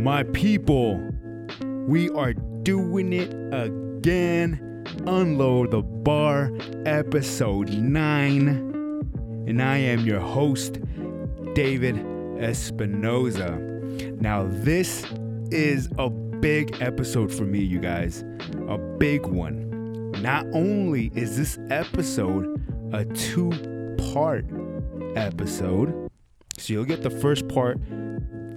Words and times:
My 0.00 0.22
people, 0.22 0.98
we 1.86 2.08
are 2.08 2.32
doing 2.32 3.12
it 3.12 3.34
again. 3.52 4.86
Unload 5.06 5.72
the 5.72 5.82
Bar, 5.82 6.52
episode 6.86 7.68
9. 7.68 8.48
And 9.46 9.62
I 9.62 9.76
am 9.76 10.06
your 10.06 10.20
host, 10.20 10.80
David 11.54 11.96
Espinoza. 11.96 13.60
Now, 14.22 14.46
this 14.48 15.04
is 15.50 15.90
a 15.98 16.08
big 16.08 16.80
episode 16.80 17.30
for 17.30 17.44
me, 17.44 17.58
you 17.58 17.78
guys. 17.78 18.24
A 18.68 18.78
big 18.78 19.26
one. 19.26 20.12
Not 20.22 20.46
only 20.54 21.12
is 21.14 21.36
this 21.36 21.58
episode 21.68 22.58
a 22.94 23.04
two 23.04 23.50
part 24.14 24.46
episode, 25.14 26.10
so 26.56 26.72
you'll 26.72 26.86
get 26.86 27.02
the 27.02 27.10
first 27.10 27.46
part 27.48 27.78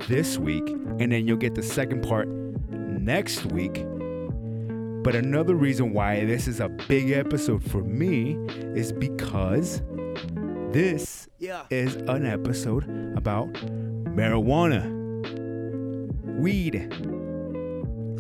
this 0.08 0.38
week, 0.38 0.66
and 1.00 1.12
then 1.12 1.28
you'll 1.28 1.38
get 1.38 1.56
the 1.56 1.64
second 1.64 2.04
part 2.04 2.28
next 2.28 3.46
week. 3.48 3.86
But 5.04 5.16
another 5.16 5.56
reason 5.56 5.92
why 5.92 6.24
this 6.26 6.48
is 6.48 6.60
a 6.60 6.70
big 6.70 7.12
episode 7.12 7.64
for 7.64 7.84
me 7.84 8.38
is 8.74 8.94
because 8.94 9.82
this 10.72 11.28
is 11.70 11.96
an 11.96 12.26
episode 12.26 12.84
about 13.18 13.52
marijuana, 14.16 14.90
weed, 16.40 16.76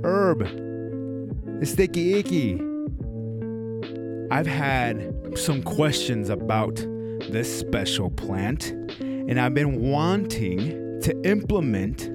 herb, 0.03 0.39
the 1.59 1.65
sticky 1.65 2.15
icky. 2.15 2.61
I've 4.29 4.47
had 4.47 5.37
some 5.37 5.63
questions 5.63 6.29
about 6.29 6.75
this 7.29 7.59
special 7.59 8.09
plant, 8.09 8.71
and 8.99 9.39
I've 9.39 9.53
been 9.53 9.81
wanting 9.89 10.99
to 11.01 11.21
implement 11.23 12.09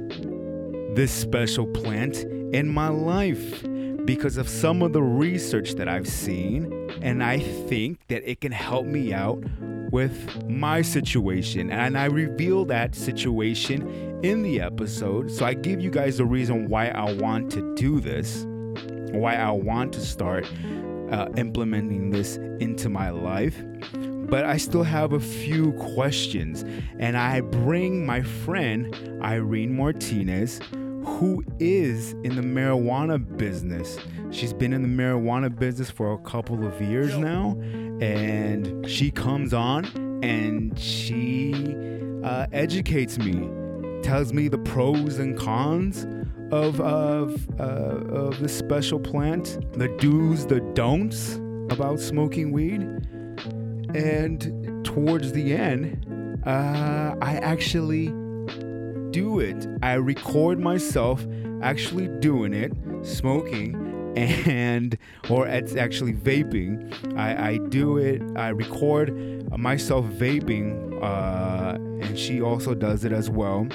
this 0.95 1.13
special 1.13 1.67
plant 1.67 2.17
in 2.55 2.69
my 2.69 2.89
life 2.89 3.63
because 4.05 4.39
of 4.39 4.49
some 4.49 4.83
of 4.83 4.93
the 4.93 5.03
research 5.03 5.75
that 5.75 5.87
I've 5.87 6.09
seen, 6.09 6.73
and 7.03 7.23
I 7.23 7.41
think 7.41 7.99
that 8.09 8.29
it 8.29 8.41
can 8.41 8.53
help 8.53 8.87
me 8.87 9.13
out 9.13 9.45
with 9.93 10.49
my 10.49 10.81
situation. 10.83 11.71
And 11.71 11.97
I 11.99 12.07
reveal 12.07 12.65
that 12.67 12.95
situation 12.95 14.21
in 14.23 14.43
the 14.43 14.61
episode. 14.61 15.31
So 15.31 15.45
I 15.45 15.55
give 15.55 15.81
you 15.81 15.91
guys 15.91 16.19
the 16.19 16.25
reason 16.25 16.69
why 16.69 16.89
I 16.89 17.13
want 17.13 17.51
to 17.53 17.75
do 17.75 18.01
this, 18.01 18.47
why 19.13 19.35
I 19.35 19.51
want 19.51 19.93
to 19.95 20.01
start 20.01 20.47
uh, 21.11 21.29
implementing 21.37 22.11
this 22.11 22.37
into 22.61 22.89
my 22.89 23.11
life. 23.11 23.63
But 24.29 24.45
I 24.45 24.59
still 24.59 24.83
have 24.83 25.13
a 25.15 25.21
few 25.21 25.73
questions, 25.73 26.65
and 26.99 27.17
I 27.17 27.41
bring 27.41 28.05
my 28.05 28.23
friend 28.23 28.95
Irene 29.23 29.75
Martinez, 29.75 30.61
who 31.05 31.43
is 31.59 32.13
in 32.25 32.37
the 32.37 32.43
marijuana 32.43 33.19
business. 33.39 33.99
She's 34.31 34.53
been 34.53 34.73
in 34.73 34.83
the 34.83 35.03
marijuana 35.03 35.57
business 35.57 35.91
for 35.91 36.13
a 36.13 36.19
couple 36.19 36.67
of 36.67 36.81
years 36.83 37.17
now, 37.17 37.59
and 38.01 38.89
she 38.89 39.11
comes 39.11 39.55
on 39.55 39.87
and 40.23 40.79
she 40.79 41.55
uh, 42.23 42.47
educates 42.53 43.19
me, 43.19 43.49
tells 44.03 44.33
me 44.33 44.49
the 44.49 44.59
pros 44.59 45.19
and 45.19 45.39
cons 45.39 46.07
of 46.53 46.81
of 46.81 47.49
uh, 47.59 47.63
of 47.63 48.39
the 48.41 48.49
special 48.49 48.99
plant, 49.01 49.59
the 49.73 49.89
do's, 49.99 50.47
the 50.47 50.61
don'ts 50.75 51.37
about 51.71 52.01
smoking 52.01 52.53
weed, 52.53 52.87
and 53.95 54.85
towards 54.85 55.33
the 55.33 55.55
end, 55.55 56.43
uh, 56.47 57.15
I 57.21 57.37
actually 57.37 58.09
do 59.11 59.41
it. 59.41 59.67
I 59.83 59.95
record 59.95 60.59
myself 60.59 61.27
actually 61.63 62.09
doing 62.21 62.55
it, 62.55 62.73
smoking, 63.03 64.13
and 64.17 64.97
or 65.29 65.47
it's 65.47 65.77
actually 65.77 66.13
vaping. 66.13 67.17
I, 67.17 67.51
I 67.51 67.59
do 67.59 67.99
it. 67.99 68.23
I 68.37 68.49
record 68.49 69.51
myself 69.57 70.05
vaping, 70.07 71.03
uh, 71.03 71.75
and 72.05 72.19
she 72.19 72.41
also 72.41 72.75
does 72.75 73.05
it 73.05 73.13
as 73.13 73.31
well. 73.31 73.67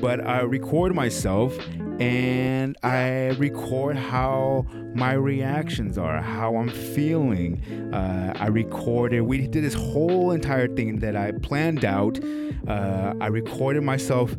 But 0.00 0.26
I 0.26 0.40
record 0.40 0.94
myself 0.94 1.58
and 2.00 2.78
I 2.82 3.28
record 3.38 3.96
how 3.96 4.66
my 4.94 5.12
reactions 5.12 5.98
are, 5.98 6.22
how 6.22 6.56
I'm 6.56 6.70
feeling. 6.70 7.62
Uh, 7.92 8.32
I 8.36 8.46
recorded, 8.46 9.20
we 9.20 9.46
did 9.46 9.62
this 9.62 9.74
whole 9.74 10.30
entire 10.30 10.66
thing 10.66 11.00
that 11.00 11.14
I 11.14 11.32
planned 11.32 11.84
out. 11.84 12.18
Uh, 12.66 13.14
I 13.20 13.26
recorded 13.26 13.82
myself 13.82 14.34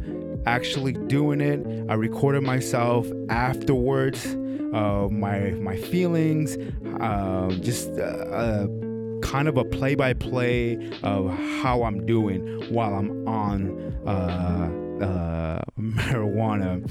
actually 0.48 0.94
doing 0.94 1.40
it. 1.40 1.64
I 1.88 1.94
recorded 1.94 2.42
myself 2.42 3.08
afterwards, 3.30 4.26
uh, 4.74 5.08
my 5.12 5.52
my 5.52 5.78
feelings, 5.78 6.58
uh, 7.00 7.52
just 7.62 7.92
uh, 7.92 8.02
uh, 8.02 8.68
kind 9.22 9.48
of 9.48 9.58
a 9.58 9.64
play 9.64 9.94
by 9.94 10.14
play 10.14 10.80
of 11.04 11.30
how 11.62 11.84
I'm 11.84 12.08
doing 12.08 12.74
while 12.74 12.96
I'm 12.96 13.28
on 13.28 13.94
uh, 15.02 15.62
marijuana. 15.80 16.82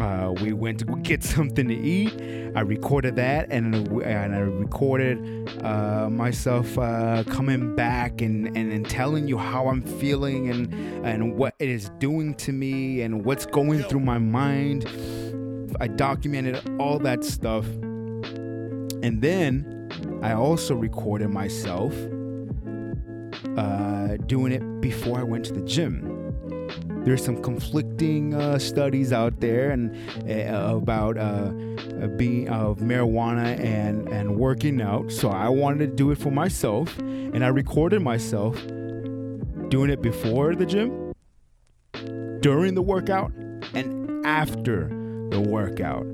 Uh, 0.00 0.32
we 0.42 0.52
went 0.52 0.80
to 0.80 0.84
get 1.02 1.22
something 1.22 1.68
to 1.68 1.74
eat. 1.74 2.12
I 2.56 2.60
recorded 2.60 3.16
that, 3.16 3.48
and 3.50 3.74
and 4.02 4.34
I 4.34 4.38
recorded 4.38 5.64
uh, 5.64 6.08
myself 6.10 6.76
uh, 6.78 7.24
coming 7.24 7.76
back 7.76 8.20
and, 8.20 8.46
and 8.56 8.72
and 8.72 8.88
telling 8.88 9.28
you 9.28 9.38
how 9.38 9.68
I'm 9.68 9.82
feeling 9.82 10.48
and 10.50 10.72
and 11.06 11.36
what 11.36 11.54
it 11.58 11.68
is 11.68 11.90
doing 11.98 12.34
to 12.36 12.52
me 12.52 13.02
and 13.02 13.24
what's 13.24 13.46
going 13.46 13.82
through 13.84 14.00
my 14.00 14.18
mind. 14.18 14.88
I 15.80 15.86
documented 15.86 16.60
all 16.80 16.98
that 17.00 17.24
stuff, 17.24 17.64
and 17.66 19.22
then 19.22 19.88
I 20.22 20.32
also 20.32 20.74
recorded 20.74 21.30
myself 21.30 21.94
uh, 23.56 24.16
doing 24.26 24.52
it 24.52 24.80
before 24.80 25.18
I 25.18 25.22
went 25.22 25.44
to 25.46 25.52
the 25.52 25.62
gym 25.62 26.19
there's 27.04 27.24
some 27.24 27.42
conflicting 27.42 28.34
uh, 28.34 28.58
studies 28.58 29.12
out 29.12 29.40
there 29.40 29.70
and 29.70 29.96
uh, 30.30 30.76
about 30.76 31.16
uh, 31.16 31.20
uh, 31.20 32.06
being 32.16 32.48
of 32.48 32.78
marijuana 32.78 33.58
and 33.58 34.08
and 34.08 34.36
working 34.36 34.80
out. 34.80 35.10
So 35.10 35.30
I 35.30 35.48
wanted 35.48 35.78
to 35.90 35.96
do 35.96 36.10
it 36.10 36.18
for 36.18 36.30
myself, 36.30 36.98
and 36.98 37.44
I 37.44 37.48
recorded 37.48 38.02
myself 38.02 38.56
doing 39.68 39.90
it 39.90 40.02
before 40.02 40.54
the 40.54 40.66
gym, 40.66 41.14
during 42.40 42.74
the 42.74 42.82
workout, 42.82 43.32
and 43.74 44.26
after 44.26 44.88
the 45.30 45.40
workout. 45.40 46.06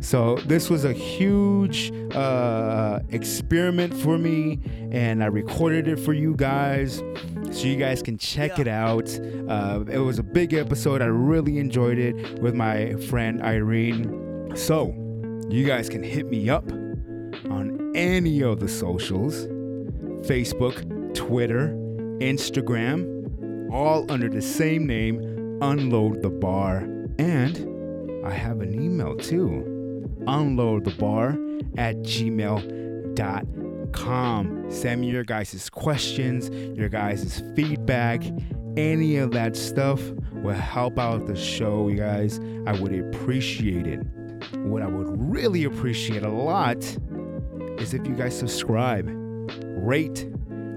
So 0.00 0.36
this 0.46 0.70
was 0.70 0.84
a 0.84 0.92
huge 0.92 1.92
uh, 2.14 3.00
experiment 3.10 3.94
for 3.94 4.16
me, 4.16 4.60
and 4.92 5.22
I 5.22 5.26
recorded 5.26 5.88
it 5.88 5.98
for 5.98 6.12
you 6.12 6.34
guys, 6.36 7.02
so 7.50 7.66
you 7.66 7.76
guys 7.76 8.02
can 8.02 8.16
check 8.16 8.58
it 8.58 8.68
out. 8.68 9.08
Uh, 9.48 9.84
it 9.90 9.98
was 9.98 10.18
a 10.18 10.22
big 10.22 10.54
episode. 10.54 11.02
I 11.02 11.06
really 11.06 11.58
enjoyed 11.58 11.98
it 11.98 12.40
with 12.40 12.54
my 12.54 12.94
friend 12.94 13.42
Irene. 13.42 14.52
So 14.54 14.94
you 15.48 15.64
guys 15.64 15.88
can 15.88 16.02
hit 16.02 16.26
me 16.26 16.48
up 16.48 16.70
on 17.50 17.92
any 17.96 18.42
of 18.42 18.60
the 18.60 18.68
socials: 18.68 19.46
Facebook, 20.26 21.14
Twitter, 21.14 21.70
Instagram, 22.20 23.70
all 23.72 24.10
under 24.10 24.28
the 24.28 24.42
same 24.42 24.86
name, 24.86 25.58
Unload 25.60 26.22
the 26.22 26.30
Bar, 26.30 26.84
and 27.18 28.24
I 28.24 28.30
have 28.30 28.60
an 28.60 28.74
email 28.74 29.16
too 29.16 29.77
unload 30.28 30.84
the 30.84 30.90
bar 30.92 31.30
at 31.76 31.96
gmail.com. 32.02 33.14
Send 34.70 35.00
me 35.00 35.10
your 35.10 35.24
guys' 35.24 35.70
questions, 35.70 36.50
your 36.78 36.88
guys' 36.88 37.42
feedback, 37.56 38.22
any 38.78 39.16
of 39.16 39.32
that 39.32 39.56
stuff 39.56 40.00
will 40.34 40.54
help 40.54 41.00
out 41.00 41.26
the 41.26 41.34
show, 41.34 41.88
you 41.88 41.96
guys. 41.96 42.38
I 42.64 42.78
would 42.78 42.94
appreciate 42.94 43.88
it. 43.88 43.98
What 44.58 44.82
I 44.82 44.86
would 44.86 45.08
really 45.20 45.64
appreciate 45.64 46.22
a 46.22 46.28
lot 46.28 46.76
is 47.80 47.92
if 47.92 48.06
you 48.06 48.14
guys 48.14 48.38
subscribe, 48.38 49.08
rate, 49.76 50.28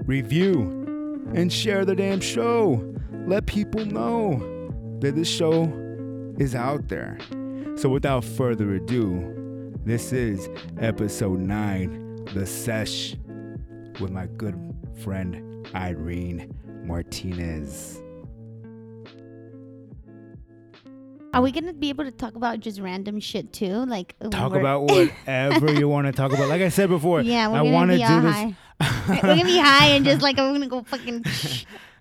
review, 0.04 1.22
and 1.34 1.52
share 1.52 1.84
the 1.84 1.94
damn 1.94 2.20
show. 2.20 2.84
Let 3.26 3.46
people 3.46 3.86
know 3.86 4.40
that 4.98 5.14
this 5.14 5.28
show 5.28 5.72
is 6.38 6.56
out 6.56 6.88
there. 6.88 7.18
So, 7.76 7.88
without 7.88 8.24
further 8.24 8.74
ado, 8.74 9.41
this 9.84 10.12
is 10.12 10.48
episode 10.78 11.40
9, 11.40 12.24
The 12.34 12.46
Sesh, 12.46 13.14
with 14.00 14.10
my 14.10 14.26
good 14.26 14.56
friend 15.02 15.66
Irene 15.74 16.54
Martinez. 16.84 18.00
Are 21.34 21.40
we 21.40 21.50
gonna 21.50 21.72
be 21.72 21.88
able 21.88 22.04
to 22.04 22.10
talk 22.10 22.34
about 22.34 22.60
just 22.60 22.78
random 22.78 23.18
shit 23.18 23.52
too? 23.54 23.86
Like 23.86 24.14
Talk 24.30 24.54
about 24.54 24.82
whatever 24.90 25.72
you 25.72 25.88
want 25.88 26.06
to 26.06 26.12
talk 26.12 26.30
about. 26.32 26.48
Like 26.48 26.60
I 26.60 26.68
said 26.68 26.90
before, 26.90 27.22
Yeah, 27.22 27.48
we're 27.48 27.58
I 27.58 27.62
want 27.62 27.90
to 27.90 27.96
do 27.96 28.04
all 28.04 28.20
this. 28.20 28.34
high. 28.34 28.54
we're 29.08 29.20
gonna 29.22 29.44
be 29.44 29.58
high 29.58 29.86
and 29.88 30.04
just 30.04 30.20
like 30.20 30.38
I'm 30.38 30.52
gonna 30.52 30.68
go 30.68 30.82
fucking. 30.82 31.24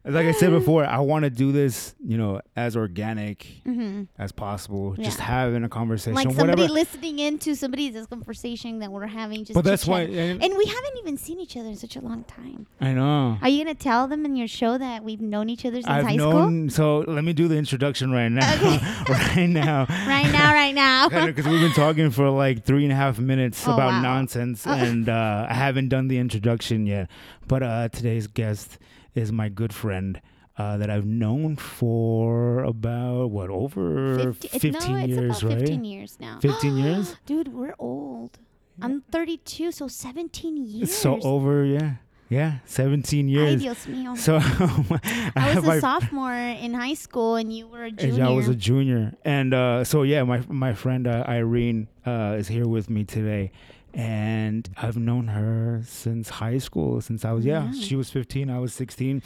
like 0.04 0.26
I 0.26 0.32
said 0.32 0.50
before, 0.50 0.84
I 0.86 1.00
want 1.00 1.24
to 1.26 1.30
do 1.30 1.52
this, 1.52 1.94
you 2.04 2.18
know, 2.18 2.42
as 2.56 2.76
organic 2.76 3.46
hmm 3.64 4.04
as 4.18 4.32
possible. 4.32 4.96
Just 4.96 5.20
having 5.20 5.64
a 5.64 5.70
conversation, 5.70 6.16
Like 6.16 6.28
somebody 6.28 6.62
whatever. 6.64 6.74
listening 6.74 7.20
into 7.20 7.56
somebody's 7.56 8.06
conversation 8.08 8.80
that 8.80 8.92
we're 8.92 9.06
having. 9.08 9.46
Just 9.46 9.54
But 9.54 9.64
that's 9.64 9.86
why, 9.86 10.02
and, 10.02 10.44
And 10.44 10.58
we 10.58 10.66
haven't 10.66 10.98
even 11.00 11.18
seen 11.18 11.40
each 11.40 11.56
other 11.58 11.70
in 11.70 11.76
such 11.76 11.96
a 11.96 12.02
long 12.02 12.24
time. 12.24 12.66
I 12.80 12.94
know. 12.94 13.38
Are 13.42 13.50
you 13.50 13.64
gonna 13.64 13.76
tell 13.76 14.08
them 14.08 14.26
in 14.26 14.36
your 14.36 14.48
show 14.48 14.78
that 14.78 15.04
we've 15.04 15.22
known 15.22 15.50
each 15.50 15.66
other 15.66 15.76
since 15.78 15.88
I've 15.88 16.06
high 16.06 16.18
school? 16.18 16.32
known. 16.32 16.70
So 16.70 17.00
let 17.08 17.24
me 17.24 17.34
do 17.34 17.48
the 17.48 17.58
introduction 17.58 18.12
right 18.12 18.30
now. 18.30 18.42
right 19.10 19.48
now. 19.48 19.86
Right 20.08 20.32
now, 20.32 20.54
right 20.62 20.74
now. 20.76 21.10
Because 21.10 21.46
we've 21.48 21.62
been 21.62 21.74
talking 21.74 22.10
for 22.12 22.30
like 22.30 22.64
three 22.64 22.84
and 22.84 22.92
a 22.92 22.96
half 22.96 23.20
minutes 23.20 23.68
Oh, 23.68 23.74
about 23.74 23.90
wow. 23.92 24.02
nonsense, 24.02 24.66
Oh. 24.66 24.72
and 24.72 25.08
uh, 25.10 25.46
I 25.50 25.54
haven't 25.54 25.90
done 25.90 26.08
the 26.08 26.18
introduction 26.18 26.86
yet. 26.88 27.10
But 27.48 27.64
uh, 27.64 27.90
today's 27.90 28.28
guest 28.28 28.78
is 29.16 29.32
my 29.32 29.50
good 29.50 29.74
friend 29.74 30.22
uh, 30.58 30.78
that 30.78 30.90
I've 30.90 31.06
known 31.06 31.56
for 31.56 32.64
about 32.64 33.32
what 33.32 33.50
over 33.50 34.18
Fifty- 34.34 34.48
fifteen 34.60 34.96
no, 34.98 35.04
it's 35.04 35.08
years, 35.10 35.44
right? 35.44 35.60
15 35.60 35.84
years 35.86 36.18
now. 36.20 36.40
15 36.42 36.78
years? 36.84 37.16
Dude, 37.26 37.50
we're 37.54 37.76
old. 37.80 38.38
I'm 38.82 39.02
32, 39.12 39.72
so 39.72 39.88
17 39.88 40.58
years. 40.66 40.96
So 40.96 41.20
over, 41.22 41.64
yeah, 41.66 41.96
yeah, 42.30 42.60
seventeen 42.66 43.28
Ay, 43.28 43.32
years. 43.32 43.62
Dios 43.62 43.86
mío. 43.86 44.18
So 44.18 44.38
I 45.36 45.54
was 45.60 45.68
a 45.68 45.80
sophomore 45.82 46.34
in 46.34 46.74
high 46.74 46.94
school, 46.96 47.36
and 47.36 47.54
you 47.54 47.68
were 47.68 47.84
a 47.86 47.92
junior. 47.92 48.26
I 48.26 48.30
was 48.30 48.48
a 48.48 48.56
junior, 48.56 49.14
and 49.26 49.54
uh, 49.54 49.84
so 49.84 50.04
yeah, 50.04 50.24
my 50.24 50.42
my 50.48 50.74
friend 50.74 51.06
uh, 51.08 51.26
Irene 51.28 51.90
uh, 52.06 52.36
is 52.40 52.48
here 52.48 52.68
with 52.68 52.90
me 52.90 53.04
today, 53.04 53.52
and 53.94 54.70
I've 54.78 54.98
known 54.98 55.28
her 55.30 55.82
since 55.86 56.30
high 56.30 56.58
school. 56.60 57.02
Since 57.02 57.26
I 57.26 57.32
was 57.34 57.46
yeah, 57.46 57.72
Yeah. 57.72 57.82
she 57.82 57.96
was 57.96 58.10
fifteen, 58.10 58.50
I 58.50 58.60
was 58.60 58.74
sixteen. 58.74 59.22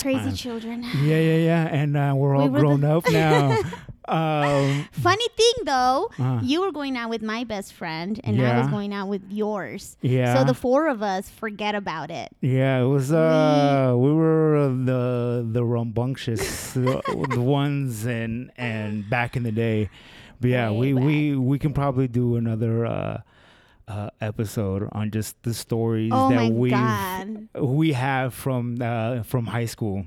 Crazy 0.00 0.32
children. 0.32 0.82
Yeah, 1.02 1.20
yeah, 1.20 1.36
yeah, 1.36 1.64
and 1.70 1.96
uh, 1.96 2.14
we're 2.16 2.34
all 2.34 2.44
We 2.46 2.50
were 2.50 2.60
grown 2.60 2.80
the- 2.80 2.96
up 2.96 3.08
now. 3.12 3.52
um, 4.08 4.88
Funny 4.90 5.24
thing 5.36 5.64
though, 5.64 6.10
uh, 6.18 6.40
you 6.42 6.60
were 6.62 6.72
going 6.72 6.96
out 6.96 7.10
with 7.10 7.22
my 7.22 7.44
best 7.44 7.72
friend, 7.72 8.20
and 8.24 8.42
I 8.42 8.58
was 8.58 8.68
going 8.68 8.92
out 8.92 9.06
with 9.08 9.22
yours. 9.30 9.96
yeah, 10.02 10.34
So 10.36 10.44
the 10.44 10.52
four 10.52 10.88
of 10.88 11.00
us 11.02 11.30
forget 11.30 11.76
about 11.76 12.10
it. 12.10 12.32
yeah, 12.40 12.80
it 12.82 12.86
was. 12.86 13.12
Uh, 13.12 13.94
we 13.96 14.12
were 14.12 14.56
uh, 14.56 14.68
the 14.68 15.46
the 15.48 15.64
rambunctious 15.64 16.72
the, 16.72 17.00
the 17.30 17.40
ones, 17.40 18.04
and 18.04 18.50
and 18.56 19.08
back 19.08 19.36
in 19.36 19.44
the 19.44 19.52
day. 19.52 19.90
But 20.40 20.50
yeah, 20.50 20.70
Way 20.70 20.92
we 20.92 20.94
we 20.94 21.36
we 21.36 21.58
can 21.60 21.72
probably 21.72 22.08
do 22.08 22.34
another. 22.36 22.84
Uh, 22.84 23.20
uh, 23.88 24.10
episode 24.20 24.88
on 24.92 25.10
just 25.10 25.42
the 25.42 25.52
stories 25.54 26.10
Oh 26.14 26.30
that 26.30 26.52
we 26.52 26.72
we 27.60 27.92
have 27.92 28.34
from 28.34 28.78
uh, 28.80 29.22
from 29.22 29.46
high 29.46 29.66
school. 29.66 30.06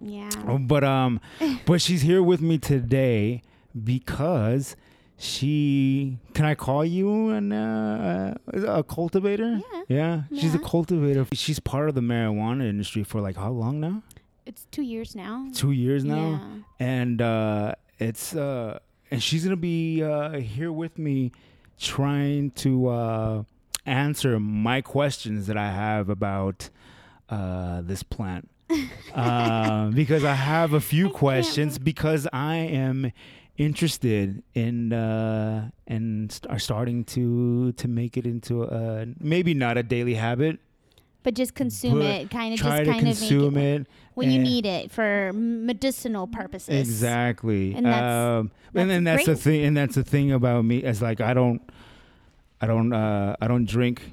Yeah. 0.00 0.30
But 0.60 0.84
um, 0.84 1.20
but 1.66 1.80
she's 1.82 2.02
here 2.02 2.22
with 2.22 2.40
me 2.40 2.58
today 2.58 3.42
because 3.84 4.76
she 5.16 6.18
can 6.34 6.44
I 6.44 6.54
call 6.54 6.84
you 6.84 7.30
an 7.30 7.52
uh, 7.52 8.34
a 8.52 8.82
cultivator? 8.84 9.60
Yeah. 9.72 9.82
Yeah, 9.88 10.22
she's 10.38 10.54
a 10.54 10.58
cultivator. 10.58 11.26
She's 11.32 11.58
part 11.58 11.88
of 11.88 11.94
the 11.94 12.00
marijuana 12.02 12.68
industry 12.68 13.02
for 13.04 13.20
like 13.20 13.36
how 13.36 13.50
long 13.50 13.80
now? 13.80 14.02
It's 14.46 14.66
two 14.70 14.82
years 14.82 15.14
now. 15.16 15.48
Two 15.54 15.72
years 15.72 16.04
now, 16.04 16.40
Yeah. 16.80 16.86
and 16.86 17.20
uh, 17.22 17.74
it's 17.98 18.34
uh, 18.34 18.78
and 19.10 19.22
she's 19.22 19.44
gonna 19.44 19.56
be 19.56 20.02
uh, 20.02 20.38
here 20.40 20.70
with 20.72 20.98
me, 20.98 21.32
trying 21.78 22.50
to 22.52 22.88
uh, 22.88 23.42
answer 23.86 24.38
my 24.38 24.80
questions 24.80 25.46
that 25.46 25.56
I 25.56 25.70
have 25.70 26.08
about 26.08 26.70
uh, 27.28 27.82
this 27.82 28.02
plant. 28.02 28.48
uh, 29.14 29.88
because 29.90 30.24
I 30.24 30.34
have 30.34 30.74
a 30.74 30.80
few 30.80 31.08
I 31.08 31.12
questions 31.12 31.78
because 31.78 32.28
I 32.32 32.56
am 32.56 33.12
interested 33.56 34.42
in 34.54 34.92
uh, 34.92 35.70
and 35.86 36.30
st- 36.30 36.50
are 36.50 36.58
starting 36.58 37.04
to 37.04 37.72
to 37.72 37.88
make 37.88 38.16
it 38.16 38.26
into 38.26 38.64
a 38.64 39.06
maybe 39.18 39.54
not 39.54 39.78
a 39.78 39.82
daily 39.82 40.14
habit. 40.14 40.60
But 41.24 41.34
just 41.34 41.54
consume 41.54 42.00
it, 42.00 42.30
kind 42.30 42.54
of 42.54 42.60
just 42.60 42.68
kind 42.68 42.88
of 42.88 43.20
make 43.20 43.30
it, 43.30 43.80
it. 43.80 43.86
when 44.14 44.30
you 44.30 44.38
need 44.38 44.64
it 44.64 44.90
for 44.90 45.32
medicinal 45.34 46.26
purposes. 46.26 46.88
Exactly. 46.88 47.74
And 47.74 47.84
that's- 47.86 48.02
um, 48.40 48.50
that's 48.72 48.82
and 48.82 48.90
then 48.90 49.04
that's 49.04 49.26
the 49.26 49.36
thing. 49.36 49.64
And 49.64 49.76
that's 49.76 49.94
the 49.96 50.04
thing 50.04 50.32
about 50.32 50.64
me 50.64 50.78
is 50.78 51.02
like 51.02 51.20
I 51.20 51.34
don't, 51.34 51.60
I 52.60 52.66
don't, 52.66 52.92
uh, 52.92 53.36
I 53.40 53.48
don't 53.48 53.66
drink, 53.66 54.12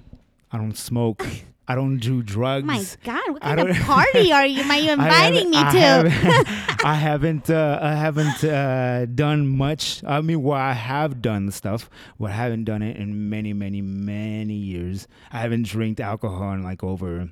I 0.51 0.57
don't 0.57 0.75
smoke, 0.77 1.25
I 1.67 1.73
don't 1.73 1.97
do 1.97 2.21
drugs. 2.21 2.65
My 2.65 2.83
God, 3.03 3.21
what 3.31 3.43
I 3.43 3.55
kind 3.55 3.69
of 3.69 3.77
party 3.87 4.31
are 4.31 4.45
you? 4.45 4.61
Are 4.63 4.77
you 4.77 4.91
I 4.91 4.93
inviting 4.93 5.49
me 5.49 5.57
haven't- 5.57 6.11
to? 6.11 6.17
I 6.17 6.33
haven't, 6.43 6.85
I 6.85 6.93
haven't, 6.95 7.49
uh, 7.49 7.79
I 7.81 7.95
haven't 7.95 8.43
uh, 8.43 9.05
done 9.07 9.47
much. 9.47 10.03
I 10.05 10.21
mean, 10.21 10.43
well, 10.43 10.59
I 10.59 10.73
have 10.73 11.21
done 11.23 11.49
stuff, 11.51 11.89
but 12.19 12.29
I 12.29 12.33
haven't 12.35 12.65
done 12.65 12.83
it 12.83 12.97
in 12.97 13.29
many, 13.31 13.53
many, 13.53 13.81
many 13.81 14.53
years. 14.53 15.07
I 15.31 15.39
haven't 15.39 15.63
drank 15.65 15.99
alcohol 15.99 16.51
in 16.53 16.61
like 16.61 16.83
over, 16.83 17.31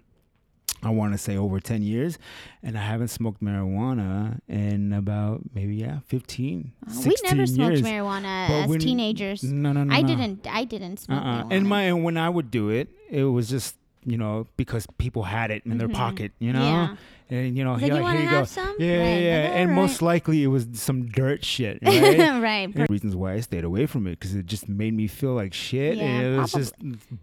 I 0.81 0.89
want 0.89 1.13
to 1.13 1.19
say 1.19 1.37
over 1.37 1.59
10 1.59 1.83
years. 1.83 2.17
And 2.63 2.75
I 2.75 2.81
haven't 2.81 3.09
smoked 3.09 3.39
marijuana 3.43 4.39
in 4.47 4.93
about 4.93 5.41
maybe, 5.53 5.75
yeah, 5.75 5.99
15, 6.07 6.71
Uh, 6.81 6.85
we 6.89 7.01
16 7.03 7.37
never 7.37 7.45
smoked 7.45 7.71
years. 7.73 7.81
marijuana 7.83 8.47
But 8.47 8.53
as 8.63 8.67
when- 8.67 8.79
teenagers. 8.79 9.43
No, 9.43 9.71
no, 9.73 9.83
no. 9.83 9.93
I 9.93 10.01
no. 10.01 10.07
didn't. 10.07 10.47
I 10.49 10.63
didn't 10.63 10.97
smoke 10.97 11.21
Uh-uh. 11.23 11.47
And 11.51 11.67
my 11.69 11.83
and 11.83 12.03
when 12.03 12.17
I 12.17 12.29
would 12.29 12.49
do 12.49 12.69
it, 12.69 12.89
it 13.11 13.25
was 13.25 13.47
just 13.49 13.75
you 14.05 14.17
know 14.17 14.47
because 14.57 14.85
people 14.97 15.23
had 15.23 15.51
it 15.51 15.63
in 15.65 15.77
their 15.77 15.87
Mhm. 15.89 15.93
pocket, 15.93 16.31
you 16.39 16.51
know, 16.53 16.61
Yeah. 16.61 16.95
and 17.29 17.57
you 17.57 17.63
know 17.63 17.73
Like, 17.73 17.83
here, 17.83 17.95
you 17.97 18.05
here 18.07 18.21
you 18.21 18.27
have 18.27 18.41
go. 18.41 18.45
some? 18.45 18.75
Yeah, 18.79 18.97
Right. 18.99 19.21
yeah, 19.23 19.41
Like, 19.43 19.51
and 19.59 19.69
all 19.71 19.75
most 19.77 20.01
likely 20.01 20.43
it 20.43 20.47
was 20.47 20.67
some 20.73 21.05
dirt 21.07 21.43
shit, 21.45 21.79
right? 21.83 22.17
right. 22.41 22.75
right. 22.75 22.89
Reasons 22.89 23.15
why 23.15 23.33
I 23.33 23.39
stayed 23.39 23.63
away 23.63 23.85
from 23.85 24.07
it 24.07 24.19
because 24.19 24.35
it 24.35 24.45
just 24.45 24.67
made 24.69 24.93
me 24.93 25.07
feel 25.07 25.33
like 25.33 25.53
shit. 25.53 25.97
Yeah, 25.97 26.03
and 26.03 26.35
it 26.35 26.37
was 26.39 26.51
just 26.51 26.73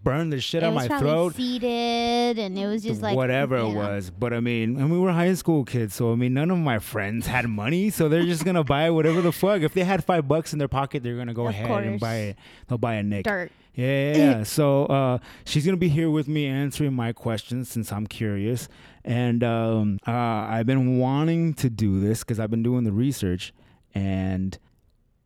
burned 0.03 0.33
the 0.33 0.39
shit 0.41 0.63
it 0.63 0.65
out 0.67 0.73
was 0.73 0.83
my 0.83 0.87
probably 0.87 1.09
throat. 1.09 1.35
seeded, 1.35 2.39
and 2.39 2.57
it 2.57 2.67
was 2.67 2.83
just 2.83 3.01
like 3.01 3.15
whatever 3.15 3.57
it 3.57 3.69
was, 3.73 4.09
but 4.11 4.33
I 4.33 4.39
mean, 4.39 4.77
and 4.77 4.91
we 4.91 4.97
were 4.97 5.11
high 5.11 5.33
school 5.33 5.63
kids, 5.63 5.93
so 5.95 6.11
I 6.11 6.15
mean, 6.15 6.33
none 6.33 6.51
of 6.51 6.57
my 6.57 6.79
friends 6.79 7.27
had 7.27 7.47
money, 7.47 7.89
so 7.89 8.09
they're 8.09 8.23
just 8.23 8.43
gonna 8.45 8.63
buy 8.75 8.89
whatever 8.89 9.21
the 9.21 9.31
fuck. 9.31 9.61
If 9.61 9.73
they 9.73 9.83
had 9.83 10.03
five 10.03 10.27
bucks 10.27 10.53
in 10.53 10.59
their 10.59 10.67
pocket, 10.67 11.03
they're 11.03 11.17
gonna 11.17 11.33
go 11.33 11.43
Of 11.47 11.53
ahead 11.53 11.83
and 11.83 11.99
buy 11.99 12.15
it. 12.15 12.37
They'll 12.67 12.77
buy 12.77 12.95
a 12.95 13.03
Nick. 13.03 13.25
dirt. 13.25 13.51
Yeah, 13.73 13.87
yeah, 13.87 14.17
yeah. 14.17 14.43
so 14.43 14.85
uh, 14.87 15.17
she's 15.45 15.65
gonna 15.65 15.77
be 15.77 15.89
here 15.89 16.09
with 16.09 16.27
me 16.27 16.45
answering 16.45 16.93
my 16.93 17.13
questions 17.13 17.69
since 17.69 17.91
I'm 17.91 18.05
curious, 18.05 18.67
and 19.05 19.43
um, 19.43 19.99
uh, 20.05 20.11
I've 20.11 20.65
been 20.65 20.97
wanting 20.99 21.53
to 21.55 21.69
do 21.69 21.99
this 21.99 22.19
because 22.19 22.39
I've 22.39 22.51
been 22.51 22.63
doing 22.63 22.83
the 22.83 22.91
research, 22.91 23.53
and 23.95 24.57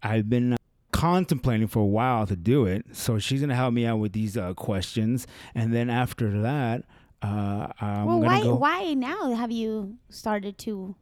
I've 0.03 0.29
been 0.29 0.53
uh, 0.53 0.57
contemplating 0.91 1.67
for 1.67 1.79
a 1.79 1.85
while 1.85 2.27
to 2.27 2.35
do 2.35 2.65
it. 2.65 2.85
So 2.95 3.17
she's 3.17 3.41
gonna 3.41 3.55
help 3.55 3.73
me 3.73 3.85
out 3.85 3.97
with 3.97 4.13
these 4.13 4.37
uh, 4.37 4.53
questions, 4.53 5.25
and 5.55 5.73
then 5.73 5.89
after 5.89 6.41
that, 6.41 6.83
uh, 7.23 7.67
I'm 7.81 8.05
well, 8.05 8.19
gonna 8.19 8.27
why? 8.27 8.43
go. 8.43 8.55
Why 8.55 8.93
now 8.93 9.33
have 9.33 9.51
you 9.51 9.97
started 10.09 10.59
to 10.59 10.95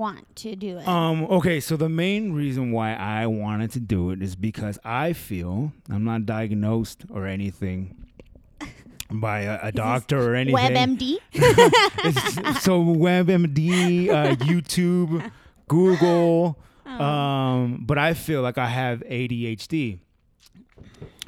want 0.00 0.34
to 0.36 0.56
do 0.56 0.78
it? 0.78 0.88
Um. 0.88 1.24
Okay. 1.24 1.60
So 1.60 1.76
the 1.76 1.88
main 1.88 2.32
reason 2.32 2.72
why 2.72 2.94
I 2.94 3.26
wanted 3.26 3.70
to 3.72 3.80
do 3.80 4.10
it 4.10 4.20
is 4.22 4.34
because 4.34 4.78
I 4.84 5.12
feel 5.12 5.72
I'm 5.88 6.02
not 6.04 6.26
diagnosed 6.26 7.04
or 7.10 7.26
anything 7.26 7.94
by 9.10 9.42
a, 9.42 9.58
a 9.64 9.72
doctor 9.72 10.18
or 10.18 10.34
anything. 10.34 10.58
WebMD. 10.58 11.18
So 12.60 12.82
WebMD, 12.82 14.08
uh, 14.08 14.34
YouTube, 14.44 15.30
Google. 15.68 16.58
Oh. 16.86 17.04
Um. 17.04 17.84
But 17.86 17.98
I 17.98 18.14
feel 18.14 18.42
like 18.42 18.58
I 18.58 18.66
have 18.66 19.00
ADHD. 19.00 19.98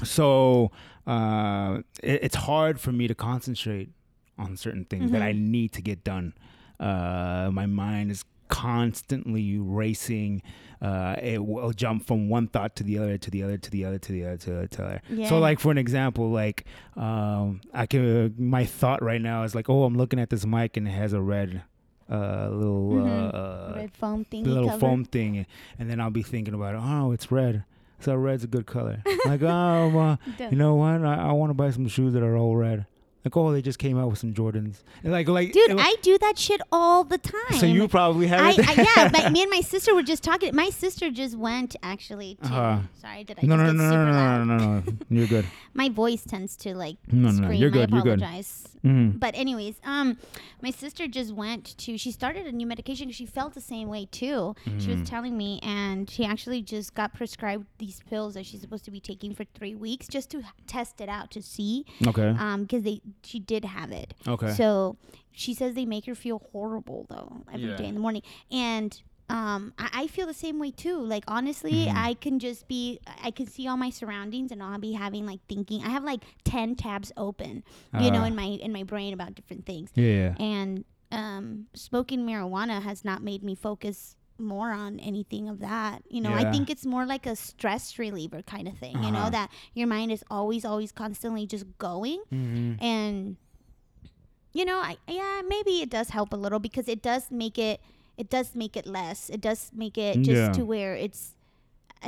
So 0.03 0.73
uh, 1.07 1.83
it, 2.03 2.25
it's 2.25 2.37
hard 2.37 2.81
for 2.81 2.91
me 2.91 3.07
to 3.07 3.15
concentrate 3.15 3.91
on 4.39 4.57
certain 4.57 4.85
things 4.87 5.13
that 5.13 5.23
I 5.23 5.33
need 5.33 5.73
to 5.75 5.83
get 5.83 6.03
done. 6.03 6.35
Uh, 6.81 7.51
my 7.53 7.67
mind 7.67 8.11
is 8.11 8.25
constantly 8.53 9.59
racing. 9.59 10.43
Uh, 10.81 11.15
it 11.23 11.45
will 11.45 11.73
jump 11.73 12.07
from 12.07 12.29
one 12.29 12.49
thought 12.49 12.75
to 12.77 12.83
the 12.83 12.99
other, 12.99 13.17
to 13.17 13.31
the 13.31 13.43
other, 13.43 13.57
to 13.57 13.71
the 13.71 13.85
other, 13.85 13.99
to 13.99 14.13
the 14.13 14.25
other, 14.25 14.37
to 14.37 14.51
the 14.51 14.57
other. 14.59 14.67
To 14.67 14.77
the 14.77 14.85
other. 14.85 15.03
Yeah. 15.11 15.29
So, 15.29 15.39
like 15.39 15.61
for 15.61 15.71
an 15.71 15.79
example, 15.79 16.31
like 16.31 16.65
um, 16.97 17.61
I 17.73 17.87
can 17.87 18.35
my 18.39 18.65
thought 18.65 19.03
right 19.03 19.21
now 19.21 19.45
is 19.45 19.55
like, 19.55 19.69
oh, 19.71 19.85
I'm 19.85 19.97
looking 19.97 20.19
at 20.19 20.31
this 20.31 20.45
mic 20.45 20.77
and 20.77 20.87
it 20.89 20.93
has 20.93 21.13
a 21.13 21.21
red 21.21 21.63
uh, 22.11 22.49
little 22.51 22.91
Mhm. 22.91 23.35
uh, 23.35 23.75
red 23.77 23.93
foam 23.95 24.25
thing, 24.25 24.45
little 24.45 24.69
cover. 24.69 24.81
foam 24.81 25.05
thing, 25.05 25.47
and 25.79 25.89
then 25.91 26.01
I'll 26.01 26.11
be 26.11 26.23
thinking 26.23 26.53
about, 26.55 26.75
oh, 26.75 27.13
it's 27.13 27.31
red. 27.31 27.65
So 28.01 28.17
red's 28.17 28.43
a 28.43 28.49
good 28.49 28.67
color. 28.67 29.03
like, 29.25 29.43
oh, 29.43 29.99
uh, 29.99 30.17
you 30.51 30.57
know 30.57 30.75
what? 30.75 31.05
I, 31.05 31.29
I 31.29 31.33
want 31.33 31.51
to 31.51 31.55
buy 31.55 31.71
some 31.71 31.87
shoes 31.87 32.13
that 32.15 32.23
are 32.25 32.37
all 32.37 32.57
red. 32.57 32.87
Like, 33.25 33.37
oh, 33.37 33.53
they 33.53 33.63
just 33.63 33.79
came 33.79 33.99
out 33.99 34.09
with 34.09 34.19
some 34.19 34.35
Jordans. 34.35 34.83
And 35.05 35.13
like, 35.13 35.29
like, 35.29 35.53
Dude, 35.53 35.77
I 35.79 35.95
do 36.03 36.19
that 36.19 36.39
shit 36.39 36.61
all 36.73 37.05
the 37.05 37.19
time. 37.19 37.53
so 37.53 37.67
you 37.67 37.87
probably 37.87 38.27
have 38.27 38.41
I, 38.41 38.51
it. 38.51 38.69
I 38.69 38.83
yeah, 38.83 39.09
but 39.09 39.31
me 39.31 39.43
and 39.43 39.51
my 39.51 39.61
sister 39.61 39.95
were 39.95 40.03
just 40.03 40.25
talking. 40.25 40.55
My 40.55 40.71
sister 40.71 41.11
just 41.11 41.37
went 41.37 41.77
actually 41.83 42.37
to. 42.43 42.47
Uh-huh. 42.47 42.79
Sorry, 43.01 43.25
did 43.25 43.39
I 43.41 43.47
no, 43.47 43.57
just 43.57 43.77
no, 43.77 43.91
no, 43.91 43.91
no, 43.91 44.05
no, 44.05 44.13
no, 44.13 44.45
no, 44.45 44.59
no, 44.59 44.81
no. 44.81 44.93
You're 45.09 45.29
good. 45.29 45.47
My 45.73 45.89
voice 45.89 46.25
tends 46.25 46.57
to 46.57 46.75
like 46.75 46.97
No, 47.13 47.31
no, 47.31 47.49
no, 47.49 47.51
you're 47.51 47.71
good, 47.71 47.93
I 47.93 47.97
you're 47.97 48.05
good. 48.05 48.23
Mm. 48.85 49.21
But 49.21 49.35
anyways, 49.37 49.81
um, 49.85 50.19
my 50.61 50.71
sister 50.71 51.07
just 51.07 51.33
went 51.33 51.77
to. 51.79 51.97
She 51.97 52.11
started 52.11 52.47
a 52.47 52.53
new 52.53 52.67
medication. 52.67 53.11
She 53.13 53.27
felt 53.27 53.55
the 53.55 53.61
same 53.61 53.89
way 53.89 54.07
too. 54.11 54.55
She 54.79 54.89
Mm. 54.89 55.01
was 55.01 55.09
telling 55.09 55.37
me, 55.37 55.61
and 55.63 56.11
she 56.11 56.25
actually 56.25 56.63
just 56.63 56.95
got 56.95 57.15
prescribed 57.15 57.67
these 57.79 58.01
pills 58.09 58.35
that 58.35 58.45
she's 58.47 58.61
supposed 58.61 58.85
to 58.87 58.91
be 58.91 59.01
taking 59.01 59.35
for 59.35 59.45
three 59.55 59.75
weeks 59.75 60.09
just 60.09 60.31
to 60.31 60.43
test 60.67 61.01
it 61.01 61.09
out 61.09 61.31
to 61.33 61.43
see. 61.43 61.85
Okay. 62.07 62.35
Um, 62.39 62.63
because 62.63 62.83
they 62.83 63.01
she 63.23 63.39
did 63.39 63.65
have 63.65 63.93
it. 63.93 64.15
Okay. 64.27 64.53
So 64.53 64.97
she 65.31 65.55
says 65.55 65.75
they 65.75 65.87
make 65.87 66.07
her 66.07 66.15
feel 66.15 66.43
horrible 66.53 67.07
though 67.09 67.45
every 67.53 67.69
day 67.77 67.85
Yeah. 67.85 67.89
in 67.91 67.95
the 67.95 68.01
morning, 68.01 68.23
and 68.51 69.01
um, 69.33 69.73
I, 69.79 69.89
I 70.03 70.07
feel 70.15 70.27
the 70.27 70.35
same 70.47 70.59
way 70.59 70.71
too. 70.71 70.99
Like 71.15 71.25
honestly, 71.27 71.87
Mhm. 71.87 71.97
I 71.97 72.15
can 72.15 72.39
just 72.39 72.69
be, 72.69 73.01
I 73.29 73.31
can 73.33 73.47
see 73.47 73.67
all 73.67 73.79
my 73.87 73.91
surroundings, 73.91 74.53
and 74.53 74.63
I'll 74.63 74.79
be 74.79 74.93
having 74.93 75.25
like 75.27 75.41
thinking. 75.49 75.83
I 75.83 75.89
have 75.97 76.05
like 76.05 76.21
ten 76.45 76.75
tabs 76.77 77.11
open, 77.17 77.65
you 77.99 78.11
know, 78.11 78.23
Uh, 78.23 78.27
in 78.31 78.35
my 78.37 78.49
in 78.67 78.73
my 78.73 78.83
brain 78.93 79.13
about 79.15 79.35
different 79.35 79.65
things, 79.67 79.91
yeah. 79.95 80.35
and 80.39 80.85
um, 81.11 81.67
smoking 81.75 82.21
marijuana 82.27 82.81
has 82.83 83.05
not 83.05 83.23
made 83.23 83.43
me 83.43 83.55
focus 83.55 84.17
more 84.39 84.71
on 84.73 84.99
anything 85.01 85.49
of 85.49 85.61
that. 85.61 86.03
You 86.11 86.21
know, 86.21 86.31
yeah. 86.37 86.49
I 86.49 86.51
think 86.53 86.69
it's 86.71 86.85
more 86.87 87.05
like 87.07 87.25
a 87.27 87.37
stress 87.37 87.99
reliever 87.99 88.43
kind 88.43 88.67
of 88.69 88.77
thing. 88.79 88.97
You 89.05 89.13
know, 89.13 89.19
Uh-huh. 89.29 89.31
that 89.39 89.49
your 89.75 89.87
mind 89.87 90.11
is 90.13 90.23
always, 90.31 90.65
always, 90.65 90.91
constantly 90.93 91.47
just 91.47 91.65
going 91.79 92.21
hmm 92.31 92.73
and 92.81 93.37
you 94.53 94.65
know 94.65 94.79
I, 94.79 94.97
yeah 95.09 95.41
maybe 95.49 95.81
it 95.81 95.89
does 95.91 96.11
help 96.11 96.33
a 96.33 96.37
little 96.37 96.59
because 96.59 96.87
it 96.89 97.01
does 97.03 97.31
make 97.31 97.59
it 97.59 97.81
it 98.23 98.29
does 98.37 98.49
make 98.63 98.75
it 98.81 98.87
less 98.99 99.19
it 99.37 99.41
does 99.49 99.61
make 99.75 99.97
it 100.07 100.15
just 100.29 100.43
Yeah. 100.47 100.53
to 100.59 100.63
where 100.73 100.95
it's 101.07 101.23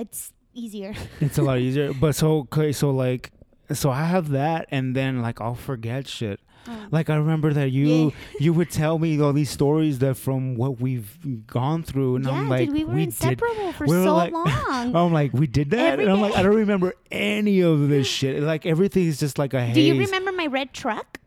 it's 0.02 0.20
easier 0.62 0.92
It's 1.26 1.38
a 1.38 1.42
lot 1.42 1.58
easier. 1.58 1.88
But 2.04 2.12
so 2.20 2.28
okay, 2.46 2.70
so 2.72 2.86
like, 3.04 3.24
so 3.72 3.90
I 3.90 4.04
have 4.14 4.26
that, 4.40 4.60
and 4.70 4.94
then 4.98 5.12
like 5.26 5.40
I'll 5.40 5.58
forget 5.70 6.06
shit. 6.06 6.38
Oh. 6.66 6.86
Like 6.96 7.10
I 7.10 7.16
remember 7.16 7.50
that 7.60 7.70
you 7.78 8.12
you 8.44 8.52
would 8.56 8.70
tell 8.70 8.96
me 9.04 9.10
all 9.20 9.32
these 9.34 9.50
stories 9.50 9.98
that 10.04 10.14
from 10.16 10.54
what 10.54 10.72
we've 10.80 11.10
gone 11.58 11.82
through, 11.82 12.16
and 12.16 12.24
yeah 12.24 12.32
I'm 12.38 12.48
like, 12.48 12.68
dude 12.68 12.76
we 12.78 12.84
were 12.84 12.94
did. 12.94 13.08
inseparable 13.10 13.72
for 13.74 13.84
we 13.90 13.96
so 14.06 14.14
like- 14.14 14.32
long 14.38 14.94
I'm 15.00 15.12
like, 15.12 15.32
we 15.34 15.46
did 15.58 15.70
that, 15.76 15.94
Every 15.98 16.04
and 16.04 16.12
I'm 16.14 16.20
like. 16.24 16.36
I 16.38 16.42
don't 16.44 16.54
remember 16.66 16.94
any 17.10 17.60
of 17.62 17.88
this 17.88 18.06
shit. 18.06 18.40
Like 18.52 18.64
everything 18.74 19.04
is 19.10 19.18
just 19.18 19.36
like 19.42 19.52
a 19.54 19.60
haze. 19.66 19.74
do 19.74 19.80
you 19.82 19.98
remember 19.98 20.30
my 20.32 20.46
red 20.46 20.72
truck 20.72 21.18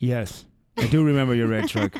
Yes, 0.00 0.44
I 0.78 0.86
do 0.86 1.02
remember 1.04 1.34
your 1.34 1.48
red 1.48 1.68
truck. 1.68 1.92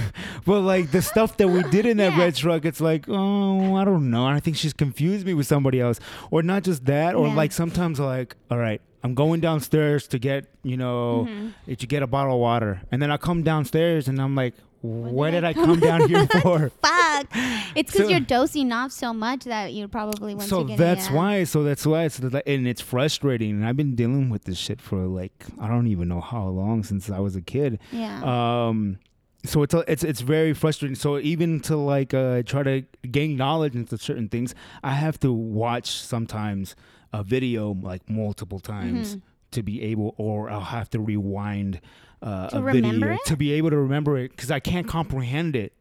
but 0.44 0.60
like 0.60 0.90
the 0.90 1.02
stuff 1.02 1.36
that 1.38 1.48
we 1.48 1.62
did 1.64 1.86
in 1.86 1.96
that 1.98 2.12
Yeah. 2.12 2.18
red 2.24 2.34
truck, 2.34 2.64
it's 2.64 2.80
like, 2.80 3.04
oh, 3.08 3.76
I 3.76 3.84
don't 3.84 4.10
know. 4.10 4.26
I 4.26 4.40
think 4.40 4.56
she's 4.56 4.72
confused 4.72 5.24
me 5.26 5.34
with 5.34 5.46
somebody 5.46 5.80
else, 5.80 6.00
or 6.30 6.42
not 6.42 6.64
just 6.64 6.84
that, 6.86 7.14
or 7.14 7.28
Yeah. 7.28 7.34
like 7.34 7.52
sometimes 7.52 8.00
like, 8.00 8.36
all 8.50 8.58
right, 8.58 8.80
I'm 9.02 9.14
going 9.14 9.40
downstairs 9.40 10.06
to 10.08 10.18
get, 10.18 10.46
you 10.62 10.76
know, 10.76 11.28
Mhm. 11.28 11.76
to 11.78 11.86
get 11.86 12.02
a 12.02 12.06
bottle 12.06 12.34
of 12.34 12.40
water, 12.40 12.80
and 12.90 13.00
then 13.00 13.10
I 13.10 13.16
come 13.18 13.42
downstairs 13.42 14.08
and 14.08 14.20
I'm 14.20 14.34
like, 14.34 14.54
what 14.84 15.30
did 15.30 15.40
did 15.40 15.44
I 15.44 15.52
come 15.54 15.80
down 15.80 16.08
here 16.08 16.26
for? 16.42 16.70
fuck 16.82 17.26
it's 17.74 17.90
because 17.92 18.06
So- 18.06 18.08
you're 18.08 18.20
dosing 18.20 18.70
off 18.72 18.92
so 18.92 19.12
much 19.12 19.44
that 19.44 19.72
you 19.72 19.88
probably 19.88 20.34
once 20.34 20.48
so 20.48 20.58
you're 20.58 20.68
getting 20.68 20.76
that's 20.86 21.08
yeah. 21.08 21.14
why. 21.16 21.44
So 21.44 21.62
that's 21.64 21.86
why 21.86 22.04
it's 22.04 22.22
like, 22.22 22.42
and 22.46 22.66
it's 22.68 22.80
frustrating. 22.80 23.50
And 23.52 23.66
I've 23.66 23.76
been 23.76 23.94
dealing 23.94 24.28
with 24.30 24.44
this 24.44 24.58
shit 24.58 24.80
for 24.80 25.06
like 25.06 25.44
I 25.60 25.68
don't 25.68 25.86
even 25.86 26.08
know 26.08 26.20
how 26.20 26.46
long 26.46 26.82
since 26.84 27.08
I 27.10 27.18
was 27.20 27.34
a 27.36 27.40
kid. 27.42 27.78
yeah 27.92 28.20
Um, 28.68 28.98
so 29.44 29.62
it's 29.62 29.74
a, 29.74 29.84
it's 29.90 30.04
it's 30.04 30.20
very 30.22 30.54
frustrating. 30.54 30.94
So 30.94 31.18
even 31.18 31.60
to 31.60 31.76
like 31.76 32.14
uh, 32.14 32.42
try 32.44 32.62
to 32.62 32.82
gain 33.10 33.36
knowledge 33.36 33.74
into 33.74 33.98
certain 33.98 34.28
things, 34.28 34.54
I 34.82 34.92
have 34.92 35.18
to 35.20 35.32
watch 35.32 35.90
sometimes 35.90 36.76
a 37.12 37.22
video 37.22 37.72
like 37.82 38.08
multiple 38.08 38.58
times 38.60 39.16
Mhm. 39.16 39.22
to 39.52 39.62
be 39.62 39.82
able, 39.82 40.14
or 40.16 40.48
I'll 40.50 40.60
have 40.60 40.88
to 40.90 41.00
rewind 41.00 41.80
uh, 42.24 42.48
To 42.48 42.56
a 42.58 42.62
remember 42.62 43.06
video 43.06 43.14
it? 43.14 43.24
to 43.26 43.36
be 43.36 43.52
able 43.52 43.70
to 43.70 43.76
remember 43.78 44.16
it 44.18 44.30
because 44.30 44.50
I 44.50 44.58
can't 44.60 44.88
comprehend 44.88 45.54
it. 45.54 45.72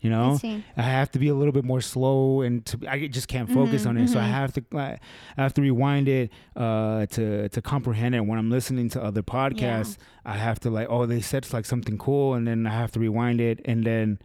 You 0.00 0.08
know, 0.08 0.38
see. 0.38 0.64
I 0.78 0.82
have 0.82 1.10
to 1.10 1.18
be 1.18 1.28
a 1.28 1.34
little 1.34 1.52
bit 1.52 1.62
more 1.66 1.82
slow, 1.82 2.40
and 2.40 2.64
to, 2.64 2.78
I 2.88 3.06
just 3.06 3.28
can't 3.28 3.50
focus 3.52 3.84
Mhm, 3.84 3.88
on 3.90 3.96
it. 3.98 4.08
So 4.08 4.18
I 4.18 4.22
mhm. 4.22 4.30
have 4.30 4.52
to, 4.54 4.62
I 4.74 4.98
have 5.36 5.52
to 5.54 5.60
rewind 5.60 6.08
it 6.08 6.30
uh, 6.56 7.04
to 7.16 7.50
to 7.50 7.60
comprehend 7.60 8.14
it. 8.14 8.20
When 8.24 8.38
I'm 8.38 8.48
listening 8.50 8.88
to 8.94 9.04
other 9.04 9.22
podcasts, 9.22 9.98
I 10.24 10.38
have 10.38 10.58
to 10.60 10.70
like, 10.70 10.86
oh, 10.88 11.04
they 11.04 11.20
said 11.20 11.46
like 11.52 11.66
something 11.66 11.98
cool, 11.98 12.32
and 12.32 12.46
then 12.48 12.66
I 12.66 12.70
have 12.70 12.92
to 12.92 12.98
rewind 13.00 13.42
it, 13.42 13.60
and 13.66 13.84
then 13.84 14.18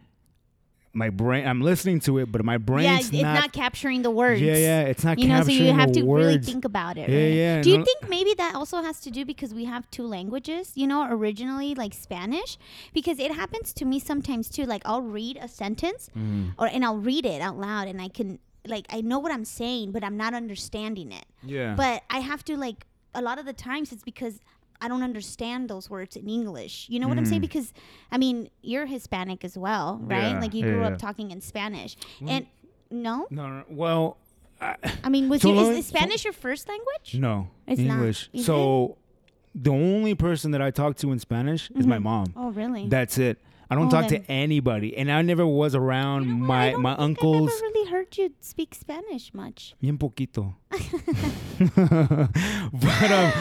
my 0.96 1.10
brain, 1.10 1.46
I'm 1.46 1.60
listening 1.60 2.00
to 2.00 2.18
it, 2.18 2.32
but 2.32 2.44
my 2.44 2.54
yeah 2.54 2.58
brain's 2.58 3.10
it's 3.12 3.22
not, 3.22 3.52
capturing 3.52 4.02
the 4.02 4.10
words 4.10 4.40
Yeah, 4.40 4.56
yeah, 4.56 4.80
it's 4.92 5.04
not 5.04 5.18
you 5.18 5.28
know 5.28 5.42
so 5.42 5.52
you 5.52 5.72
have 5.72 5.92
to 5.92 6.02
words. 6.02 6.24
really 6.26 6.38
think 6.38 6.64
about 6.64 6.96
it 6.98 7.08
Yeah, 7.08 7.16
right? 7.16 7.32
yeah, 7.34 7.62
do 7.62 7.70
you 7.70 7.78
no- 7.78 7.84
think 7.84 8.08
maybe 8.08 8.32
that 8.34 8.54
also 8.54 8.82
has 8.82 9.00
to 9.00 9.10
do 9.10 9.24
because 9.24 9.52
we 9.54 9.64
have 9.66 9.88
two 9.90 10.06
languages 10.06 10.72
you 10.74 10.86
know 10.86 11.06
originally 11.10 11.74
like 11.74 11.92
spanish 11.94 12.56
because 12.94 13.18
it 13.18 13.32
happens 13.32 13.72
to 13.74 13.84
me 13.84 13.98
sometimes 14.00 14.48
too 14.48 14.64
like 14.64 14.82
i'll 14.84 15.02
read 15.02 15.36
a 15.36 15.48
sentence 15.48 16.10
Mm. 16.16 16.52
or 16.58 16.66
and 16.66 16.84
i'll 16.84 16.98
read 16.98 17.24
it 17.26 17.40
out 17.42 17.56
loud 17.58 17.86
and 17.88 18.00
i 18.00 18.08
can 18.08 18.38
like 18.66 18.86
i 18.90 19.00
know 19.00 19.18
what 19.18 19.32
i'm 19.32 19.44
saying 19.44 19.92
but 19.92 20.02
i'm 20.02 20.16
not 20.16 20.32
understanding 20.34 21.12
it 21.12 21.26
Yeah, 21.44 21.74
but 21.76 22.02
i 22.10 22.18
have 22.20 22.42
to 22.46 22.56
like 22.56 22.86
a 23.14 23.22
lot 23.22 23.38
of 23.38 23.44
the 23.46 23.52
times 23.52 23.92
it's 23.92 24.02
because 24.02 24.40
I 24.80 24.88
don't 24.88 25.02
understand 25.02 25.68
those 25.68 25.88
words 25.90 26.16
in 26.16 26.28
English. 26.28 26.86
You 26.88 27.00
know 27.00 27.08
what 27.08 27.18
I'm 27.18 27.24
saying? 27.26 27.40
Mm. 27.40 27.48
Because 27.48 27.72
I 28.10 28.18
mean, 28.18 28.50
you're 28.62 28.86
Hispanic 28.86 29.44
as 29.44 29.56
well, 29.56 29.98
right? 30.02 30.32
Yeah, 30.32 30.40
like 30.40 30.54
you 30.54 30.62
grew 30.62 30.80
yeah. 30.80 30.88
up 30.88 30.98
talking 30.98 31.30
in 31.30 31.40
Spanish. 31.40 31.96
Mm. 32.20 32.30
And 32.30 32.46
no, 32.90 33.26
no, 33.30 33.48
no, 33.48 33.64
well, 33.68 34.16
I, 34.60 34.76
I 35.04 35.08
mean, 35.08 35.28
was 35.28 35.42
So 35.42 35.52
your, 35.52 35.72
is, 35.72 35.78
is 35.78 35.86
Spanish 35.86 36.24
your 36.24 36.32
first 36.32 36.68
language? 36.68 37.16
no 37.18 37.48
It's 37.66 37.80
English. 37.80 38.30
is 38.32 38.46
so 38.46 38.96
the 39.54 39.70
only 39.70 40.14
person 40.14 40.50
that 40.52 40.60
I 40.62 40.70
talk 40.70 40.96
to 40.98 41.12
in 41.12 41.18
Spanish 41.18 41.70
is 41.74 41.86
my 41.86 41.98
Mhm. 41.98 42.02
mom. 42.02 42.26
Oh, 42.36 42.50
really? 42.50 42.88
That's 42.88 43.16
it. 43.18 43.38
I 43.68 43.74
don't 43.74 43.88
Oh, 43.88 43.90
talk 43.90 44.08
then- 44.08 44.22
to 44.22 44.30
anybody, 44.30 44.96
and 44.96 45.10
I 45.10 45.22
never 45.22 45.44
was 45.44 45.74
around 45.74 46.28
You 46.28 46.34
know? 46.36 46.44
I 46.52 46.74
my 46.74 46.76
my 46.76 46.94
uncles. 46.96 47.50
I've 47.50 47.60
never 47.62 47.72
really 47.72 47.90
heard 47.90 48.16
you 48.16 48.32
speak 48.40 48.74
Spanish 48.76 49.34
much. 49.34 49.74
Bien 49.80 49.98
poquito. 49.98 50.54
but 51.76 53.10
um, 53.10 53.32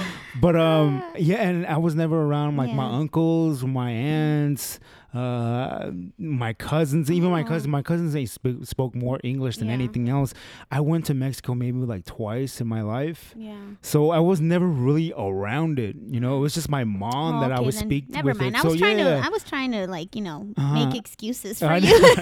but 0.41 0.55
um, 0.55 1.03
yeah, 1.17 1.41
and 1.41 1.65
I 1.65 1.77
was 1.77 1.95
never 1.95 2.21
around 2.21 2.57
like 2.57 2.73
my 2.73 2.85
uncles, 2.85 3.63
my 3.63 3.89
aunts, 3.91 4.79
uh, 5.13 5.91
my 6.17 6.53
cousins. 6.53 7.09
Even 7.09 7.31
my 7.31 7.41
Oh. 7.41 7.45
cousin, 7.47 7.71
my 7.71 7.81
cousins 7.81 8.13
they 8.13 8.25
sp- 8.27 8.63
spoke 8.63 8.95
more 8.95 9.19
English 9.23 9.57
than 9.57 9.67
Yeah. 9.69 9.73
anything 9.75 10.09
else. 10.09 10.33
I 10.71 10.81
went 10.81 11.05
to 11.05 11.13
Mexico 11.13 11.55
maybe 11.55 11.77
like 11.79 12.05
twice 12.05 12.59
in 12.61 12.67
my 12.67 12.81
life. 12.81 13.33
Yeah. 13.37 13.55
So 13.81 14.11
I 14.11 14.19
was 14.19 14.41
never 14.41 14.67
really 14.67 15.13
around 15.17 15.79
it, 15.79 15.95
you 16.07 16.19
know. 16.19 16.37
It 16.37 16.41
was 16.41 16.53
just 16.53 16.69
my 16.69 16.83
mom 16.83 17.37
Oh, 17.37 17.39
that 17.41 17.51
I 17.51 17.55
okay, 17.55 17.65
would 17.65 17.73
then 17.75 17.81
speak 17.83 18.09
Never 18.09 18.29
with. 18.29 18.39
mind. 18.41 18.55
it. 18.55 18.59
I 18.59 18.61
so 18.61 18.69
was 18.71 18.79
trying 18.79 18.97
yeah. 18.99 19.19
to. 19.21 19.25
I 19.25 19.29
was 19.29 19.43
trying 19.43 19.71
to 19.71 19.87
like 19.87 20.15
you 20.15 20.21
know 20.21 20.47
Uh-huh. 20.57 20.73
make 20.85 20.95
excuses 20.95 21.59
for 21.59 21.67
I 21.67 21.77
you. 21.77 21.99
know, 22.01 22.13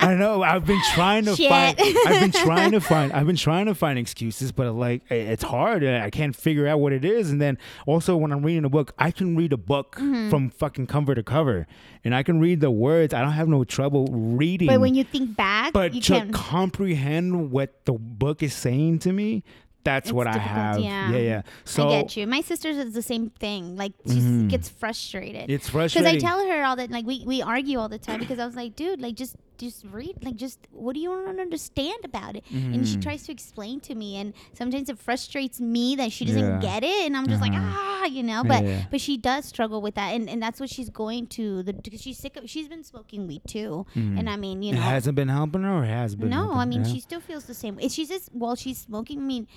I 0.00 0.14
know. 0.18 0.42
I've 0.42 0.64
been 0.66 0.80
trying 0.94 1.24
to 1.26 1.36
Shit. 1.36 1.48
find. 1.50 1.76
I've 1.78 2.20
been 2.20 2.32
trying 2.32 2.72
to 2.72 2.80
find. 2.80 3.12
I've 3.12 3.26
been 3.26 3.36
trying 3.36 3.66
to 3.66 3.74
find 3.74 3.98
excuses, 3.98 4.47
but 4.52 4.72
like 4.72 5.02
it's 5.10 5.42
hard. 5.42 5.82
and 5.82 6.02
I 6.02 6.10
can't 6.10 6.34
figure 6.36 6.66
out 6.66 6.80
what 6.80 6.92
it 6.92 7.04
is. 7.04 7.30
And 7.30 7.40
then 7.40 7.58
also 7.86 8.16
when 8.16 8.32
I'm 8.32 8.44
reading 8.44 8.64
a 8.64 8.68
book, 8.68 8.92
I 8.98 9.10
can 9.10 9.36
read 9.36 9.52
a 9.52 9.56
book 9.56 9.96
Mm-hmm. 9.98 10.30
from 10.30 10.50
fucking 10.50 10.86
cover 10.86 11.14
to 11.14 11.22
cover, 11.22 11.66
and 12.04 12.14
I 12.14 12.22
can 12.22 12.40
read 12.40 12.60
the 12.60 12.70
words. 12.70 13.12
I 13.14 13.20
don't 13.22 13.32
have 13.32 13.48
no 13.48 13.64
trouble 13.64 14.06
reading. 14.10 14.68
but 14.68 14.80
when 14.80 14.94
you 14.94 15.04
think 15.04 15.36
back, 15.36 15.72
but 15.72 15.94
you 15.94 16.00
to 16.02 16.12
can. 16.12 16.32
comprehend 16.32 17.50
what 17.50 17.84
the 17.84 17.92
book 17.92 18.42
is 18.42 18.54
saying 18.54 18.98
to 19.00 19.12
me, 19.12 19.42
that's 19.90 20.08
It's 20.08 20.12
what 20.18 20.26
I 20.26 20.38
have. 20.38 20.78
yeah. 20.80 21.10
yeah, 21.12 21.18
yeah. 21.32 21.42
So 21.64 21.88
I 21.88 22.02
get 22.02 22.16
you. 22.16 22.26
My 22.26 22.42
sister 22.50 22.68
does 22.72 22.92
the 23.00 23.06
same 23.12 23.30
thing. 23.44 23.62
Like 23.82 23.92
she 24.06 24.20
Mhm. 24.20 24.48
gets 24.54 24.68
frustrated. 24.68 25.46
it's 25.50 25.68
frustrating 25.68 26.12
Because. 26.12 26.24
I 26.24 26.28
tell 26.28 26.40
her 26.50 26.60
all 26.66 26.76
that, 26.80 26.90
like 26.90 27.06
we, 27.12 27.16
we 27.32 27.38
argue 27.42 27.76
all 27.80 27.88
the 27.88 27.98
time. 28.08 28.18
Because 28.20 28.38
I 28.38 28.46
was 28.50 28.56
like, 28.62 28.72
dude, 28.76 29.00
like 29.06 29.14
just 29.24 29.34
just 29.66 29.84
read, 29.90 30.14
like 30.22 30.36
just 30.36 30.58
what 30.70 30.92
do 30.94 31.00
you 31.04 31.10
want 31.10 31.36
to 31.36 31.42
understand 31.42 32.00
about 32.04 32.36
it? 32.38 32.44
And 32.52 32.86
she 32.86 32.96
Mhm. 32.96 33.02
tries 33.02 33.22
to 33.26 33.32
explain 33.32 33.80
to 33.88 33.92
me, 34.02 34.10
and 34.20 34.32
sometimes 34.60 34.88
it 34.88 34.98
frustrates 35.08 35.58
me 35.60 35.96
that 35.96 36.12
she 36.12 36.24
doesn't 36.28 36.52
Yeah. 36.62 36.68
get 36.70 36.80
it, 36.84 37.00
and 37.06 37.16
I'm 37.16 37.26
just 37.26 37.42
like 37.46 37.50
Uh-huh. 37.52 37.76
ah, 38.02 38.04
you 38.06 38.22
know. 38.22 38.44
But 38.52 38.62
Yeah. 38.64 38.84
but 38.92 39.00
she 39.00 39.16
does 39.30 39.42
struggle 39.46 39.80
with 39.86 39.96
that, 39.96 40.10
and, 40.14 40.30
and 40.30 40.40
that's 40.40 40.60
what 40.60 40.70
she's 40.70 40.90
going 40.90 41.26
to 41.38 41.64
the 41.64 41.72
because 41.72 42.00
she's 42.00 42.18
sick 42.18 42.36
of. 42.36 42.48
She's 42.48 42.68
been 42.68 42.84
smoking 42.84 43.26
weed 43.26 43.42
too, 43.48 43.84
Mhm. 43.96 44.18
and 44.20 44.30
I 44.30 44.36
mean, 44.36 44.62
you 44.62 44.70
it 44.72 44.76
know, 44.76 44.80
hasn't 44.94 45.16
been 45.16 45.32
helping 45.40 45.62
her, 45.64 45.74
or 45.82 45.84
has 45.84 46.14
been. 46.14 46.28
no, 46.30 46.36
helping? 46.54 46.58
I 46.58 46.64
mean 46.66 46.84
Yeah? 46.84 46.92
she 46.92 47.00
still 47.00 47.20
feels 47.20 47.44
the 47.46 47.54
same. 47.54 47.74
way. 47.76 47.88
She's 47.88 48.08
just 48.14 48.28
while 48.32 48.54
she's 48.54 48.78
smoking. 48.78 49.18
I 49.18 49.22
mean, 49.34 49.48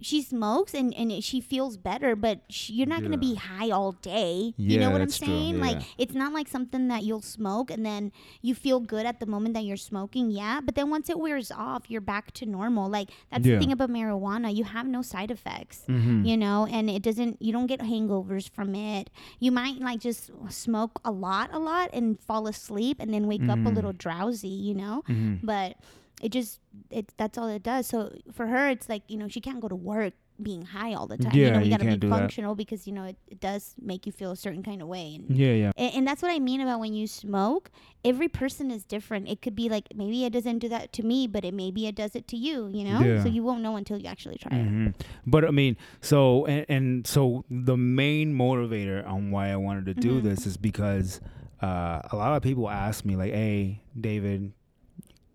she 0.00 0.22
smokes 0.22 0.74
and 0.74 0.94
and 0.94 1.10
it- 1.10 1.24
she 1.24 1.40
feels 1.40 1.76
better, 1.76 2.14
but 2.16 2.40
she, 2.48 2.72
you're 2.74 2.86
not 2.86 3.02
gonna 3.02 3.18
be 3.18 3.34
high 3.34 3.70
all 3.70 3.92
day. 3.92 4.54
you 4.56 4.78
know 4.78 4.90
what 4.90 5.00
I'm 5.00 5.08
true, 5.10 5.26
saying? 5.26 5.60
Like 5.60 5.82
it's 5.98 6.14
not 6.14 6.32
like 6.32 6.48
something 6.48 6.88
that 6.88 7.02
you'll 7.02 7.20
smoke 7.22 7.70
and 7.70 7.84
then 7.84 8.12
you 8.42 8.54
feel 8.54 8.80
good 8.80 9.06
at 9.06 9.18
the 9.20 9.26
moment 9.26 9.54
that 9.54 9.64
you're 9.64 9.76
smoking. 9.76 10.30
Yeah, 10.30 10.60
but 10.60 10.74
then 10.74 10.90
once 10.90 11.10
it 11.10 11.18
wears 11.18 11.50
off, 11.50 11.90
you're 11.90 12.00
back 12.00 12.32
to 12.34 12.46
normal. 12.46 12.88
Like 12.88 13.10
that's 13.30 13.44
Yeah. 13.44 13.54
the 13.54 13.60
thing 13.60 13.72
about 13.72 13.90
marijuana. 13.90 14.54
You 14.54 14.64
have 14.64 14.86
no 14.86 15.02
side 15.02 15.30
effects. 15.30 15.84
Mhm. 15.88 16.26
You 16.26 16.36
know, 16.36 16.66
and 16.66 16.88
it 16.88 17.02
doesn't. 17.02 17.42
You 17.42 17.52
don't 17.52 17.66
get 17.66 17.80
hangovers 17.80 18.48
from 18.48 18.74
it. 18.74 19.10
You 19.40 19.50
might 19.52 19.80
like 19.80 20.00
just 20.00 20.30
smoke 20.48 21.00
a 21.04 21.10
lot, 21.10 21.50
a 21.52 21.58
lot, 21.58 21.90
and 21.92 22.18
fall 22.20 22.46
asleep, 22.46 22.98
and 23.00 23.12
then 23.12 23.26
wake 23.26 23.42
up 23.48 23.58
a 23.58 23.62
Mhm. 23.70 23.74
little 23.74 23.92
drowsy. 23.92 24.48
You 24.48 24.74
know, 24.74 25.02
Mhm. 25.08 25.40
but 25.42 25.76
it 26.20 26.30
just 26.32 26.60
it 26.90 27.12
that's 27.16 27.38
all 27.38 27.48
it 27.48 27.62
does 27.62 27.86
so 27.86 28.12
for 28.32 28.46
her 28.48 28.68
it's 28.68 28.88
like 28.88 29.02
you 29.08 29.16
know 29.16 29.28
she 29.28 29.40
can't 29.40 29.60
go 29.60 29.68
to 29.68 29.76
work 29.76 30.12
being 30.40 30.62
high 30.62 30.94
all 30.94 31.08
the 31.08 31.18
time 31.18 31.32
Yeah, 31.34 31.46
you 31.46 31.52
know 31.52 31.58
you 31.58 31.64
you 31.64 31.70
gotta 31.72 31.84
be 31.84 31.96
do 31.96 32.08
that. 32.10 32.16
functional 32.16 32.54
because 32.54 32.86
you 32.86 32.92
know 32.92 33.02
it, 33.04 33.16
it 33.26 33.40
does 33.40 33.74
make 33.82 34.06
you 34.06 34.12
feel 34.12 34.30
a 34.30 34.36
certain 34.36 34.62
kind 34.62 34.80
of 34.80 34.86
way 34.86 35.16
and, 35.16 35.36
Yeah, 35.36 35.52
yeah. 35.52 35.72
and 35.76 35.94
and 35.96 36.06
that's 36.06 36.22
what 36.22 36.30
i 36.30 36.38
mean 36.38 36.60
about 36.60 36.78
when 36.78 36.94
you 36.94 37.08
smoke 37.08 37.70
every 38.04 38.28
person 38.28 38.70
is 38.70 38.84
different 38.84 39.28
it 39.28 39.42
could 39.42 39.56
be 39.56 39.68
like 39.68 39.88
maybe 39.96 40.24
it 40.24 40.32
doesn't 40.32 40.60
do 40.60 40.68
that 40.68 40.92
to 40.92 41.02
me 41.02 41.26
but 41.26 41.44
it 41.44 41.54
maybe 41.54 41.88
it 41.88 41.96
does 41.96 42.14
it 42.14 42.28
to 42.28 42.36
you 42.36 42.68
you 42.68 42.84
know 42.84 43.00
Yeah. 43.00 43.22
so 43.24 43.28
you 43.28 43.42
won't 43.42 43.62
know 43.62 43.74
until 43.74 43.98
you 43.98 44.06
actually 44.06 44.38
try 44.38 44.56
it 44.58 44.62
hmm 44.64 44.88
But 45.26 45.44
I 45.44 45.50
mean, 45.50 45.76
so 46.00 46.46
and, 46.46 46.64
and 46.68 47.06
so 47.06 47.44
the 47.50 47.76
main 47.76 48.32
motivator 48.34 49.04
on 49.06 49.30
why 49.32 49.48
I 49.50 49.56
wanted 49.56 49.86
to 49.86 49.94
do 49.94 50.20
Mhm. 50.20 50.22
this 50.22 50.46
is 50.46 50.56
because 50.56 51.20
uh, 51.60 52.00
a 52.12 52.16
lot 52.16 52.36
of 52.36 52.42
people 52.44 52.70
ask 52.70 53.04
me 53.04 53.16
like, 53.16 53.32
"Hey, 53.32 53.82
David, 54.00 54.52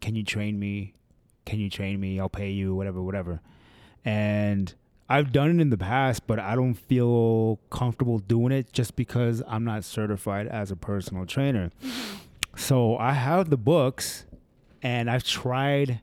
can 0.04 0.16
you 0.16 0.24
train 0.24 0.60
me? 0.60 0.94
Can 1.46 1.60
you 1.60 1.70
train 1.70 2.00
me? 2.00 2.20
I'll 2.20 2.30
pay 2.42 2.52
you, 2.52 2.76
whatever, 2.76 3.02
whatever." 3.02 3.40
And 4.06 4.74
I've 5.10 5.32
done 5.32 5.50
it 5.54 5.62
in 5.62 5.70
the 5.70 5.78
past, 5.78 6.28
but 6.28 6.40
I 6.40 6.56
don't 6.56 6.74
feel 6.76 7.60
comfortable 7.70 8.20
doing 8.20 8.52
it 8.52 8.72
just 8.74 8.96
because 8.96 9.42
I'm 9.48 9.64
not 9.64 9.84
certified 9.84 10.48
as 10.48 10.72
a 10.72 10.76
personal 10.76 11.26
trainer. 11.26 11.72
So 12.56 12.98
I 12.98 13.14
have 13.14 13.50
the 13.50 13.58
books, 13.58 14.26
and 14.82 15.10
I've 15.10 15.24
tried 15.24 16.02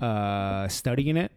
uh, 0.00 0.68
studying 0.68 1.16
it, 1.16 1.32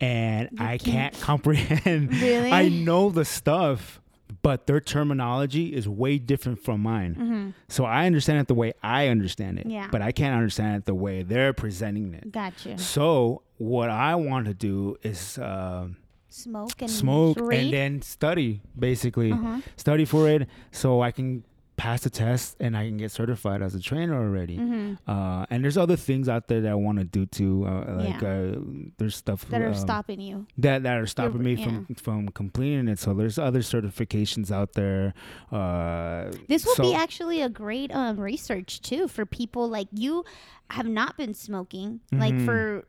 and 0.00 0.48
You 0.52 0.64
I 0.64 0.78
can't- 0.78 1.12
can't 1.14 1.20
comprehend. 1.20 2.12
Really? 2.20 2.50
I 2.50 2.68
know 2.68 3.10
the 3.10 3.24
stuff, 3.24 4.00
but 4.44 4.66
their 4.68 4.78
terminology 4.78 5.74
is 5.74 5.88
way 5.88 6.18
different 6.18 6.58
from 6.62 6.78
mine. 6.82 7.14
mm-hmm. 7.14 7.50
So 7.68 7.84
I 7.86 8.04
understand 8.04 8.38
it 8.40 8.46
the 8.46 8.54
way 8.54 8.74
I 8.82 9.08
understand 9.08 9.58
it, 9.58 9.66
Yeah. 9.66 9.88
but 9.90 10.00
I 10.02 10.12
can't 10.12 10.36
understand 10.36 10.76
it 10.76 10.84
the 10.84 10.94
way 10.94 11.22
they're 11.24 11.54
presenting 11.54 12.12
it. 12.12 12.30
gotcha 12.30 12.76
So 12.78 13.40
what 13.56 13.88
I 13.88 14.14
want 14.14 14.44
to 14.46 14.54
do 14.54 14.96
is 15.02 15.38
uh, 15.38 15.88
smoke 16.28 16.76
and 16.82 16.90
smoke 16.90 17.38
read 17.40 17.64
and 17.64 17.72
then 17.72 18.02
study, 18.02 18.60
basically 18.78 19.32
uh-huh. 19.32 19.60
study 19.76 20.04
for 20.04 20.28
it, 20.28 20.46
so 20.70 21.00
I 21.00 21.10
can 21.10 21.42
pass 21.76 22.02
the 22.02 22.10
test 22.10 22.56
and 22.60 22.76
I 22.76 22.86
can 22.86 22.96
get 22.98 23.10
certified 23.10 23.60
as 23.62 23.74
a 23.74 23.80
trainer 23.80 24.14
already. 24.14 24.56
hmm 24.56 24.94
Uh, 25.08 25.44
and 25.50 25.64
there's 25.64 25.76
other 25.76 25.96
things 25.96 26.28
out 26.28 26.46
there 26.48 26.60
that 26.60 26.70
I 26.70 26.74
want 26.76 26.98
to 26.98 27.04
do 27.04 27.26
too. 27.26 27.64
Uh, 27.66 27.96
like 28.04 28.20
Yeah. 28.22 28.28
uh, 28.28 28.58
there's 28.98 29.16
stuff 29.16 29.44
that 29.50 29.60
are 29.60 29.68
um, 29.68 29.74
stopping 29.74 30.20
you 30.20 30.46
that 30.58 30.82
that 30.84 30.96
are 30.98 31.06
stopping 31.06 31.42
me 31.42 31.54
yeah. 31.54 31.64
from 31.64 31.94
from 31.96 32.28
completing 32.28 32.86
it. 32.88 32.98
So 32.98 33.12
there's 33.14 33.38
other 33.38 33.60
certifications 33.60 34.50
out 34.52 34.74
there. 34.74 35.14
Uh, 35.50 36.30
This 36.48 36.64
will 36.64 36.74
so- 36.76 36.82
be 36.84 36.94
actually 36.94 37.40
a 37.42 37.48
great 37.48 37.90
um, 37.94 38.18
research 38.20 38.80
too 38.80 39.08
for 39.08 39.26
people 39.26 39.68
like 39.68 39.88
you 39.92 40.24
have 40.70 40.86
not 40.88 41.16
been 41.16 41.34
smoking 41.34 42.00
like 42.12 42.34
Mhm. 42.34 42.44
for 42.44 42.84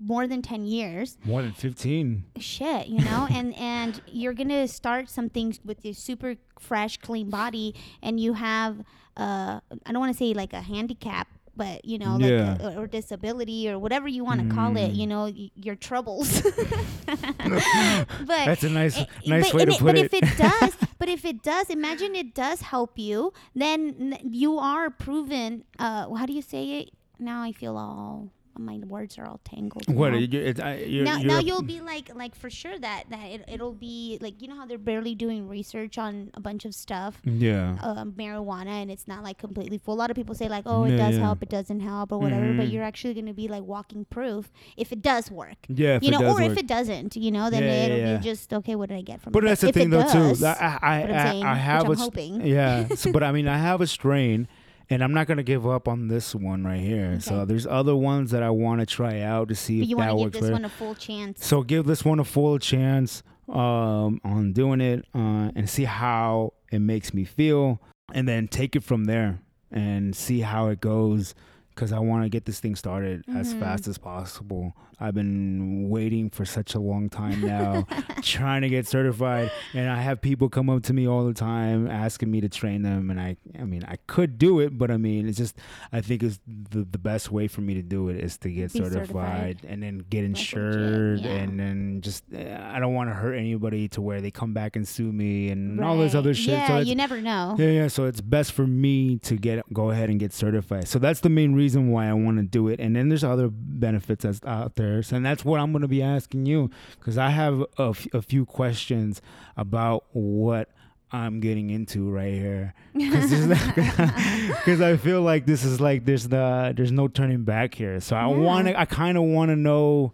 more 0.00 0.26
than 0.26 0.40
10 0.42 0.64
years 0.64 1.18
more 1.24 1.42
than 1.42 1.52
fifteen. 1.52 2.24
shit 2.38 2.86
you 2.86 3.00
know 3.04 3.26
and 3.32 3.54
and 3.56 4.00
you're 4.06 4.32
gonna 4.34 4.66
start 4.68 5.08
something 5.10 5.56
with 5.64 5.84
your 5.84 5.94
super 5.94 6.36
fresh 6.60 6.96
clean 6.98 7.28
body 7.30 7.74
and 8.02 8.20
you 8.20 8.32
have 8.34 8.78
uh 9.16 9.58
i 9.86 9.92
don't 9.92 9.98
want 10.00 10.12
to 10.12 10.18
say 10.18 10.32
like 10.34 10.52
a 10.52 10.60
handicap 10.60 11.26
but 11.56 11.84
you 11.84 11.98
know 11.98 12.16
like 12.16 12.30
Yeah. 12.30 12.56
a, 12.60 12.78
or 12.80 12.86
disability 12.86 13.68
or 13.68 13.78
whatever 13.80 14.06
you 14.06 14.22
want 14.24 14.48
to 14.48 14.54
call 14.54 14.76
it 14.76 14.92
Mm. 14.92 14.96
you 14.96 15.06
know 15.08 15.24
y- 15.24 15.50
your 15.56 15.74
troubles 15.74 16.42
but 17.06 18.44
That's 18.46 18.62
a 18.62 18.68
nice 18.70 18.96
Eh, 18.98 19.04
nice 19.26 19.50
but, 19.50 19.54
way 19.54 19.64
to 19.64 19.72
it- 19.72 19.78
put 19.78 19.84
but 19.84 19.98
it. 19.98 20.04
if 20.06 20.14
it 20.14 20.36
does, 20.38 20.76
but 20.98 21.08
if 21.08 21.24
it 21.24 21.42
does, 21.42 21.70
imagine 21.70 22.14
it 22.14 22.34
does 22.34 22.60
help 22.62 22.98
you, 22.98 23.32
then 23.54 23.94
n- 23.98 24.18
you 24.30 24.58
are 24.58 24.90
proven. 24.90 25.64
Uh, 25.78 26.12
how 26.14 26.26
do 26.26 26.32
you 26.32 26.42
say 26.42 26.78
it? 26.80 26.90
Now 27.18 27.42
I 27.42 27.52
feel 27.52 27.76
all 27.76 28.30
my 28.58 28.78
words 28.86 29.18
are 29.18 29.26
all 29.26 29.40
tangled. 29.44 29.84
what 29.92 30.12
now. 30.12 30.18
You, 30.18 30.40
it, 30.40 30.60
I, 30.60 30.76
you're, 30.78 31.04
now, 31.04 31.18
you're 31.18 31.26
now 31.28 31.38
you'll 31.38 31.62
be 31.62 31.80
like, 31.80 32.14
like 32.14 32.34
for 32.34 32.50
sure 32.50 32.78
that 32.78 33.04
that 33.10 33.24
it, 33.26 33.44
it'll 33.48 33.72
be 33.72 34.18
like 34.20 34.40
you 34.42 34.48
know 34.48 34.56
how 34.56 34.66
they're 34.66 34.78
barely 34.78 35.14
doing 35.14 35.48
research 35.48 35.98
on 35.98 36.30
a 36.34 36.40
bunch 36.40 36.64
of 36.64 36.74
stuff, 36.74 37.20
yeah. 37.24 37.76
um, 37.82 38.12
marijuana, 38.12 38.82
and 38.82 38.90
it's 38.90 39.06
not 39.08 39.22
like 39.22 39.38
completely 39.38 39.78
full. 39.78 39.94
A 39.94 39.96
lot 39.96 40.10
of 40.10 40.16
people 40.16 40.34
say 40.34 40.48
like, 40.48 40.64
oh, 40.66 40.84
it 40.84 40.90
Yeah, 40.92 40.96
does 41.08 41.14
yeah. 41.16 41.22
help, 41.22 41.42
it 41.42 41.48
doesn't 41.48 41.80
help, 41.80 42.12
or 42.12 42.18
whatever. 42.18 42.52
But 42.54 42.66
Mhm. 42.66 42.72
you're 42.72 42.84
actually 42.84 43.14
gonna 43.14 43.34
be 43.34 43.48
like 43.48 43.62
walking 43.62 44.04
proof 44.04 44.50
if 44.76 44.92
it 44.92 45.02
does 45.02 45.30
work 45.30 45.56
Yeah, 45.68 45.96
if 45.96 46.02
you 46.02 46.10
know, 46.10 46.22
or 46.24 46.34
work. 46.34 46.42
if 46.52 46.58
it 46.58 46.66
doesn't, 46.66 47.16
you 47.16 47.30
know, 47.30 47.50
then 47.50 47.62
Yeah, 47.62 47.84
it'll 47.96 48.18
be 48.18 48.24
just 48.24 48.52
okay. 48.52 48.74
What 48.74 48.88
did 48.90 48.98
I 48.98 49.02
get 49.02 49.20
from 49.20 49.30
it? 49.30 49.34
But 49.34 49.44
it? 49.44 49.48
that's 49.48 49.60
the 49.62 49.72
thing, 49.72 49.90
though, 49.90 50.02
does, 50.02 50.40
too. 50.40 50.46
I, 50.46 50.78
I, 50.82 51.02
I, 51.02 51.30
saying, 51.30 51.44
I 51.44 51.54
have 51.54 51.88
a 51.88 51.94
hoping. 51.94 52.44
yeah. 52.46 52.88
so, 52.94 53.12
but 53.12 53.22
I 53.22 53.32
mean, 53.32 53.46
I 53.48 53.58
have 53.58 53.80
a 53.80 53.86
strain, 53.86 54.48
and 54.90 55.02
I'm 55.04 55.12
not 55.12 55.26
gonna 55.26 55.42
give 55.42 55.66
up 55.66 55.86
on 55.88 56.08
this 56.08 56.34
one 56.34 56.64
right 56.64 56.80
here. 56.80 57.20
So 57.20 57.44
there's 57.44 57.66
other 57.66 57.94
ones 57.96 58.30
that 58.30 58.42
I 58.42 58.50
want 58.50 58.80
to 58.80 58.86
try 58.86 59.20
out 59.20 59.48
to 59.48 59.54
see 59.54 59.80
but 59.80 59.84
if 59.84 59.88
you 59.90 59.96
that 59.96 60.06
to 60.06 60.12
give 60.14 60.20
works 60.24 60.32
this 60.34 60.40
better. 60.42 60.52
one 60.54 60.64
a 60.64 60.68
full 60.68 60.94
chance. 60.94 61.44
So 61.46 61.62
give 61.62 61.86
this 61.86 62.04
one 62.04 62.18
a 62.20 62.24
full 62.24 62.58
chance 62.58 63.22
um, 63.48 64.20
on 64.24 64.52
doing 64.52 64.80
it 64.80 65.04
uh, 65.14 65.50
and 65.54 65.68
see 65.68 65.84
how 65.84 66.52
it 66.70 66.80
makes 66.80 67.14
me 67.14 67.24
feel, 67.24 67.80
and 68.12 68.28
then 68.28 68.46
take 68.48 68.76
it 68.76 68.82
from 68.84 69.04
there 69.06 69.40
and 69.70 70.14
see 70.14 70.40
how 70.40 70.68
it 70.68 70.80
goes. 70.80 71.34
Because 71.74 71.92
I 71.92 71.98
want 72.00 72.24
to 72.24 72.28
get 72.28 72.44
this 72.44 72.58
thing 72.58 72.74
started 72.74 73.22
as 73.34 73.54
Mhm. 73.54 73.60
fast 73.60 73.86
as 73.86 73.98
possible. 73.98 74.74
I've 75.00 75.14
been 75.14 75.88
waiting 75.88 76.30
for 76.30 76.44
such 76.44 76.74
a 76.74 76.80
long 76.80 77.08
time 77.08 77.40
now, 77.40 77.86
trying 78.22 78.62
to 78.62 78.68
get 78.68 78.86
certified, 78.86 79.50
and 79.74 79.88
I 79.88 80.00
have 80.00 80.20
people 80.20 80.48
come 80.48 80.68
up 80.68 80.82
to 80.84 80.92
me 80.92 81.06
all 81.06 81.24
the 81.24 81.34
time 81.34 81.88
asking 81.88 82.30
me 82.30 82.40
to 82.40 82.48
train 82.48 82.82
them. 82.82 83.10
And 83.10 83.20
I, 83.20 83.36
I 83.58 83.64
mean, 83.64 83.84
I 83.86 83.96
could 84.06 84.38
do 84.38 84.60
it, 84.60 84.76
but 84.76 84.90
I 84.90 84.96
mean, 84.96 85.28
it's 85.28 85.38
just 85.38 85.56
I 85.92 86.00
think 86.00 86.22
it's 86.22 86.40
the 86.46 86.86
the 86.90 86.98
best 86.98 87.30
way 87.30 87.46
for 87.46 87.60
me 87.60 87.74
to 87.74 87.82
do 87.82 88.08
it 88.08 88.16
is 88.16 88.36
to 88.38 88.50
get 88.50 88.72
certified, 88.72 89.06
certified. 89.06 89.58
and 89.68 89.82
then 89.82 90.04
get 90.10 90.24
insured, 90.24 91.20
yeah. 91.20 91.30
and 91.30 91.60
then 91.60 92.00
just 92.00 92.24
uh, 92.34 92.38
I 92.60 92.80
don't 92.80 92.94
want 92.94 93.10
to 93.10 93.14
hurt 93.14 93.34
anybody 93.34 93.88
to 93.88 94.00
where 94.00 94.20
they 94.20 94.30
come 94.30 94.52
back 94.52 94.74
and 94.74 94.86
sue 94.86 95.12
me 95.12 95.50
and 95.50 95.80
all 95.80 95.96
this 95.96 96.14
other 96.14 96.34
shit. 96.34 96.54
Yeah, 96.54 96.66
so 96.66 96.78
you 96.78 96.94
never 96.94 97.20
know. 97.20 97.54
yeah, 97.58 97.70
yeah. 97.70 97.88
So 97.88 98.06
it's 98.06 98.20
best 98.20 98.52
for 98.52 98.66
me 98.66 99.18
to 99.18 99.36
get 99.36 99.62
go 99.72 99.90
ahead 99.90 100.10
and 100.10 100.18
get 100.18 100.32
certified. 100.32 100.88
So 100.88 100.98
that's 100.98 101.20
the 101.20 101.28
main 101.28 101.54
reason 101.54 101.90
why 101.90 102.08
I 102.08 102.14
want 102.14 102.38
to 102.38 102.42
do 102.42 102.68
it. 102.68 102.80
And 102.80 102.96
then 102.96 103.08
there's 103.08 103.24
other 103.24 103.48
benefits 103.48 104.24
that's 104.24 104.40
out 104.44 104.74
there. 104.74 104.87
And 105.12 105.24
that's 105.24 105.44
what 105.44 105.60
I'm 105.60 105.72
going 105.72 105.82
to 105.82 105.88
be 105.88 106.02
asking 106.02 106.46
you 106.46 106.70
because 106.98 107.16
I 107.18 107.30
have 107.30 107.60
a, 107.78 107.88
f- 107.90 108.06
a 108.14 108.22
few 108.22 108.44
questions 108.46 109.20
about 109.56 110.04
what 110.12 110.68
I'm 111.12 111.40
getting 111.40 111.70
into 111.70 112.10
right 112.10 112.34
here. 112.34 112.74
Because 112.94 114.80
I 114.92 114.96
feel 114.96 115.22
like 115.22 115.46
this 115.46 115.64
is 115.64 115.80
like 115.80 116.04
there's 116.04 116.28
the 116.28 116.72
there's 116.76 116.92
no 116.92 117.08
turning 117.08 117.44
back 117.44 117.74
here. 117.74 118.00
So 118.00 118.16
I 118.16 118.28
Yeah. 118.28 118.36
want 118.36 118.68
to 118.68 118.78
I 118.78 118.84
kind 118.84 119.16
of 119.16 119.24
want 119.24 119.50
to 119.50 119.56
know 119.56 120.12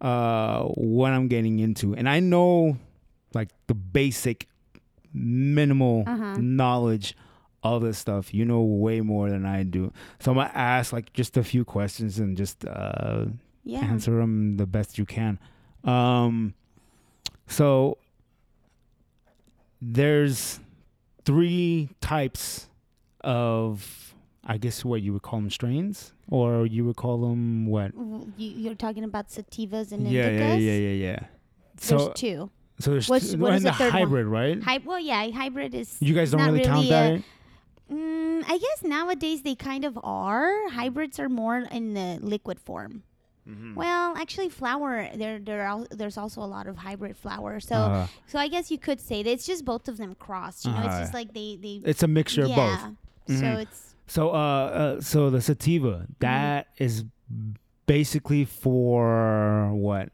uh, 0.00 0.64
what 0.74 1.12
I'm 1.12 1.28
getting 1.28 1.58
into, 1.60 1.94
and 1.94 2.08
I 2.08 2.18
know 2.20 2.76
like 3.34 3.50
the 3.68 3.74
basic 3.74 4.48
minimal 5.14 6.04
Uh-huh. 6.06 6.36
knowledge 6.40 7.16
of 7.62 7.82
this 7.82 7.98
stuff. 7.98 8.34
You 8.34 8.44
know 8.44 8.62
way 8.62 9.00
more 9.00 9.30
than 9.30 9.44
I 9.46 9.62
do. 9.62 9.92
So 10.18 10.32
I'm 10.32 10.36
gonna 10.38 10.50
ask 10.54 10.92
like 10.92 11.12
just 11.12 11.36
a 11.36 11.44
few 11.44 11.64
questions 11.64 12.18
and 12.18 12.36
just 12.36 12.64
uh, 12.66 13.26
Yeah. 13.64 13.80
answer 13.84 14.16
them 14.16 14.56
the 14.56 14.66
best 14.66 14.98
you 14.98 15.04
can. 15.04 15.38
Um, 15.84 16.54
so 17.46 17.98
there's 19.80 20.60
three 21.24 21.90
types 22.00 22.68
of, 23.22 24.14
I 24.44 24.58
guess, 24.58 24.84
what 24.84 25.02
you 25.02 25.12
would 25.12 25.22
call 25.22 25.40
them 25.40 25.50
strains, 25.50 26.12
or 26.30 26.66
you 26.66 26.84
would 26.84 26.96
call 26.96 27.18
them 27.18 27.66
what? 27.66 27.92
You, 27.94 28.50
you're 28.50 28.74
talking 28.74 29.04
about 29.04 29.28
sativas 29.28 29.92
and 29.92 30.08
Yeah, 30.08 30.28
indicas. 30.30 30.38
yeah, 30.38 30.54
yeah, 30.56 30.72
yeah, 30.72 30.88
yeah. 31.12 31.18
There's 31.76 32.02
So, 32.02 32.12
two. 32.12 32.50
so 32.78 32.90
there's 32.92 33.08
What's- 33.08 33.32
two, 33.32 33.38
what 33.38 33.48
and 33.52 33.56
is 33.58 33.62
the 33.64 33.70
the 33.70 33.76
third 33.76 33.92
one? 33.92 34.02
hybrid, 34.02 34.26
right? 34.26 34.62
Hy- 34.62 34.80
well, 34.84 35.00
yeah, 35.00 35.28
hybrid 35.30 35.74
is. 35.74 35.96
you 36.00 36.14
guys 36.14 36.30
don't 36.30 36.40
not 36.40 36.52
really, 36.52 36.64
count 36.64 36.76
really 36.76 36.88
that. 36.90 37.10
right? 37.12 37.24
Mm, 37.92 38.44
I 38.48 38.58
guess 38.58 38.82
nowadays 38.82 39.42
they 39.42 39.54
kind 39.54 39.84
of 39.84 39.98
are. 40.02 40.68
Hybrids 40.70 41.18
are 41.20 41.28
more 41.28 41.58
in 41.58 41.94
the 41.94 42.18
liquid 42.22 42.58
form. 42.58 43.02
Mhm. 43.48 43.74
Well, 43.74 44.14
actually, 44.16 44.48
flower 44.48 45.08
there 45.16 45.38
there 45.40 45.62
al- 45.62 45.88
there's 45.90 46.16
also 46.16 46.40
a 46.42 46.46
lot 46.46 46.66
of 46.68 46.76
hybrid 46.76 47.16
flower. 47.16 47.58
So 47.60 47.74
Uh, 47.74 48.06
so 48.26 48.38
I 48.38 48.46
guess 48.48 48.70
you 48.70 48.78
could 48.78 49.00
say 49.00 49.22
that 49.24 49.30
it's 49.30 49.46
just 49.46 49.64
both 49.64 49.88
of 49.88 49.96
them 49.96 50.14
crossed. 50.14 50.64
You 50.64 50.70
know, 50.72 50.78
it's 50.78 50.86
Uh-huh. 50.94 51.00
just 51.00 51.14
like 51.14 51.34
they 51.34 51.56
they 51.56 51.80
it's 51.84 52.02
a 52.04 52.08
mixture 52.08 52.42
of 52.42 52.48
both. 52.54 52.56
yeah. 52.56 52.90
So 53.26 53.34
Mhm. 53.34 53.62
it's 53.62 53.94
So, 54.06 54.30
uh, 54.30 54.34
uh, 54.34 55.00
so 55.00 55.30
the 55.30 55.40
sativa 55.40 56.06
Mm-hmm. 56.06 56.12
that 56.20 56.66
is 56.78 57.04
basically 57.86 58.44
for 58.44 59.72
what? 59.74 60.10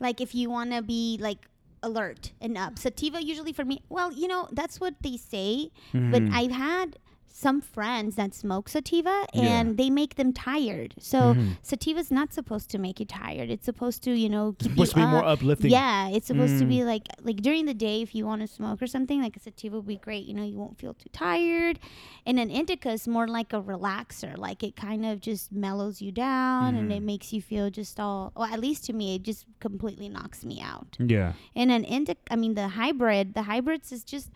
like 0.00 0.18
if 0.22 0.34
you 0.34 0.48
want 0.48 0.72
to 0.72 0.80
be 0.80 1.18
like 1.20 1.44
alert 1.82 2.32
and 2.40 2.56
up. 2.56 2.78
Sativa 2.78 3.22
usually 3.22 3.52
for 3.52 3.64
me, 3.66 3.82
well, 3.90 4.10
you 4.12 4.28
know, 4.28 4.48
that's 4.52 4.80
what 4.80 4.94
they 5.02 5.16
say, 5.18 5.70
but 5.92 6.22
Mhm. 6.22 6.32
I've 6.32 6.52
had 6.52 6.96
some 7.32 7.60
friends 7.60 8.16
that 8.16 8.34
smoke 8.34 8.68
sativa 8.68 9.24
Yeah. 9.32 9.42
and 9.60 9.76
they 9.78 9.88
make 9.88 10.16
them 10.16 10.32
tired. 10.32 10.94
So 10.98 11.34
Mhm. 11.34 11.56
sativa's 11.62 12.10
not 12.10 12.32
supposed 12.34 12.68
to 12.70 12.78
make 12.78 12.98
you 13.00 13.06
tired. 13.06 13.50
It's 13.50 13.64
supposed 13.64 14.02
to, 14.02 14.10
you 14.12 14.28
know, 14.28 14.52
keep 14.58 14.72
supposed 14.72 14.96
you 14.96 15.02
to 15.02 15.06
be 15.06 15.10
more 15.10 15.24
up. 15.24 15.38
uplifting. 15.38 15.70
Yeah, 15.70 16.08
it's 16.08 16.26
supposed 16.26 16.58
to 16.58 16.64
Mm. 16.64 16.68
be 16.68 16.84
like 16.84 17.06
like 17.22 17.36
during 17.40 17.66
the 17.66 17.74
day 17.74 18.02
if 18.02 18.14
you 18.14 18.26
want 18.26 18.40
to 18.42 18.46
smoke 18.48 18.82
or 18.82 18.86
something, 18.86 19.22
like 19.22 19.36
a 19.36 19.40
sativa 19.40 19.76
would 19.76 19.86
be 19.86 19.96
great. 19.96 20.26
You 20.26 20.34
know, 20.34 20.42
you 20.44 20.56
won't 20.56 20.76
feel 20.78 20.92
too 20.94 21.08
tired. 21.12 21.78
And 22.26 22.38
an 22.40 22.50
indica 22.50 22.90
is 22.90 23.06
more 23.06 23.28
like 23.28 23.52
a 23.52 23.62
relaxer. 23.62 24.36
Like 24.36 24.62
it 24.62 24.74
kind 24.76 25.06
of 25.06 25.20
just 25.20 25.52
mellows 25.52 26.02
you 26.02 26.12
down 26.12 26.74
and 26.74 26.92
it 26.92 27.00
Mhm. 27.02 27.06
makes 27.06 27.32
you 27.32 27.40
feel 27.40 27.70
just 27.70 27.98
all 28.00 28.32
well, 28.36 28.52
at 28.52 28.60
least 28.60 28.84
to 28.86 28.92
me, 28.92 29.14
it 29.14 29.22
just 29.22 29.46
completely 29.60 30.08
knocks 30.08 30.44
me 30.44 30.60
out. 30.60 30.96
Yeah. 30.98 31.32
And 31.54 31.70
an 31.70 31.84
indica 31.84 32.20
I 32.30 32.36
mean 32.36 32.54
the 32.54 32.68
hybrid, 32.68 33.34
the 33.34 33.42
hybrids 33.42 33.92
is 33.92 34.02
just 34.04 34.30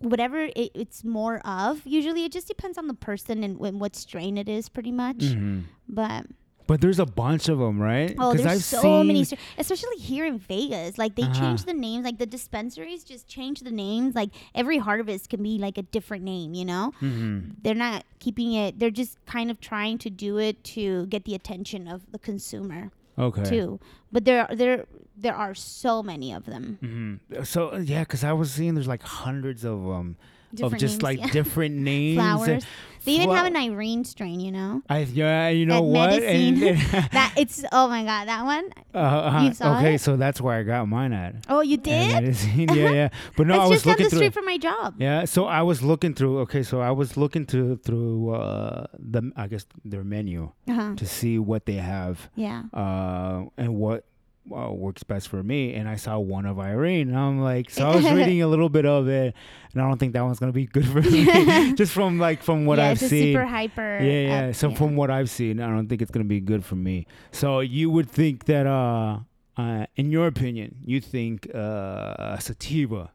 whatever 0.00 0.40
it, 0.54 0.70
it's 0.74 1.04
more 1.04 1.38
of. 1.46 1.82
Usually 1.86 2.24
it 2.24 2.32
just 2.32 2.48
depends 2.48 2.78
on 2.78 2.86
the 2.88 2.94
person 2.94 3.42
and, 3.44 3.58
and 3.60 3.80
what 3.80 3.96
strain 3.96 4.36
it 4.38 4.48
is 4.48 4.68
pretty 4.68 4.92
much. 4.92 5.18
Mhm. 5.18 5.64
But 5.88 6.26
But 6.68 6.80
there's 6.80 6.98
a 6.98 7.06
bunch 7.06 7.48
of 7.48 7.58
them, 7.60 7.80
right? 7.80 8.14
Oh, 8.18 8.34
there's 8.34 8.44
I've 8.44 8.64
so 8.64 9.04
many, 9.04 9.24
especially 9.56 9.96
here 9.98 10.26
in 10.26 10.36
Vegas. 10.38 10.98
Like 10.98 11.14
they 11.14 11.22
Uh-huh. 11.22 11.40
change 11.40 11.64
the 11.64 11.72
names, 11.72 12.04
like 12.04 12.18
the 12.18 12.26
dispensaries 12.26 13.04
just 13.04 13.28
change 13.28 13.60
the 13.60 13.70
names. 13.70 14.16
Like 14.16 14.30
every 14.52 14.78
harvest 14.78 15.30
can 15.30 15.42
be 15.44 15.58
like 15.58 15.78
a 15.78 15.82
different 15.82 16.24
name. 16.24 16.54
You 16.54 16.64
know, 16.64 16.92
Mhm. 17.00 17.52
they're 17.62 17.74
not 17.88 18.04
keeping 18.18 18.52
it. 18.52 18.80
They're 18.80 18.90
just 18.90 19.24
kind 19.26 19.48
of 19.50 19.60
trying 19.60 19.98
to 19.98 20.10
do 20.10 20.38
it 20.38 20.64
to 20.74 21.06
get 21.06 21.24
the 21.24 21.34
attention 21.36 21.86
of 21.86 22.10
the 22.10 22.18
consumer 22.18 22.90
Okay. 23.16 23.44
too. 23.44 23.78
But 24.10 24.24
there, 24.24 24.50
are 24.50 24.56
there, 24.56 24.86
there 25.16 25.34
are 25.34 25.54
so 25.54 26.02
many 26.02 26.32
of 26.32 26.44
them. 26.46 26.78
hmm 26.80 27.42
So 27.44 27.72
uh, 27.72 27.78
yeah, 27.78 28.00
because 28.00 28.24
I 28.24 28.32
was 28.32 28.52
seeing 28.52 28.74
there's 28.74 28.88
like 28.88 29.02
hundreds 29.02 29.64
of 29.64 29.88
um 29.88 30.16
of 30.62 30.72
just 30.78 30.94
names, 30.94 31.02
like 31.02 31.18
yeah. 31.18 31.30
different 31.30 31.74
names. 31.92 32.16
Flowers. 32.16 32.64
They 33.04 33.12
even 33.12 33.30
have 33.30 33.46
an 33.46 33.56
Irene 33.56 34.04
strain. 34.04 34.40
You 34.40 34.50
know, 34.52 34.82
I 34.88 35.00
yeah, 35.00 35.48
you 35.48 35.64
know 35.66 35.76
At 35.78 35.84
what? 35.84 36.10
Medicine. 36.22 36.62
And- 36.66 36.78
that 37.12 37.34
it's 37.36 37.64
oh 37.70 37.86
my 37.88 38.02
god, 38.04 38.26
that 38.26 38.44
one. 38.44 38.64
uh, 38.94 38.98
uh, 38.98 39.52
saw 39.52 39.78
okay, 39.78 39.94
it? 39.94 40.00
so 40.00 40.16
that's 40.16 40.40
where 40.40 40.58
I 40.58 40.62
got 40.64 40.88
mine 40.88 41.12
at. 41.12 41.44
Oh, 41.48 41.60
you 41.60 41.76
did? 41.76 42.12
Medicine. 42.12 42.58
yeah, 42.74 42.90
yeah. 42.90 43.08
But 43.36 43.46
no, 43.46 43.60
I 43.60 43.66
was 43.66 43.76
just 43.76 43.84
down 43.84 43.92
looking 43.92 44.04
the 44.06 44.10
through. 44.10 44.18
street 44.18 44.34
from 44.34 44.44
my 44.46 44.58
job. 44.58 44.94
Yeah, 44.98 45.24
so 45.24 45.44
I 45.46 45.62
was 45.62 45.82
looking 45.82 46.14
through. 46.14 46.40
Okay, 46.40 46.62
so 46.64 46.80
I 46.80 46.90
was 46.90 47.16
looking 47.16 47.46
to 47.46 47.76
through 47.76 48.34
uh, 48.34 48.86
the 48.98 49.30
I 49.36 49.46
guess 49.46 49.66
their 49.84 50.02
menu 50.04 50.50
Uh-huh. 50.68 50.94
to 50.96 51.06
see 51.06 51.38
what 51.38 51.66
they 51.66 51.74
have 51.78 52.28
Yeah. 52.34 52.64
uh, 52.74 53.44
and 53.56 53.76
what 53.76 54.04
uh, 54.54 54.70
works 54.72 55.02
best 55.02 55.28
for 55.28 55.42
me. 55.42 55.74
And 55.74 55.88
I 55.88 55.96
saw 55.96 56.18
one 56.18 56.46
of 56.46 56.58
Irene, 56.58 57.08
and 57.08 57.18
I'm 57.18 57.40
like, 57.40 57.70
so 57.70 57.88
I 57.88 57.96
was 57.96 58.04
reading 58.10 58.42
a 58.42 58.46
little 58.48 58.68
bit 58.68 58.84
of 58.86 59.08
it, 59.08 59.34
and 59.72 59.82
I 59.82 59.88
don't 59.88 59.98
think 59.98 60.12
that 60.14 60.22
one's 60.22 60.38
gonna 60.38 60.52
be 60.52 60.66
good 60.66 60.86
for 60.86 61.00
me. 61.10 61.72
Just 61.74 61.92
from 61.92 62.18
like 62.18 62.42
from 62.42 62.64
what 62.66 62.78
yeah, 62.78 62.90
I've 62.90 62.98
seen. 62.98 63.34
super 63.34 63.46
hyper. 63.46 63.98
yeah, 64.02 64.20
yeah. 64.28 64.48
up- 64.48 64.54
So 64.54 64.68
yeah. 64.70 64.76
from 64.76 64.96
what 64.96 65.10
I've 65.10 65.30
seen, 65.30 65.60
I 65.60 65.68
don't 65.68 65.88
think 65.88 66.02
it's 66.02 66.10
gonna 66.10 66.24
be 66.24 66.40
good 66.40 66.64
for 66.64 66.76
me. 66.76 67.06
So 67.32 67.60
you 67.60 67.90
would 67.90 68.10
think 68.10 68.44
that, 68.46 68.66
uh, 68.66 69.20
uh, 69.56 69.86
in 69.96 70.10
your 70.10 70.26
opinion, 70.26 70.76
you 70.84 71.00
think 71.00 71.48
uh, 71.54 72.38
sativa 72.38 73.10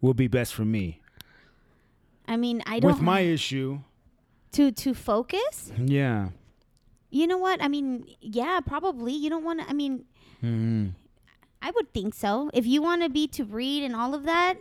will 0.00 0.14
be 0.14 0.26
best 0.26 0.54
for 0.54 0.64
me 0.64 1.00
I 2.26 2.36
mean, 2.36 2.62
I 2.66 2.80
don't 2.80 2.92
with 2.92 3.00
my 3.02 3.20
issue. 3.20 3.80
to 4.52 4.70
to 4.72 4.94
focus. 4.94 5.72
Yeah. 5.76 6.30
You 7.10 7.26
know 7.26 7.36
what? 7.36 7.62
I 7.62 7.68
mean, 7.68 8.06
yeah, 8.20 8.60
probably. 8.64 9.12
You 9.12 9.28
don't 9.28 9.44
want 9.44 9.60
to. 9.60 9.68
I 9.68 9.74
mean, 9.74 10.04
hmm 10.42 10.88
I 11.62 11.70
would 11.70 11.92
think 11.94 12.12
so. 12.14 12.50
If 12.52 12.66
you 12.66 12.82
want 12.82 13.02
to 13.02 13.08
be 13.08 13.28
to 13.28 13.44
read 13.44 13.84
and 13.84 13.94
all 13.94 14.14
of 14.14 14.24
that, 14.24 14.56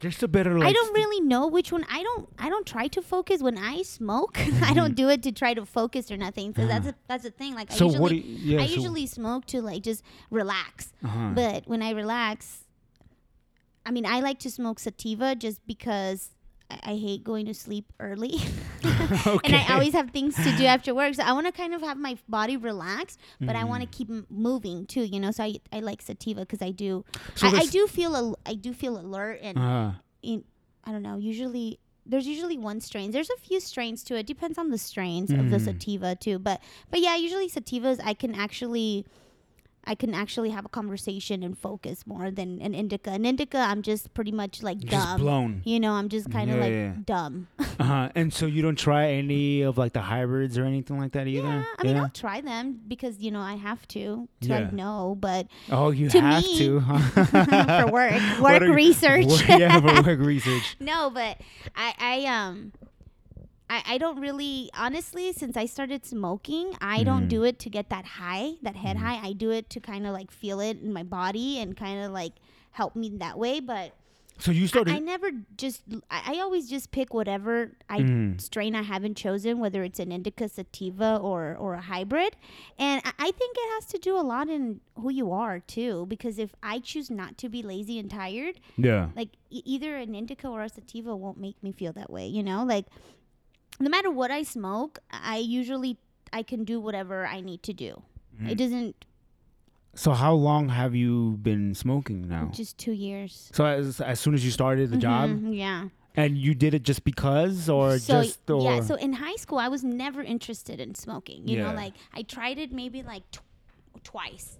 Just 0.00 0.22
a 0.22 0.28
better 0.28 0.58
like. 0.58 0.68
I 0.68 0.72
don't 0.72 0.92
really 0.92 1.22
know 1.22 1.46
which 1.46 1.72
one. 1.72 1.86
I 1.90 2.02
don't. 2.02 2.28
I 2.38 2.50
don't 2.50 2.66
try 2.66 2.88
to 2.88 3.00
focus 3.00 3.40
when 3.40 3.56
I 3.56 3.80
smoke. 3.82 4.38
I 4.62 4.74
don't 4.74 4.94
do 4.94 5.08
it 5.08 5.22
to 5.22 5.32
try 5.32 5.54
to 5.54 5.64
focus 5.64 6.10
or 6.10 6.18
nothing. 6.18 6.54
So 6.54 6.66
that's 6.66 6.88
a, 6.88 6.94
that's 7.08 7.22
the 7.22 7.30
thing. 7.30 7.54
Like 7.54 7.70
Mm-hmm. 7.70 7.78
So 7.78 7.86
I 7.86 7.92
usually, 7.92 8.20
you, 8.20 8.56
yeah. 8.56 8.62
I 8.62 8.66
so, 8.66 8.74
usually 8.74 9.06
smoke 9.06 9.46
to 9.46 9.62
like 9.62 9.82
just 9.82 10.02
relax. 10.30 10.92
uh-huh. 11.02 11.30
But 11.34 11.66
when 11.66 11.80
I 11.80 11.90
relax, 11.90 12.64
I 13.86 13.90
mean, 13.90 14.04
I 14.04 14.20
like 14.20 14.38
to 14.40 14.50
smoke 14.50 14.78
sativa 14.80 15.34
just 15.34 15.66
because 15.66 16.30
I, 16.82 16.96
hate 16.96 17.24
going 17.24 17.46
to 17.46 17.54
sleep 17.54 17.92
early. 18.00 18.34
okay. 18.84 19.38
and 19.44 19.54
I 19.56 19.72
always 19.74 19.92
have 19.92 20.10
things 20.10 20.34
to 20.36 20.56
do 20.56 20.64
after 20.64 20.94
work. 20.94 21.14
So 21.14 21.22
I 21.22 21.32
want 21.32 21.46
to 21.46 21.52
kind 21.52 21.74
of 21.74 21.80
have 21.82 21.96
my 21.96 22.16
body 22.28 22.56
relaxed, 22.56 23.18
but 23.40 23.56
I 23.56 23.64
want 23.64 23.82
Mm. 23.82 23.90
to 23.90 23.96
keep 23.96 24.10
m- 24.10 24.26
moving 24.30 24.86
too. 24.86 25.02
You 25.04 25.20
know, 25.20 25.30
so 25.30 25.44
I, 25.44 25.56
I 25.72 25.80
like 25.80 26.02
sativa 26.02 26.40
because 26.40 26.62
I 26.62 26.70
do. 26.70 27.04
So 27.34 27.46
I, 27.48 27.50
I 27.60 27.66
do 27.66 27.86
feel 27.86 28.16
al- 28.16 28.38
I 28.46 28.54
do 28.54 28.72
feel 28.72 28.98
alert 28.98 29.40
and 29.42 29.58
Uh-huh. 29.58 29.90
in, 30.22 30.44
I 30.84 30.92
don't 30.92 31.02
know. 31.02 31.16
Usually. 31.18 31.78
There's 32.06 32.26
usually 32.26 32.58
one 32.58 32.80
strain. 32.82 33.12
There's 33.12 33.30
a 33.30 33.36
few 33.38 33.60
strains 33.60 34.04
to 34.04 34.14
it. 34.14 34.26
Depends 34.26 34.58
on 34.58 34.68
the 34.68 34.76
strains 34.76 35.30
of 35.30 35.48
the 35.48 35.56
Mm. 35.56 35.64
sativa 35.64 36.14
too. 36.14 36.38
But 36.38 36.60
but 36.90 37.00
yeah, 37.00 37.16
usually 37.16 37.48
sativas 37.48 37.98
I 38.04 38.12
can 38.12 38.34
actually 38.34 39.06
I 39.86 39.94
can 39.94 40.14
actually 40.14 40.50
have 40.50 40.64
a 40.64 40.68
conversation 40.68 41.42
and 41.42 41.56
focus 41.58 42.06
more 42.06 42.30
than 42.30 42.60
an 42.62 42.74
indica. 42.74 43.10
An 43.10 43.24
indica 43.26 43.58
I'm 43.58 43.82
just 43.82 44.12
pretty 44.14 44.32
much 44.32 44.62
like 44.62 44.78
Just 44.78 44.90
dumb. 44.92 45.20
blown. 45.20 45.62
You 45.64 45.78
know, 45.80 45.92
I'm 45.92 46.08
just 46.08 46.30
kind 46.30 46.50
of 46.50 46.56
Yeah, 46.56 46.62
like 46.62 46.72
yeah. 46.72 46.92
dumb. 47.04 47.48
Uh-huh. 47.80 48.08
And 48.14 48.32
so 48.32 48.46
you 48.46 48.62
don't 48.62 48.78
try 48.78 49.10
any 49.10 49.62
of 49.62 49.76
like 49.76 49.92
the 49.94 50.00
hybrids 50.00 50.56
or 50.56 50.64
anything 50.64 50.96
like 50.98 51.10
that 51.12 51.26
either. 51.26 51.46
Yeah, 51.48 51.64
I 51.78 51.82
mean, 51.82 51.96
I'll 51.96 52.08
try 52.08 52.40
them 52.40 52.80
because 52.86 53.18
you 53.18 53.32
know 53.32 53.40
I 53.40 53.54
have 53.56 53.86
to. 53.88 54.28
Yeah. 54.40 54.56
I 54.58 54.70
know, 54.70 55.16
but 55.18 55.48
oh, 55.72 55.90
you 55.90 56.08
to 56.10 56.20
have 56.20 56.44
me- 56.44 56.58
to 56.58 56.80
huh? 56.86 57.84
for 57.86 57.90
work, 57.92 58.22
work 58.40 58.62
research. 58.62 59.26
work- 59.26 59.48
yeah, 59.48 59.80
for 59.80 60.02
work 60.08 60.20
research. 60.20 60.76
no, 60.78 61.10
but 61.10 61.36
I, 61.74 61.94
I 61.98 62.26
um, 62.26 62.72
I, 63.74 63.94
I 63.94 63.98
don't 63.98 64.20
really 64.20 64.70
honestly 64.74 65.32
since 65.32 65.56
I 65.56 65.66
started 65.66 66.04
smoking, 66.06 66.66
I 66.80 67.02
don't 67.02 67.24
Mhm. 67.26 67.28
do 67.36 67.40
it 67.44 67.58
to 67.64 67.68
get 67.70 67.88
that 67.90 68.04
high, 68.20 68.52
that 68.62 68.76
head 68.76 68.96
Mhm. 68.96 69.00
high. 69.00 69.18
I 69.28 69.32
do 69.32 69.50
it 69.50 69.68
to 69.70 69.80
kind 69.80 70.06
of 70.06 70.12
like 70.12 70.30
feel 70.30 70.60
it 70.60 70.80
in 70.82 70.92
my 70.92 71.02
body 71.02 71.58
and 71.58 71.76
kind 71.76 72.04
of 72.04 72.12
like 72.12 72.34
help 72.72 72.94
me 72.96 73.08
that 73.24 73.38
way. 73.38 73.60
But 73.60 73.92
So 74.38 74.50
you 74.50 74.66
started. 74.66 74.92
I 74.92 74.98
never 74.98 75.30
just 75.56 75.82
I, 76.10 76.34
I 76.36 76.40
always 76.40 76.68
just 76.68 76.90
pick 76.90 77.14
whatever 77.14 77.54
I 77.88 77.98
Mhm. 78.00 78.40
strain 78.40 78.74
I 78.74 78.82
haven't 78.82 79.16
chosen, 79.16 79.60
whether 79.60 79.82
it's 79.84 80.00
an 80.00 80.10
indica 80.10 80.48
sativa 80.48 81.10
or 81.22 81.56
or 81.64 81.74
a 81.74 81.80
hybrid. 81.92 82.32
And 82.78 83.00
I, 83.04 83.12
I 83.28 83.30
think 83.30 83.52
it 83.56 83.68
has 83.76 83.86
to 83.94 83.98
do 83.98 84.16
a 84.16 84.24
lot 84.34 84.48
in 84.48 84.80
who 85.00 85.10
you 85.20 85.30
are 85.30 85.60
too. 85.60 86.06
Because 86.06 86.38
if 86.46 86.50
I 86.62 86.80
choose 86.80 87.10
not 87.10 87.38
to 87.42 87.48
be 87.48 87.62
lazy 87.62 87.96
and 87.98 88.10
tired, 88.10 88.56
Yeah. 88.76 89.10
like 89.16 89.30
e- 89.50 89.62
either 89.64 89.96
an 89.96 90.14
indica 90.14 90.48
or 90.48 90.62
a 90.62 90.68
sativa 90.68 91.14
won't 91.14 91.38
make 91.38 91.58
me 91.62 91.70
feel 91.72 91.92
that 91.92 92.10
way. 92.10 92.26
You 92.26 92.42
know, 92.42 92.64
like 92.64 92.86
no 93.80 93.88
matter 93.90 94.10
what 94.10 94.30
I 94.30 94.42
smoke, 94.44 94.98
I 95.10 95.38
usually 95.38 95.96
I 96.32 96.42
can 96.42 96.64
do 96.64 96.80
whatever 96.80 97.26
I 97.26 97.40
need 97.40 97.62
to 97.64 97.72
do. 97.72 98.02
Mm. 98.40 98.50
It 98.50 98.54
doesn't 98.58 99.04
So 99.94 100.10
how 100.12 100.32
long 100.34 100.68
have 100.70 100.94
you 100.94 101.38
been 101.42 101.74
smoking 101.74 102.28
now? 102.28 102.50
just 102.52 102.78
two 102.78 102.92
years. 102.92 103.50
So 103.54 103.64
as, 103.64 104.00
as 104.00 104.18
soon 104.20 104.34
as 104.34 104.44
you 104.44 104.50
started 104.50 104.90
the 104.90 104.96
job, 104.96 105.30
Mhm, 105.30 105.56
yeah. 105.56 105.88
and 106.16 106.36
you 106.36 106.54
did 106.54 106.74
it 106.74 106.82
just 106.82 107.04
because, 107.04 107.68
or 107.68 107.98
so 107.98 108.22
just 108.22 108.50
or 108.50 108.62
yeah 108.62 108.80
so 108.80 108.94
in 108.96 109.12
high 109.14 109.34
school 109.36 109.58
i 109.58 109.68
was 109.68 109.82
never 109.82 110.22
interested 110.22 110.78
in 110.80 110.94
smoking 110.94 111.46
you 111.48 111.56
Yeah. 111.58 111.64
know 111.70 111.74
like 111.74 111.94
i 112.12 112.22
tried 112.22 112.58
it 112.58 112.70
maybe 112.72 113.02
like 113.02 113.24
tw- 113.32 113.42
twice 114.04 114.58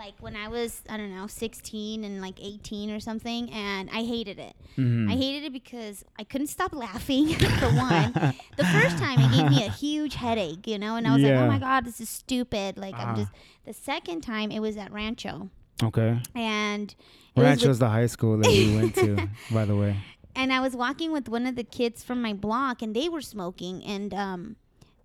like 0.00 0.14
when 0.20 0.34
i 0.34 0.48
was 0.48 0.82
i 0.88 0.96
don't 0.96 1.14
know 1.14 1.26
16 1.26 2.04
and 2.04 2.22
like 2.22 2.38
18 2.42 2.90
or 2.90 3.00
something 3.00 3.50
and 3.52 3.90
i 3.90 4.02
hated 4.02 4.38
it 4.38 4.54
Mhm. 4.78 5.10
i 5.12 5.14
hated 5.14 5.44
it 5.44 5.52
because 5.52 6.04
i 6.18 6.24
couldn't 6.24 6.46
stop 6.46 6.72
laughing 6.72 7.28
for 7.60 7.66
one 7.90 8.12
the 8.56 8.64
first 8.76 8.96
time 8.96 9.18
it 9.20 9.30
gave 9.36 9.50
me 9.50 9.62
a 9.66 9.70
huge 9.70 10.14
headache 10.14 10.66
you 10.66 10.78
know 10.78 10.96
and 10.96 11.06
i 11.06 11.14
was 11.14 11.22
like 11.22 11.32
oh 11.34 11.46
my 11.46 11.58
god 11.58 11.84
this 11.84 12.00
is 12.00 12.08
stupid 12.08 12.78
like 12.78 12.94
i'm 12.94 13.08
Uh-huh. 13.10 13.16
just 13.22 13.32
the 13.66 13.74
second 13.74 14.22
time 14.22 14.50
it 14.50 14.60
was 14.60 14.76
at 14.78 14.90
rancho 14.90 15.50
okay. 15.82 16.20
and 16.34 16.94
it 17.36 17.40
was 17.40 17.44
Rancho's 17.44 17.78
the 17.78 17.88
high 17.88 18.06
school 18.06 18.38
that 18.38 18.48
we 18.48 18.74
went 18.76 18.94
to, 18.96 19.28
by 19.52 19.64
the 19.64 19.76
way. 19.76 19.96
and 20.34 20.52
I 20.52 20.60
was 20.60 20.74
walking 20.74 21.10
with 21.12 21.28
one 21.28 21.46
of 21.46 21.54
the 21.56 21.62
kids 21.78 22.02
from 22.02 22.20
my 22.20 22.32
block, 22.32 22.82
and 22.82 22.94
they 22.94 23.08
were 23.08 23.20
smoking, 23.22 23.84
and 23.84 24.12
um, 24.12 24.56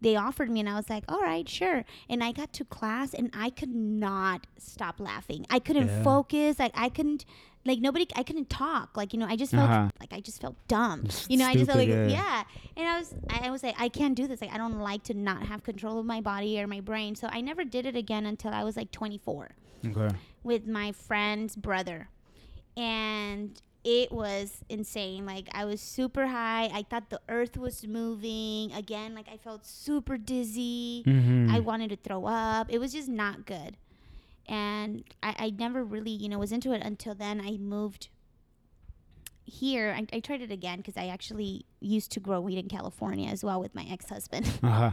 they 0.05 0.15
offered 0.15 0.49
me, 0.51 0.59
and 0.59 0.69
I 0.69 0.75
was 0.75 0.89
like, 0.89 1.03
"All 1.09 1.19
right, 1.21 1.47
sure." 1.49 1.83
And 2.07 2.23
I 2.23 2.31
got 2.31 2.53
to 2.53 2.63
class, 2.63 3.13
and 3.13 3.29
I 3.33 3.49
could 3.49 3.73
not 3.73 4.45
stop 4.57 4.99
laughing. 4.99 5.45
I 5.49 5.57
couldn't 5.59 5.87
Yeah. 5.87 6.03
focus. 6.03 6.59
Like 6.59 6.71
I 6.75 6.89
couldn't, 6.89 7.25
like 7.65 7.79
nobody. 7.79 8.05
I 8.15 8.21
couldn't 8.23 8.49
talk. 8.49 8.95
Like 8.95 9.13
you 9.13 9.19
know, 9.19 9.25
I 9.25 9.35
just 9.35 9.51
felt 9.51 9.69
Uh-huh. 9.69 9.89
like 9.99 10.13
I 10.13 10.19
just 10.21 10.39
felt 10.41 10.55
dumb. 10.67 11.05
Just 11.05 11.29
you 11.31 11.37
know, 11.37 11.45
I 11.47 11.53
just 11.53 11.65
felt 11.65 11.79
like 11.79 11.89
yeah. 11.89 12.07
yeah. 12.07 12.43
And 12.77 12.87
I 12.87 12.99
was, 12.99 13.15
I 13.29 13.49
was 13.49 13.63
like, 13.63 13.75
I 13.79 13.89
can't 13.89 14.15
do 14.15 14.27
this. 14.27 14.39
Like 14.41 14.53
I 14.53 14.57
don't 14.59 14.79
like 14.79 15.01
to 15.05 15.13
not 15.15 15.41
have 15.47 15.63
control 15.63 15.97
of 15.99 16.05
my 16.05 16.21
body 16.21 16.61
or 16.61 16.67
my 16.67 16.81
brain. 16.81 17.15
So 17.15 17.27
I 17.31 17.41
never 17.41 17.63
did 17.65 17.85
it 17.87 17.95
again 17.95 18.25
until 18.27 18.51
I 18.53 18.63
was 18.63 18.77
like 18.77 18.91
24 18.91 19.49
Okay. 19.87 20.15
with 20.43 20.67
my 20.67 20.91
friend's 20.91 21.55
brother. 21.55 22.09
And 22.77 23.59
it 23.85 24.11
was 24.11 24.63
insane. 24.69 25.25
Like 25.25 25.47
I 25.53 25.65
was 25.65 25.79
super 25.81 26.27
high. 26.27 26.65
I 26.73 26.83
thought 26.83 27.09
the 27.11 27.21
earth 27.29 27.57
was 27.57 27.87
moving. 27.87 28.73
Again, 28.73 29.15
like 29.15 29.27
I 29.31 29.37
felt 29.37 29.65
super 29.65 30.17
dizzy. 30.17 31.03
Mm-hmm. 31.07 31.51
I 31.55 31.59
wanted 31.61 31.91
to 31.91 31.97
throw 31.97 32.25
up. 32.25 32.67
It 32.71 32.79
was 32.79 32.93
just 32.93 33.09
not 33.09 33.45
good. 33.45 33.77
and 34.47 35.03
I, 35.23 35.35
I 35.39 35.49
never 35.51 35.83
really 35.83 36.11
you 36.11 36.29
know 36.29 36.39
was 36.39 36.51
into 36.51 36.73
it 36.73 36.81
until 36.83 37.15
then 37.15 37.41
I 37.41 37.57
moved 37.57 38.09
here 39.45 39.95
I, 39.95 40.05
I 40.17 40.19
tried 40.19 40.41
it 40.41 40.51
again 40.51 40.77
because 40.79 40.97
I 40.97 41.07
actually 41.07 41.65
used 41.79 42.11
to 42.13 42.19
grow 42.19 42.41
weed 42.41 42.57
in 42.57 42.67
California 42.67 43.29
as 43.29 43.43
well 43.43 43.59
with 43.61 43.73
my 43.75 43.85
ex-husband 43.89 44.45
Uh-huh. 44.63 44.91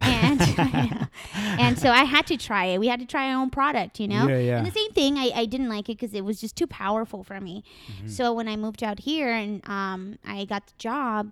and 0.00 0.40
and 1.34 1.78
so 1.78 1.90
I 1.90 2.04
had 2.04 2.26
to 2.28 2.36
try 2.36 2.64
it 2.66 2.78
we 2.80 2.88
had 2.88 3.00
to 3.00 3.06
try 3.06 3.30
our 3.32 3.40
own 3.40 3.50
product 3.50 4.00
you 4.00 4.08
know 4.08 4.26
Yeah, 4.28 4.38
yeah. 4.38 4.56
and 4.58 4.66
the 4.66 4.70
same 4.70 4.90
thing 4.92 5.16
I, 5.18 5.30
I 5.34 5.44
didn't 5.44 5.68
like 5.68 5.88
it 5.88 5.98
because 5.98 6.14
it 6.14 6.24
was 6.24 6.40
just 6.40 6.56
too 6.56 6.66
powerful 6.66 7.22
for 7.22 7.40
me 7.40 7.62
Mm-hmm. 7.88 8.08
so 8.08 8.32
when 8.32 8.48
I 8.48 8.56
moved 8.56 8.82
out 8.82 9.00
here 9.00 9.30
and 9.30 9.60
um 9.68 10.18
I 10.26 10.44
got 10.46 10.66
the 10.66 10.72
job 10.78 11.30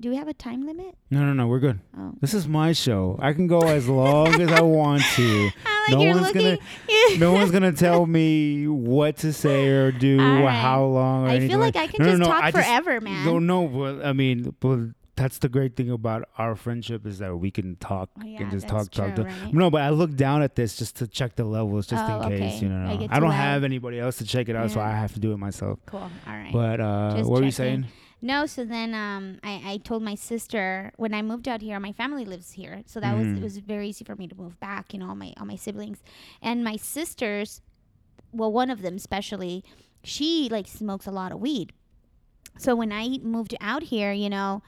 do 0.00 0.10
we 0.10 0.16
have 0.16 0.28
a 0.28 0.34
time 0.34 0.64
limit 0.66 0.96
No, 1.10 1.20
no, 1.24 1.32
no. 1.34 1.46
We're 1.46 1.58
good. 1.60 1.80
oh 1.96 2.12
This 2.20 2.32
is 2.34 2.48
my 2.48 2.72
show. 2.72 3.18
I 3.20 3.32
can 3.32 3.46
go 3.46 3.60
as 3.60 3.86
long 3.88 4.40
as 4.40 4.50
I 4.50 4.60
want 4.62 5.02
to. 5.16 5.50
Like 5.88 5.98
No 5.98 6.04
one's 6.10 6.20
looking 6.26 6.42
gonna- 6.42 7.18
No 7.18 7.32
one's 7.32 7.50
gonna 7.50 7.72
tell 7.86 8.06
me 8.06 8.66
what 8.68 9.16
to 9.18 9.32
say 9.32 9.68
or 9.68 9.90
do 9.90 10.20
All 10.20 10.42
or 10.44 10.50
how 10.50 10.84
long. 10.84 11.26
Or 11.26 11.30
I 11.30 11.48
feel 11.48 11.58
like 11.58 11.74
I 11.76 11.86
can 11.86 11.96
No, 11.98 12.04
no, 12.04 12.10
just 12.12 12.20
no, 12.20 12.26
talk 12.26 12.44
I 12.44 12.50
just- 12.50 12.66
forever 12.68 13.00
man 13.00 13.24
No, 13.26 13.38
no. 13.38 13.66
But 13.66 14.04
I 14.06 14.12
mean, 14.12 14.54
but 14.60 14.78
that's 15.16 15.38
the 15.38 15.48
great 15.48 15.76
thing 15.76 15.90
about 15.90 16.28
our 16.38 16.54
friendship 16.56 17.06
is 17.06 17.18
that 17.18 17.34
we 17.36 17.50
can 17.50 17.76
talk 17.76 18.08
Oh, 18.18 18.24
yeah, 18.24 18.40
and 18.42 18.50
just 18.50 18.68
talk, 18.68 18.90
talk. 18.90 19.14
true, 19.14 19.24
talk. 19.24 19.26
right? 19.44 19.52
No, 19.54 19.70
but 19.70 19.82
I 19.82 19.90
look 19.90 20.14
down 20.16 20.42
at 20.42 20.54
this 20.54 20.76
just 20.76 20.96
to 20.96 21.06
check 21.06 21.34
the 21.36 21.44
levels, 21.44 21.86
just 21.88 22.02
Oh, 22.08 22.20
in 22.22 22.28
case. 22.30 22.40
okay. 22.56 22.58
You 22.64 22.68
know, 22.70 22.86
I 23.10 23.16
I, 23.16 23.20
don't 23.20 23.30
have 23.32 23.62
anybody 23.64 23.98
else 23.98 24.16
to 24.18 24.24
check 24.24 24.48
it 24.48 24.56
out, 24.56 24.70
so 24.70 24.80
I 24.80 24.90
have 24.92 25.12
to 25.14 25.20
do 25.20 25.32
it 25.32 25.36
myself. 25.38 25.78
cool 25.86 26.00
all 26.00 26.10
right 26.26 26.52
But 26.52 26.80
uh, 26.80 27.16
Just 27.18 27.28
what 27.30 27.40
were 27.40 27.44
you 27.46 27.50
saying? 27.52 27.86
No, 28.22 28.44
so 28.46 28.64
then 28.64 28.94
um, 28.94 29.38
I, 29.42 29.62
I 29.64 29.76
told 29.78 30.02
my 30.02 30.14
sister 30.14 30.92
when 30.96 31.14
I 31.14 31.22
moved 31.22 31.48
out 31.48 31.62
here, 31.62 31.80
my 31.80 31.92
family 31.92 32.24
lives 32.26 32.52
here, 32.52 32.82
so 32.86 33.00
that 33.00 33.14
was 33.16 33.28
Mhm. 33.28 33.38
it 33.38 33.42
was 33.42 33.58
very 33.58 33.88
easy 33.88 34.04
for 34.04 34.14
me 34.14 34.28
to 34.28 34.34
move 34.34 34.60
back. 34.60 34.92
You 34.92 34.98
know, 35.00 35.08
all 35.08 35.14
my 35.14 35.32
all 35.38 35.46
my 35.46 35.56
siblings 35.56 36.02
and 36.42 36.62
my 36.62 36.76
sisters. 36.76 37.62
Well, 38.32 38.52
one 38.52 38.70
of 38.70 38.82
them 38.82 38.96
especially, 38.96 39.64
she 40.04 40.48
like 40.50 40.68
smokes 40.68 41.06
a 41.06 41.10
lot 41.10 41.32
of 41.32 41.40
weed. 41.40 41.72
So 42.58 42.76
when 42.76 42.92
I 42.92 43.18
moved 43.22 43.54
out 43.60 43.84
here, 43.84 44.12
you 44.12 44.28
know, 44.28 44.62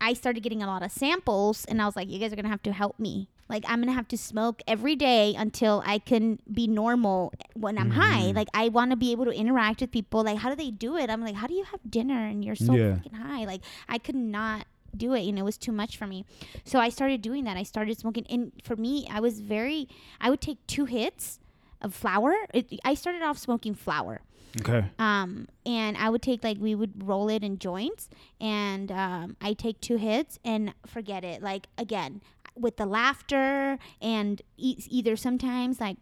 I 0.00 0.14
started 0.14 0.42
getting 0.42 0.62
a 0.62 0.66
lot 0.66 0.82
of 0.82 0.90
samples, 0.90 1.64
and 1.66 1.82
I 1.82 1.86
was 1.86 1.94
like, 1.96 2.08
you 2.08 2.18
guys 2.18 2.32
are 2.32 2.36
gonna 2.36 2.48
have 2.48 2.62
to 2.62 2.72
help 2.72 2.98
me. 2.98 3.28
Like 3.48 3.64
I'm 3.66 3.80
gonna 3.80 3.92
have 3.92 4.08
to 4.08 4.18
smoke 4.18 4.62
every 4.66 4.94
day 4.96 5.34
until 5.36 5.82
I 5.86 5.98
can 5.98 6.38
be 6.52 6.66
normal 6.66 7.32
when 7.54 7.78
I'm 7.78 7.90
high. 7.90 8.30
Mhm. 8.32 8.36
Like 8.36 8.48
I 8.54 8.68
want 8.68 8.90
to 8.90 8.96
be 8.96 9.12
able 9.12 9.24
to 9.24 9.30
interact 9.32 9.80
with 9.80 9.90
people. 9.90 10.22
Like 10.24 10.38
how 10.38 10.50
do 10.50 10.56
they 10.56 10.70
do 10.70 10.96
it? 10.96 11.08
I'm 11.10 11.22
like, 11.22 11.34
how 11.34 11.46
do 11.46 11.54
you 11.54 11.64
have 11.64 11.80
dinner 11.88 12.26
and 12.26 12.44
you're 12.44 12.54
so 12.56 12.74
Yeah. 12.74 12.96
fucking 12.96 13.14
high? 13.14 13.44
Like 13.44 13.62
I 13.88 13.98
could 13.98 14.14
not 14.16 14.66
do 14.96 15.12
it. 15.14 15.20
You 15.22 15.32
know, 15.32 15.42
it 15.42 15.44
was 15.44 15.58
too 15.58 15.72
much 15.72 15.96
for 15.96 16.06
me. 16.06 16.24
So 16.64 16.78
I 16.78 16.88
started 16.88 17.22
doing 17.22 17.44
that. 17.44 17.56
I 17.56 17.62
started 17.62 17.98
smoking, 17.98 18.26
and 18.30 18.52
for 18.64 18.74
me, 18.76 19.06
I 19.10 19.20
was 19.20 19.40
very. 19.40 19.88
I 20.20 20.30
would 20.30 20.40
take 20.40 20.66
two 20.66 20.86
hits 20.86 21.38
of 21.82 21.94
flower. 21.94 22.34
It, 22.54 22.72
I 22.84 22.94
started 22.94 23.22
off 23.22 23.38
smoking 23.38 23.74
flower 23.74 24.20
Okay. 24.60 24.86
um, 24.98 25.46
and 25.66 25.96
I 25.96 26.08
would 26.10 26.22
take 26.22 26.42
like 26.42 26.56
we 26.58 26.74
would 26.74 27.06
roll 27.06 27.28
it 27.28 27.44
in 27.44 27.58
joints, 27.58 28.08
and 28.40 28.90
um, 28.90 29.36
I 29.40 29.52
take 29.52 29.80
two 29.80 29.96
hits 29.96 30.38
and 30.44 30.72
forget 30.86 31.22
it. 31.22 31.42
Like 31.42 31.66
again, 31.76 32.20
with 32.60 32.76
the 32.76 32.86
laughter 32.86 33.78
and 34.00 34.42
e- 34.56 34.82
either 34.88 35.16
sometimes 35.16 35.80
like 35.80 35.96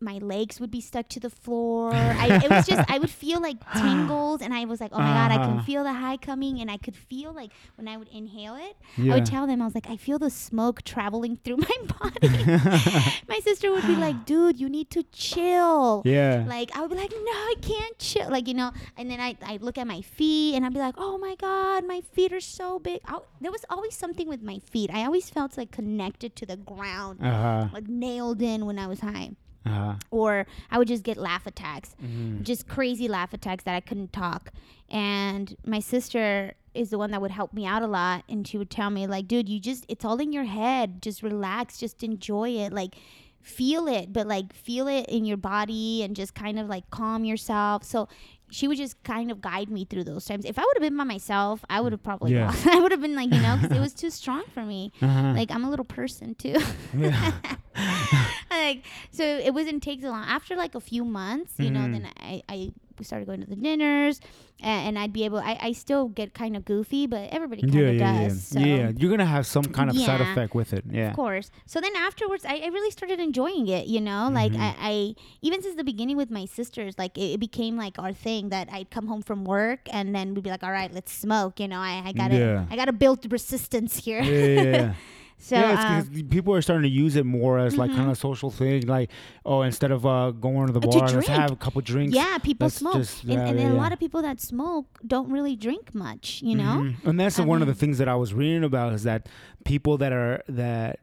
my 0.00 0.18
legs 0.18 0.58
would 0.60 0.70
be 0.70 0.80
stuck 0.80 1.08
to 1.10 1.20
the 1.20 1.30
floor. 1.30 1.92
I, 1.94 2.40
it 2.44 2.50
was 2.50 2.66
just 2.66 2.88
I 2.90 2.98
would 2.98 3.10
feel 3.10 3.40
like 3.40 3.56
tingles, 3.76 4.40
and 4.42 4.52
I 4.54 4.64
was 4.64 4.80
like, 4.80 4.92
oh 4.94 4.98
my 4.98 5.12
god, 5.12 5.30
I 5.32 5.36
can 5.36 5.50
Uh-huh. 5.56 5.62
feel 5.64 5.84
the 5.84 5.92
high 5.92 6.16
coming, 6.16 6.60
and 6.60 6.70
I 6.70 6.76
could 6.78 6.96
feel 6.96 7.32
like 7.32 7.50
when 7.76 7.86
I 7.88 7.96
would 7.96 8.08
inhale 8.08 8.56
it, 8.56 8.76
I 8.98 9.14
would 9.14 9.26
tell 9.26 9.46
them 9.46 9.60
I 9.60 9.64
was 9.66 9.74
like, 9.74 9.88
I 9.90 9.96
feel 9.96 10.18
the 10.18 10.30
smoke 10.30 10.82
traveling 10.82 11.36
through 11.44 11.58
my 11.58 11.76
body. 12.00 12.28
my 13.28 13.40
sister 13.42 13.70
would 13.70 13.86
be 13.86 13.96
like, 13.96 14.24
dude, 14.24 14.58
you 14.60 14.68
need 14.68 14.90
to 14.90 15.02
chill. 15.12 16.02
yeah. 16.04 16.44
Like 16.46 16.74
I 16.76 16.80
would 16.80 16.90
be 16.90 16.96
like, 16.96 17.12
no, 17.12 17.32
I 17.32 17.54
can't 17.60 17.98
chill. 17.98 18.28
Like 18.30 18.48
you 18.48 18.54
know, 18.54 18.72
and 18.96 19.10
then 19.10 19.20
I 19.20 19.36
I 19.44 19.58
look 19.60 19.78
at 19.78 19.86
my 19.86 20.00
feet 20.02 20.54
and 20.54 20.64
I'd 20.64 20.72
be 20.74 20.80
like, 20.80 20.94
oh 20.98 21.18
my 21.18 21.34
god, 21.36 21.84
my 21.86 22.00
feet 22.12 22.32
are 22.32 22.40
so 22.40 22.78
big. 22.78 23.00
I, 23.06 23.18
there 23.40 23.52
was 23.52 23.64
always 23.70 23.94
something 23.94 24.28
with 24.28 24.42
my 24.42 24.58
feet. 24.58 24.90
I 24.92 25.04
always 25.04 25.28
felt 25.30 25.56
like 25.56 25.70
connected 25.70 26.36
to 26.36 26.46
the 26.46 26.56
ground, 26.56 27.20
uh 27.22 27.30
huh. 27.30 27.68
like 27.72 27.88
nailed 27.88 28.40
in 28.42 28.66
when 28.66 28.78
I 28.78 28.86
was 28.86 29.00
high. 29.00 29.30
Uh 29.66 29.68
huh. 29.70 29.94
Or 30.10 30.46
I 30.70 30.78
would 30.78 30.88
just 30.88 31.02
get 31.02 31.16
laugh 31.18 31.46
attacks, 31.46 31.94
Mhm. 32.02 32.42
just 32.42 32.66
crazy 32.66 33.08
laugh 33.08 33.32
attacks 33.34 33.64
that 33.64 33.74
I 33.74 33.80
couldn't 33.80 34.12
talk. 34.12 34.52
And 34.88 35.54
my 35.66 35.80
sister 35.80 36.54
is 36.72 36.90
the 36.90 36.98
one 36.98 37.10
that 37.10 37.20
would 37.20 37.30
help 37.32 37.52
me 37.52 37.66
out 37.66 37.82
a 37.82 37.86
lot, 37.86 38.24
and 38.28 38.46
she 38.46 38.56
would 38.56 38.70
tell 38.70 38.90
me 38.90 39.06
like, 39.06 39.28
dude, 39.28 39.48
you 39.48 39.60
just 39.60 39.84
it's 39.88 40.04
all 40.04 40.18
in 40.18 40.32
your 40.32 40.44
head. 40.44 41.02
Just 41.02 41.22
relax, 41.22 41.78
just 41.78 42.02
enjoy 42.02 42.50
it. 42.50 42.72
Like 42.72 42.94
feel 43.42 43.86
it, 43.88 44.12
but 44.12 44.26
like 44.26 44.52
feel 44.52 44.86
it 44.86 45.06
in 45.08 45.24
your 45.24 45.36
body 45.36 46.02
and 46.02 46.14
just 46.16 46.34
kind 46.34 46.58
of 46.58 46.68
like 46.68 46.88
calm 46.90 47.24
yourself. 47.24 47.84
So 47.84 48.08
she 48.50 48.66
would 48.68 48.76
just 48.76 49.00
kind 49.04 49.30
of 49.30 49.40
guide 49.40 49.70
me 49.70 49.84
through 49.84 50.04
those 50.04 50.24
times. 50.24 50.44
If 50.44 50.58
I 50.58 50.62
would 50.62 50.74
have 50.76 50.82
been 50.82 50.96
by 50.96 51.04
myself, 51.04 51.64
I 51.70 51.80
would 51.80 51.92
have 51.92 52.02
probably 52.02 52.32
Yeah. 52.34 52.46
lost. 52.46 52.66
I 52.66 52.80
would 52.80 52.90
have 52.92 53.00
been 53.00 53.14
like, 53.14 53.32
you 53.32 53.40
know, 53.40 53.56
because 53.60 53.76
it 53.76 53.80
was 53.80 53.94
too 54.02 54.10
strong 54.10 54.42
for 54.52 54.62
me. 54.64 54.92
Uh-huh. 55.00 55.32
Like 55.36 55.50
I'm 55.50 55.64
a 55.64 55.70
little 55.70 55.84
person 55.84 56.34
too. 56.34 56.56
yeah. 56.96 57.32
like 58.62 58.84
so 59.10 59.24
it 59.24 59.52
wasn't 59.54 59.82
take 59.82 60.00
so 60.02 60.08
long. 60.08 60.24
After 60.24 60.54
like 60.56 60.74
a 60.74 60.80
few 60.80 61.04
months, 61.04 61.54
you 61.58 61.70
know, 61.70 61.80
Mhm. 61.80 61.92
then 61.92 62.04
I 62.20 62.42
I 62.48 62.72
started 63.02 63.24
going 63.24 63.40
to 63.40 63.46
the 63.48 63.56
dinners, 63.56 64.20
and, 64.60 64.88
and 64.88 64.98
I'd 64.98 65.10
be 65.12 65.24
able. 65.24 65.38
I, 65.38 65.56
I 65.68 65.72
still 65.72 66.08
get 66.08 66.34
kind 66.34 66.54
of 66.54 66.66
goofy, 66.66 67.06
but 67.06 67.30
everybody 67.32 67.62
kind 67.62 67.72
yeah, 67.74 67.80
of 67.88 67.94
yeah, 67.96 68.12
does. 68.28 68.52
yeah. 68.54 68.60
So. 68.60 68.66
yeah, 68.68 68.90
you're 68.94 69.10
gonna 69.10 69.24
have 69.24 69.46
some 69.46 69.64
kind 69.64 69.88
of 69.88 69.96
side 69.96 70.20
effect 70.20 70.54
with 70.54 70.74
it. 70.74 70.84
Yeah. 70.90 71.08
Of 71.08 71.16
course. 71.16 71.50
So 71.64 71.80
then 71.80 71.96
afterwards, 71.96 72.44
I, 72.44 72.56
I 72.56 72.66
really 72.68 72.90
started 72.90 73.18
enjoying 73.18 73.68
it. 73.68 73.86
You 73.86 74.02
know, 74.02 74.28
like 74.30 74.52
Mhm. 74.52 74.60
I, 74.60 74.74
I 74.78 75.14
even 75.40 75.62
since 75.62 75.76
the 75.76 75.84
beginning 75.84 76.18
with 76.18 76.30
my 76.30 76.44
sisters, 76.44 76.92
like 76.98 77.16
it, 77.16 77.32
it 77.36 77.40
became 77.40 77.78
like 77.78 77.98
our 77.98 78.12
thing 78.12 78.50
that 78.50 78.68
I'd 78.70 78.90
come 78.90 79.06
home 79.06 79.22
from 79.22 79.44
work 79.44 79.88
and 79.90 80.14
then 80.14 80.34
we'd 80.34 80.44
be 80.44 80.50
like, 80.50 80.62
all 80.62 80.72
right, 80.72 80.92
let's 80.92 81.10
smoke. 81.12 81.58
You 81.58 81.68
know, 81.68 81.80
I, 81.80 82.02
I 82.08 82.12
gotta 82.12 82.36
Yeah. 82.36 82.66
I 82.70 82.76
gotta 82.76 82.92
build 82.92 83.24
resistance 83.32 83.96
here. 84.04 84.20
Yeah, 84.22 84.44
yeah, 84.46 84.72
yeah. 84.76 84.94
so 85.40 85.56
yeah, 85.56 85.98
it's 86.00 86.08
um, 86.08 86.28
people 86.28 86.54
are 86.54 86.62
starting 86.62 86.82
to 86.84 86.88
use 86.88 87.16
it 87.16 87.26
more 87.26 87.58
as 87.58 87.76
like 87.76 87.90
Mhm. 87.90 87.96
kind 87.96 88.10
of 88.10 88.18
social 88.18 88.50
thing. 88.50 88.86
Like, 88.86 89.10
oh, 89.44 89.62
instead 89.62 89.90
of 89.90 90.04
uh, 90.06 90.30
going 90.30 90.66
to 90.68 90.72
the 90.72 90.78
Uh, 90.86 90.92
to 90.92 90.98
bar, 90.98 91.08
let's 91.10 91.26
have 91.28 91.50
a 91.50 91.56
couple 91.56 91.80
drinks. 91.82 92.14
yeah, 92.14 92.38
people 92.38 92.70
smoke, 92.70 92.94
just- 92.94 93.22
and, 93.24 93.32
yeah, 93.32 93.46
and 93.46 93.58
yeah, 93.58 93.64
then 93.66 93.72
a 93.72 93.78
lot 93.78 93.92
of 93.92 93.98
people 93.98 94.22
that 94.22 94.40
smoke 94.40 94.86
don't 95.06 95.30
really 95.30 95.56
drink 95.56 95.94
much. 95.94 96.40
You 96.44 96.56
know. 96.56 96.82
Mhm. 96.84 96.94
And 97.08 97.18
that's 97.18 97.38
I 97.40 97.44
one 97.44 97.62
of 97.62 97.68
the 97.68 97.74
things 97.74 97.98
that 97.98 98.08
I 98.08 98.14
was 98.14 98.32
reading 98.34 98.62
about 98.64 98.92
is 98.92 99.02
that 99.04 99.28
people 99.64 99.96
that 99.98 100.12
are 100.12 100.42
that 100.48 100.98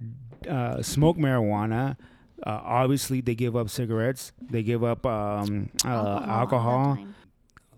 uh, 0.47 0.81
smoke 0.81 1.17
marijuana. 1.17 1.97
Uh, 2.45 2.61
obviously, 2.63 3.19
they 3.19 3.33
give 3.33 3.55
up 3.55 3.67
cigarettes. 3.67 4.31
They 4.39 4.61
give 4.61 4.83
up 4.83 5.05
um, 5.07 5.69
uh, 5.83 5.89
all 5.89 6.19
alcohol. 6.23 6.97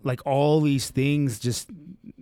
Like 0.04 0.20
all 0.26 0.60
these 0.60 0.90
things 0.90 1.38
just 1.38 1.70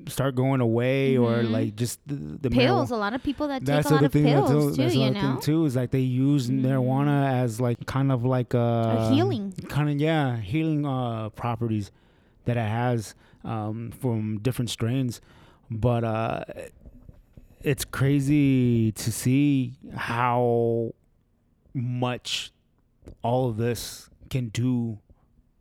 start 0.08 0.34
going 0.34 0.60
away, 0.60 1.16
or 1.16 1.42
Mhm. 1.42 1.50
like 1.50 1.76
just 1.76 2.00
the, 2.06 2.14
the 2.14 2.50
pills. 2.50 2.90
marijuana- 2.90 2.96
A 2.96 2.96
lot 2.96 3.14
of 3.14 3.22
people 3.22 3.48
that 3.48 3.64
That's 3.64 3.88
take 3.88 3.90
a 3.92 3.94
lot 3.94 4.04
of 4.04 4.12
thing 4.12 4.24
pills 4.24 4.50
too, 4.50 4.70
too. 4.70 4.82
that's 4.82 4.94
You 4.94 5.10
know, 5.10 5.38
too 5.40 5.64
is 5.64 5.76
like 5.76 5.90
they 5.90 6.00
use 6.00 6.48
Mhm. 6.50 6.62
marijuana 6.62 7.32
as 7.42 7.60
like 7.60 7.84
kind 7.86 8.10
of 8.12 8.24
like 8.24 8.54
a, 8.54 9.08
A 9.08 9.14
healing. 9.14 9.52
kind 9.68 9.88
of 9.90 10.00
yeah 10.00 10.36
healing 10.38 10.86
uh 10.86 11.28
properties 11.30 11.90
that 12.46 12.56
it 12.56 12.68
has 12.68 13.14
um 13.44 13.90
from 13.90 14.38
different 14.40 14.70
strains 14.70 15.20
but 15.70 16.02
uh 16.04 16.44
it's 17.62 17.84
crazy 17.84 18.92
to 18.92 19.10
see 19.12 19.74
how 19.94 20.92
much 21.74 22.52
all 23.22 23.48
of 23.48 23.56
this 23.56 24.08
can 24.30 24.48
do 24.48 24.98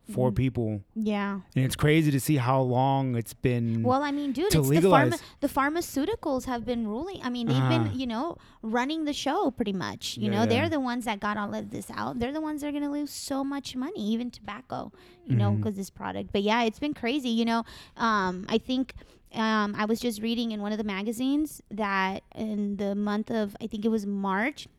for 0.09 0.31
Mhm. 0.31 0.35
people 0.35 0.81
yeah. 0.95 1.39
and 1.55 1.65
it's 1.65 1.75
crazy 1.75 2.11
to 2.11 2.19
see 2.19 2.37
how 2.37 2.61
long 2.61 3.15
it's 3.15 3.33
been 3.33 3.83
Well, 3.83 4.01
I 4.03 4.11
mean, 4.11 4.31
dude, 4.31 4.49
to 4.51 4.59
it's 4.59 4.69
the, 4.69 4.75
pharma- 4.79 5.21
the 5.41 5.47
pharmaceuticals 5.49 6.45
have 6.45 6.65
been 6.65 6.87
ruling. 6.87 7.19
I 7.23 7.29
mean, 7.29 7.47
they've 7.47 7.57
Uh-huh. 7.57 7.83
been, 7.89 7.99
you 7.99 8.07
know, 8.07 8.37
running 8.61 9.05
the 9.05 9.13
show 9.13 9.51
pretty 9.51 9.73
much. 9.73 10.17
You 10.17 10.25
Yeah, 10.25 10.31
know, 10.31 10.39
yeah. 10.41 10.45
they're 10.45 10.69
the 10.69 10.79
ones 10.79 11.05
that 11.05 11.19
got 11.19 11.37
all 11.37 11.53
of 11.53 11.71
this 11.71 11.91
out. 11.93 12.19
They're 12.19 12.31
the 12.33 12.41
ones 12.41 12.61
that 12.61 12.67
are 12.67 12.71
going 12.71 12.83
to 12.83 12.89
lose 12.89 13.11
so 13.11 13.43
much 13.43 13.75
money, 13.75 13.99
even 13.99 14.31
tobacco, 14.31 14.91
you 15.25 15.35
know, 15.35 15.51
Mhm. 15.51 15.57
because 15.57 15.75
this 15.75 15.89
product. 15.89 16.31
But 16.31 16.43
yeah, 16.43 16.63
it's 16.63 16.79
been 16.79 16.93
crazy. 16.93 17.29
You 17.29 17.45
know, 17.45 17.63
um, 17.97 18.45
I 18.49 18.57
think 18.57 18.93
um, 19.33 19.75
I 19.77 19.83
was 19.83 19.99
just 19.99 20.21
reading 20.21 20.51
in 20.51 20.61
one 20.61 20.71
of 20.71 20.77
the 20.77 20.85
magazines 20.85 21.61
that 21.69 22.23
in 22.33 22.77
the 22.77 22.95
month 22.95 23.29
of, 23.29 23.57
I 23.61 23.67
think 23.67 23.83
it 23.83 23.89
was 23.89 24.05
March 24.05 24.69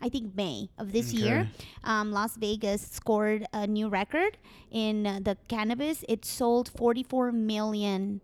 I 0.00 0.08
think 0.08 0.36
May 0.36 0.68
of 0.78 0.92
this 0.92 1.12
year, 1.12 1.48
um, 1.82 2.12
Las 2.12 2.36
Vegas 2.36 2.82
scored 2.82 3.46
a 3.52 3.66
new 3.66 3.88
record 3.88 4.36
in 4.70 5.06
uh, 5.06 5.20
the 5.22 5.36
cannabis. 5.48 6.04
It 6.08 6.24
sold 6.24 6.68
44 6.76 7.32
million 7.32 8.20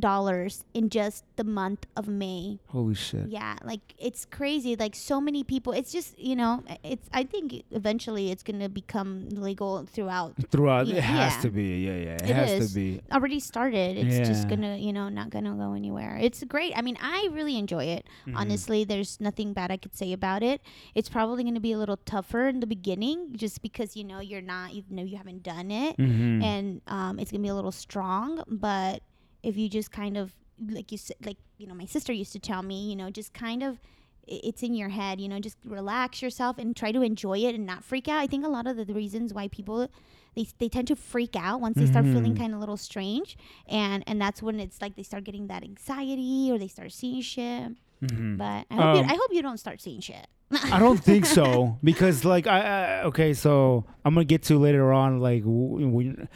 dollars 0.00 0.64
in 0.74 0.88
just 0.90 1.24
the 1.36 1.44
month 1.44 1.86
of 1.96 2.08
May. 2.08 2.58
Holy 2.68 2.94
shit. 2.94 3.28
Yeah, 3.28 3.56
like 3.62 3.94
it's 3.98 4.24
crazy. 4.24 4.74
Like 4.76 4.94
so 4.96 5.20
many 5.20 5.44
people. 5.44 5.72
It's 5.72 5.92
just 5.92 6.18
you 6.18 6.34
know, 6.36 6.64
it's. 6.82 7.08
I 7.12 7.24
think 7.24 7.62
eventually 7.70 8.30
it's 8.30 8.42
gonna 8.42 8.68
become 8.68 9.28
legal 9.30 9.86
throughout. 9.86 10.34
Throughout, 10.50 10.86
Yeah, 10.88 10.96
it 10.96 11.02
has 11.04 11.34
yeah. 11.36 11.40
to 11.42 11.50
be. 11.50 11.84
Yeah, 11.86 11.92
yeah. 11.92 12.14
It, 12.14 12.30
It 12.30 12.36
has 12.36 12.50
is. 12.52 12.68
to 12.70 12.74
be. 12.74 13.00
Already 13.12 13.40
started. 13.40 13.96
It's 13.98 14.26
just 14.28 14.48
gonna 14.48 14.76
you 14.76 14.92
know 14.92 15.08
not 15.08 15.30
gonna 15.30 15.54
go 15.54 15.74
anywhere. 15.74 16.18
It's 16.20 16.42
great. 16.44 16.72
I 16.76 16.82
mean, 16.82 16.96
I 17.00 17.28
really 17.32 17.56
enjoy 17.56 17.84
it. 17.84 18.06
Mhm. 18.26 18.34
Honestly, 18.36 18.84
there's 18.84 19.20
nothing 19.20 19.52
bad 19.52 19.70
I 19.70 19.76
could 19.76 19.94
say 19.94 20.12
about 20.12 20.42
it. 20.42 20.60
It's 20.94 21.08
probably 21.08 21.44
gonna 21.44 21.60
be 21.60 21.72
a 21.72 21.78
little 21.78 21.98
tougher 21.98 22.48
in 22.48 22.60
the 22.60 22.66
beginning, 22.66 23.36
just 23.36 23.62
because 23.62 23.96
you 23.96 24.04
know 24.04 24.20
you're 24.20 24.40
not, 24.42 24.72
you 24.74 24.82
know, 24.90 25.02
you 25.04 25.16
haven't 25.16 25.42
done 25.42 25.70
it, 25.70 25.96
Mhm. 25.96 26.42
and 26.42 26.80
um, 26.86 27.18
it's 27.18 27.30
gonna 27.30 27.42
be 27.42 27.48
a 27.48 27.54
little 27.54 27.72
strong. 27.72 28.42
But 28.48 29.02
if 29.42 29.56
you 29.56 29.68
just 29.68 29.90
kind 29.90 30.16
of 30.16 30.34
like 30.68 30.92
you 30.92 30.98
said, 30.98 31.16
like 31.24 31.38
you 31.58 31.66
know, 31.66 31.74
my 31.74 31.86
sister 31.86 32.12
used 32.12 32.32
to 32.32 32.38
tell 32.38 32.62
me, 32.62 32.88
you 32.90 32.96
know, 32.96 33.10
just 33.10 33.32
kind 33.32 33.62
of 33.62 33.80
it's 34.26 34.62
in 34.62 34.74
your 34.74 34.90
head, 34.90 35.20
you 35.20 35.28
know, 35.28 35.40
just 35.40 35.56
relax 35.64 36.22
yourself 36.22 36.56
and 36.58 36.76
try 36.76 36.92
to 36.92 37.02
enjoy 37.02 37.38
it 37.38 37.54
and 37.54 37.66
not 37.66 37.82
freak 37.82 38.06
out. 38.06 38.18
I 38.20 38.26
think 38.28 38.44
a 38.44 38.48
lot 38.48 38.66
of 38.66 38.76
the, 38.76 38.84
reasons 38.94 39.34
why 39.34 39.48
people 39.48 39.88
they, 40.36 40.46
they 40.58 40.68
tend 40.68 40.86
to 40.88 40.94
freak 40.96 41.34
out 41.34 41.60
once 41.60 41.76
they 41.76 41.86
start 41.86 42.04
feeling 42.04 42.34
Mhm. 42.34 42.38
kind 42.38 42.52
of 42.52 42.58
a 42.58 42.60
little 42.60 42.76
strange 42.76 43.36
and 43.66 44.04
and 44.06 44.20
that's 44.20 44.40
when 44.42 44.60
it's 44.60 44.80
like 44.80 44.94
they 44.94 45.02
start 45.02 45.24
getting 45.24 45.48
that 45.48 45.64
anxiety 45.64 46.50
or 46.52 46.58
they 46.58 46.68
start 46.68 46.92
seeing 46.92 47.20
shit. 47.22 47.72
Mhm. 48.02 48.36
But 48.38 48.66
I 48.70 48.74
hope, 48.74 48.84
Um, 48.84 48.96
you, 48.96 49.02
I 49.02 49.14
hope 49.16 49.30
you 49.32 49.42
don't 49.42 49.58
start 49.58 49.80
seeing 49.80 50.00
shit. 50.00 50.26
I 50.72 50.78
don't 50.78 50.98
think 51.02 51.26
so 51.26 51.78
because 51.84 52.24
like 52.24 52.46
I, 52.46 52.60
I 52.60 53.02
okay 53.04 53.34
so 53.34 53.84
I'm 54.04 54.14
gonna 54.14 54.24
get 54.24 54.42
to 54.44 54.58
later 54.58 54.92
on 54.92 55.18
like 55.20 55.42
w- 55.42 55.86
w- 55.86 56.26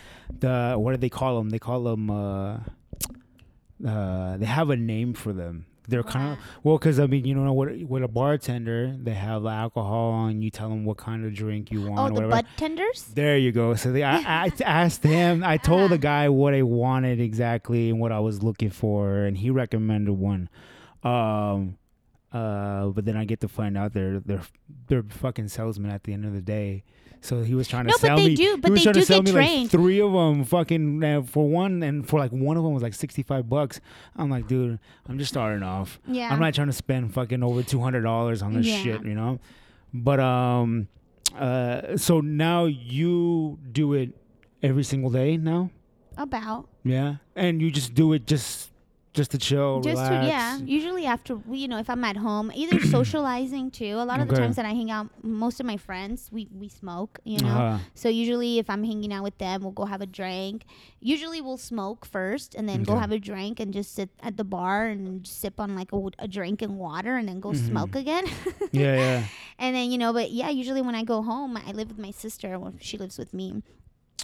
the 0.40 0.74
what 0.78 0.92
do 0.92 0.96
they 0.96 1.08
call 1.10 1.36
them 1.38 1.50
they 1.50 1.58
call 1.58 1.82
them 1.84 2.10
uh 2.10 2.58
uh 3.87 4.37
they 4.37 4.46
have 4.46 4.70
a 4.70 4.76
name 4.76 5.14
for 5.14 5.32
them. 5.32 5.66
They're 5.87 6.02
kind 6.02 6.32
of 6.32 6.38
well 6.62 6.78
because 6.78 6.98
I 6.98 7.06
mean 7.06 7.24
you 7.26 7.34
know 7.34 7.52
what 7.52 7.76
with 7.78 8.02
a 8.02 8.08
bartender 8.08 8.96
they 8.98 9.12
have 9.12 9.42
the 9.42 9.50
alcohol 9.50 10.26
and 10.26 10.42
you 10.42 10.50
tell 10.50 10.70
them 10.70 10.87
what 10.87 10.96
kind 10.96 11.26
of 11.26 11.34
drink 11.34 11.70
you 11.70 11.82
want 11.82 11.98
Oh, 11.98 12.04
or 12.04 12.08
the 12.08 12.28
whatever. 12.28 12.48
tenders? 12.56 13.02
there 13.14 13.37
you 13.37 13.52
go. 13.52 13.74
So 13.74 13.92
they 13.92 14.02
I, 14.02 14.44
I 14.46 14.50
asked 14.64 15.02
him 15.02 15.44
I 15.44 15.56
told 15.70 15.90
the 15.90 15.98
guy 15.98 16.30
what 16.30 16.54
I 16.54 16.62
wanted 16.62 17.20
exactly 17.20 17.90
and 17.90 18.00
what 18.00 18.12
I 18.12 18.20
was 18.20 18.42
looking 18.42 18.70
for 18.70 19.24
and 19.24 19.37
he 19.37 19.50
recommended 19.50 20.12
one. 20.14 20.48
Um 21.02 21.76
uh, 22.32 22.87
but 22.88 23.04
then 23.04 23.16
I 23.16 23.24
get 23.26 23.40
to 23.42 23.48
find 23.48 23.76
out 23.78 23.92
they're 23.92 24.18
they're 24.20 24.42
they're 24.88 25.02
fucking 25.04 25.48
salesmen 25.48 25.90
at 25.90 26.02
the 26.04 26.12
end 26.12 26.24
of 26.24 26.32
the 26.32 26.40
day. 26.40 26.82
So 27.24 27.42
he 27.42 27.54
was 27.54 27.66
trying 27.66 27.84
to 27.84 27.88
No, 27.88 27.94
but 27.94 28.00
sell 28.06 28.16
they 28.18 28.28
me. 28.28 28.34
do- 28.34 28.58
but 28.58 28.68
he 28.68 28.72
was 28.72 28.80
they 28.80 28.84
trying 28.84 28.94
do 28.94 29.00
to 29.00 29.06
sell 29.06 29.22
get 29.22 29.34
me 29.34 29.60
like 29.62 29.70
three 29.70 29.98
of 30.00 30.12
them, 30.12 30.44
fucking 30.44 31.02
uh, 31.02 31.22
for 31.22 31.48
one, 31.48 31.82
and 31.82 32.06
for 32.06 32.18
like 32.20 32.30
one 32.32 32.56
of 32.58 32.62
them 32.64 32.74
was 32.74 32.82
like 32.82 32.92
sixty 32.92 33.22
five 33.22 33.48
bucks. 33.48 33.80
I'm 34.14 34.28
like, 34.28 34.46
dude, 34.46 34.78
I'm 35.08 35.18
just 35.18 35.30
starting 35.32 35.62
off. 35.62 35.98
Yeah. 36.06 36.30
I'm 36.30 36.38
not 36.38 36.52
trying 36.54 36.66
to 36.66 36.72
spend 36.74 37.14
fucking 37.14 37.42
over 37.42 37.62
two 37.62 37.80
hundred 37.80 38.02
dollars 38.02 38.42
on 38.42 38.52
this 38.52 38.66
Yeah. 38.66 38.78
shit, 38.82 39.04
you 39.06 39.14
know. 39.14 39.40
But 39.94 40.20
um, 40.20 40.88
uh, 41.34 41.96
so 41.96 42.20
now 42.20 42.66
you 42.66 43.58
do 43.72 43.94
it 43.94 44.10
every 44.62 44.84
single 44.84 45.08
day 45.10 45.37
now, 45.38 45.70
About. 46.18 46.68
yeah, 46.84 47.16
and 47.34 47.62
you 47.62 47.70
just 47.70 47.94
do 47.94 48.12
it 48.12 48.26
just 48.26 48.70
just 49.14 49.31
to 49.31 49.38
chill, 49.38 49.81
Just 49.81 50.03
relax. 50.03 50.27
to, 50.27 50.29
yeah. 50.29 50.59
Usually 50.59 51.07
after, 51.07 51.38
you 51.50 51.68
know, 51.68 51.79
if 51.79 51.88
I'm 51.88 52.03
at 52.05 52.16
home, 52.16 52.50
either 52.55 52.81
socializing 52.98 53.70
too. 53.70 53.94
A 53.96 54.05
lot 54.05 54.18
of 54.20 54.27
the 54.29 54.35
times 54.35 54.57
that 54.57 54.66
I 54.66 54.70
hang 54.70 54.90
out, 54.90 55.07
most 55.22 55.61
of 55.61 55.66
my 55.66 55.77
friends, 55.77 56.29
we, 56.33 56.48
we 56.53 56.68
smoke, 56.68 57.20
you 57.24 57.38
know. 57.38 57.48
Uh-huh. 57.48 57.79
So 57.94 58.09
usually, 58.09 58.59
if 58.59 58.68
I'm 58.68 58.83
hanging 58.83 59.12
out 59.12 59.22
with 59.22 59.38
them, 59.38 59.62
we'll 59.62 59.70
go 59.70 59.85
have 59.85 60.00
a 60.00 60.07
drink. 60.07 60.64
Usually, 61.00 61.40
we'll 61.40 61.57
smoke 61.59 62.05
first, 62.05 62.55
and 62.57 62.68
then 62.68 62.83
go 62.83 62.96
have 62.96 63.12
a 63.12 63.18
drink, 63.20 63.61
and 63.61 63.72
just 63.72 63.94
sit 63.94 64.11
at 64.20 64.37
the 64.37 64.44
bar 64.44 64.87
and 64.87 65.24
sip 65.27 65.61
on 65.61 65.77
like 65.77 65.90
a 66.18 66.27
drink 66.27 66.61
and 66.61 66.77
water, 66.79 67.16
and 67.16 67.29
then 67.29 67.38
go 67.40 67.50
Mhm. 67.53 67.68
smoke 67.68 67.94
again. 67.94 68.24
yeah, 68.72 68.96
yeah. 68.96 69.24
and 69.61 69.77
then 69.77 69.92
you 69.92 69.98
know, 69.98 70.12
but 70.12 70.33
yeah, 70.33 70.48
usually 70.50 70.83
when 70.83 70.96
I 70.96 71.05
go 71.05 71.22
home, 71.22 71.57
I 71.57 71.70
live 71.70 71.88
with 71.88 71.98
my 71.98 72.11
sister. 72.11 72.59
Well, 72.59 72.74
she 72.81 72.98
lives 72.98 73.16
with 73.16 73.33
me. 73.33 73.62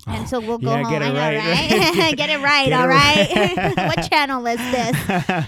And 0.07 0.23
Oh, 0.23 0.27
so 0.27 0.41
we'll 0.41 0.59
go 0.59 0.71
yeah, 0.75 0.83
home. 0.83 0.93
get 0.93 1.03
it 1.03 1.13
know, 1.13 1.21
right? 1.21 1.99
right? 1.99 2.17
get 2.17 2.31
it 2.31 2.41
right, 2.43 2.69
Get 2.69 2.73
all 2.79 2.85
it 2.85 2.89
right. 2.89 3.57
right. 3.57 3.77
what 3.97 4.11
channel 4.11 4.47
is 4.47 4.57
this? 4.59 4.97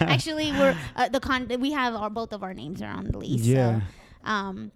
Actually, 0.01 0.53
we're 0.53 0.77
uh, 0.97 1.09
the 1.09 1.21
con. 1.21 1.49
We 1.61 1.73
have 1.73 1.95
our 1.95 2.11
both 2.11 2.33
of 2.33 2.43
our 2.43 2.55
names 2.55 2.83
are 2.83 2.91
on 2.91 3.07
the 3.09 3.19
lease. 3.19 3.43
Yeah. 3.43 3.81
So, 3.81 4.31
um, 4.31 4.73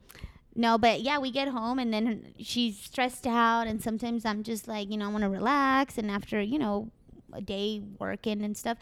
no, 0.55 0.79
but 0.79 1.03
yeah, 1.03 1.19
we 1.19 1.31
get 1.31 1.49
home 1.49 1.79
and 1.79 1.93
then 1.93 2.33
she's 2.41 2.79
stressed 2.79 3.27
out, 3.27 3.67
and 3.67 3.83
sometimes 3.83 4.25
I'm 4.25 4.43
just 4.43 4.67
like, 4.67 4.91
you 4.91 4.97
know, 4.97 5.07
I 5.07 5.09
want 5.13 5.23
to 5.25 5.29
relax, 5.31 5.99
and 5.99 6.11
after 6.11 6.41
you 6.41 6.59
know, 6.59 6.91
a 7.33 7.41
day 7.41 7.83
working 7.99 8.43
and 8.43 8.57
stuff. 8.57 8.79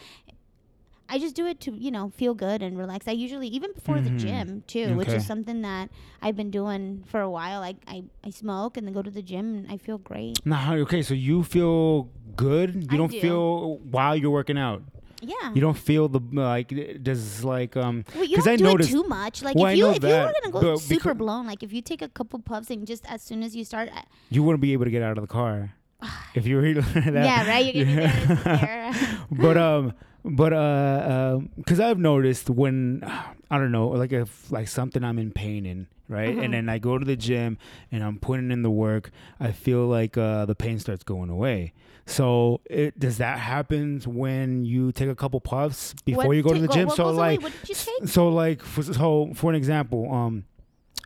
I 1.09 1.19
just 1.19 1.35
do 1.35 1.47
it 1.47 1.61
to 1.61 1.73
you 1.73 1.91
know 1.91 2.11
feel 2.17 2.35
good 2.35 2.63
and 2.63 2.79
relax. 2.79 3.07
I 3.07 3.13
usually 3.13 3.49
even 3.49 3.73
before 3.73 3.97
Mhm. 3.97 4.05
the 4.05 4.11
gym 4.11 4.65
too, 4.67 4.95
which 4.97 5.09
is 5.09 5.27
something 5.27 5.63
that 5.63 5.91
I've 6.23 6.37
been 6.37 6.51
doing 6.51 7.05
for 7.07 7.21
a 7.21 7.29
while. 7.31 7.61
Like 7.61 7.77
I, 7.87 8.05
I 8.25 8.31
smoke 8.31 8.77
and 8.77 8.87
then 8.87 8.95
go 8.95 9.03
to 9.03 9.11
the 9.11 9.23
gym 9.23 9.55
and 9.55 9.71
I 9.71 9.77
feel 9.77 9.99
great. 9.99 10.45
Nah, 10.47 10.75
okay, 10.87 11.03
so 11.03 11.13
you 11.15 11.43
feel 11.43 12.09
good. 12.37 12.75
You 12.75 12.89
I 12.91 12.97
don't 12.97 13.13
do. 13.13 13.21
feel 13.21 13.77
while 13.79 14.17
you're 14.17 14.31
working 14.31 14.57
out. 14.59 14.83
Yeah. 15.21 15.53
You 15.55 15.61
don't 15.61 15.77
feel 15.79 16.09
the 16.09 16.21
like 16.33 16.69
does 17.03 17.45
like 17.45 17.77
um 17.77 18.05
Well, 18.15 18.25
you 18.25 18.37
'Cause 18.37 18.45
don't 18.45 18.55
I 18.55 18.57
do 18.57 18.65
noticed- 18.65 18.91
too 18.91 19.05
much. 19.05 19.43
Like 19.43 19.57
Well, 19.57 19.67
if 19.73 19.77
you 19.79 19.85
know 19.85 19.91
if 19.91 19.97
you 19.97 20.09
that, 20.09 20.27
were 20.27 20.51
gonna 20.51 20.53
go 20.67 20.77
super 20.77 21.15
blown, 21.15 21.47
like 21.47 21.63
if 21.63 21.73
you 21.73 21.81
take 21.83 22.03
a 22.03 22.09
couple 22.09 22.39
puffs 22.41 22.71
and 22.71 22.87
just 22.87 23.05
as 23.11 23.23
soon 23.23 23.43
as 23.43 23.55
you 23.57 23.65
start, 23.65 23.89
uh, 23.95 24.03
you 24.31 24.43
wouldn't 24.43 24.61
be 24.63 24.73
able 24.73 24.85
to 24.85 24.91
get 24.91 25.03
out 25.03 25.17
of 25.17 25.23
the 25.23 25.29
car 25.29 25.75
if 26.35 26.47
you 26.47 26.57
were 26.57 26.75
that. 26.83 27.13
yeah, 27.15 27.47
right, 27.49 27.75
you're 27.75 27.85
gonna 27.85 28.01
Yeah. 28.03 28.27
be 28.27 28.35
there. 28.45 29.27
but 29.31 29.57
um 29.57 29.93
but 30.25 30.53
uh 30.53 31.39
because 31.57 31.81
I've 31.81 31.99
noticed 31.99 32.49
when 32.51 33.03
I 33.51 33.59
don't 33.59 33.73
know 33.73 33.89
like 33.89 34.13
if 34.13 34.51
like 34.51 34.69
something 34.69 35.05
I'm 35.05 35.19
in 35.19 35.31
pain 35.33 35.67
in 35.67 35.87
right 36.09 36.31
Uh-huh. 36.31 36.41
and 36.41 36.55
then 36.55 36.69
I 36.69 36.79
go 36.79 36.99
to 36.99 37.05
the 37.05 37.17
gym 37.17 37.59
and 37.93 38.03
I'm 38.03 38.19
putting 38.19 38.51
in 38.51 38.63
the 38.63 38.71
work 38.71 39.11
I 39.41 39.53
feel 39.53 39.87
like 39.87 40.17
uh 40.19 40.45
the 40.47 40.55
pain 40.55 40.79
starts 40.79 41.05
going 41.05 41.31
away 41.31 41.73
so 42.07 42.61
it, 42.67 42.99
does 42.99 43.17
that 43.19 43.39
happen 43.39 44.01
when 44.07 44.65
you 44.67 44.93
take 44.93 45.09
a 45.09 45.15
couple 45.15 45.41
puffs 45.41 45.95
before 46.05 46.27
What 46.27 46.37
you 46.37 46.43
go 46.43 46.53
to 46.53 46.61
the 46.61 46.69
gym 46.69 46.91
so 46.91 47.11
like 47.11 47.43
what 47.43 47.53
did 47.61 47.69
you 47.71 47.75
take? 47.75 48.09
so 48.09 48.29
like 48.29 48.63
for, 48.63 48.83
so 48.83 49.31
for 49.35 49.51
an 49.51 49.57
example 49.57 50.13
um 50.13 50.45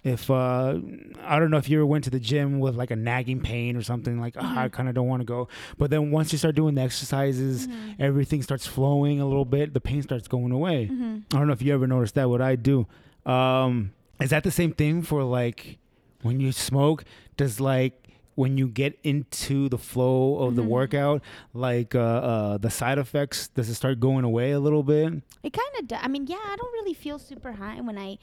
if 0.09 0.31
uh 0.31 0.79
I 1.25 1.39
don't 1.39 1.51
know 1.51 1.59
if 1.59 1.69
you 1.69 1.79
ever 1.79 1.87
went 1.87 2.05
to 2.05 2.11
the 2.11 2.19
gym 2.21 2.59
with 2.59 2.75
like 2.75 2.91
a 2.91 2.97
nagging 2.97 3.41
pain 3.41 3.77
or 3.77 3.83
something 3.83 4.21
like 4.21 4.35
"Ah, 4.39 4.63
I 4.63 4.69
Mhm. 4.69 4.73
kind 4.73 4.89
of 4.89 4.95
don't 4.95 5.07
want 5.07 5.21
to 5.21 5.25
go 5.27 5.49
but 5.77 5.91
then 5.91 6.11
once 6.11 6.33
you 6.33 6.39
start 6.39 6.55
doing 6.57 6.75
the 6.75 6.83
exercises 6.83 7.67
Mhm. 7.69 7.97
everything 7.99 8.43
starts 8.43 8.67
flowing 8.67 9.21
a 9.21 9.27
little 9.27 9.45
bit 9.45 9.75
the 9.75 9.81
pain 9.81 10.03
starts 10.03 10.27
going 10.29 10.53
away 10.53 10.89
Mhm. 10.93 11.23
I 11.33 11.39
don't 11.39 11.47
know 11.47 11.53
if 11.53 11.63
you 11.63 11.73
ever 11.75 11.87
noticed 11.87 12.15
that 12.17 12.29
what 12.29 12.41
I 12.41 12.57
do 12.57 12.87
um 13.27 13.93
is 14.21 14.31
that 14.31 14.43
the 14.43 14.51
same 14.51 14.73
thing 14.73 15.03
for 15.03 15.23
like 15.23 15.79
when 16.23 16.41
you 16.41 16.51
smoke 16.53 17.05
does 17.37 17.61
like 17.61 18.08
when 18.39 18.57
you 18.61 18.67
get 18.69 18.93
into 19.03 19.69
the 19.69 19.77
flow 19.91 20.39
of 20.45 20.55
the 20.55 20.63
Mhm. 20.63 20.69
workout 20.79 21.19
like 21.67 21.93
uh, 21.95 21.99
uh 22.33 22.59
the 22.65 22.71
side 22.71 22.99
effects 23.05 23.49
does 23.57 23.69
it 23.69 23.75
start 23.75 23.99
going 23.99 24.25
away 24.31 24.49
a 24.53 24.61
little 24.67 24.85
bit 24.95 25.11
It 25.49 25.53
kind 25.61 25.75
of. 25.79 25.83
does. 25.91 26.01
I 26.03 26.09
mean, 26.15 26.25
yeah, 26.35 26.45
I 26.53 26.55
don't 26.61 26.73
really 26.79 26.95
feel 27.05 27.19
super 27.31 27.53
high 27.63 27.81
when 27.89 27.97
I, 27.99 28.19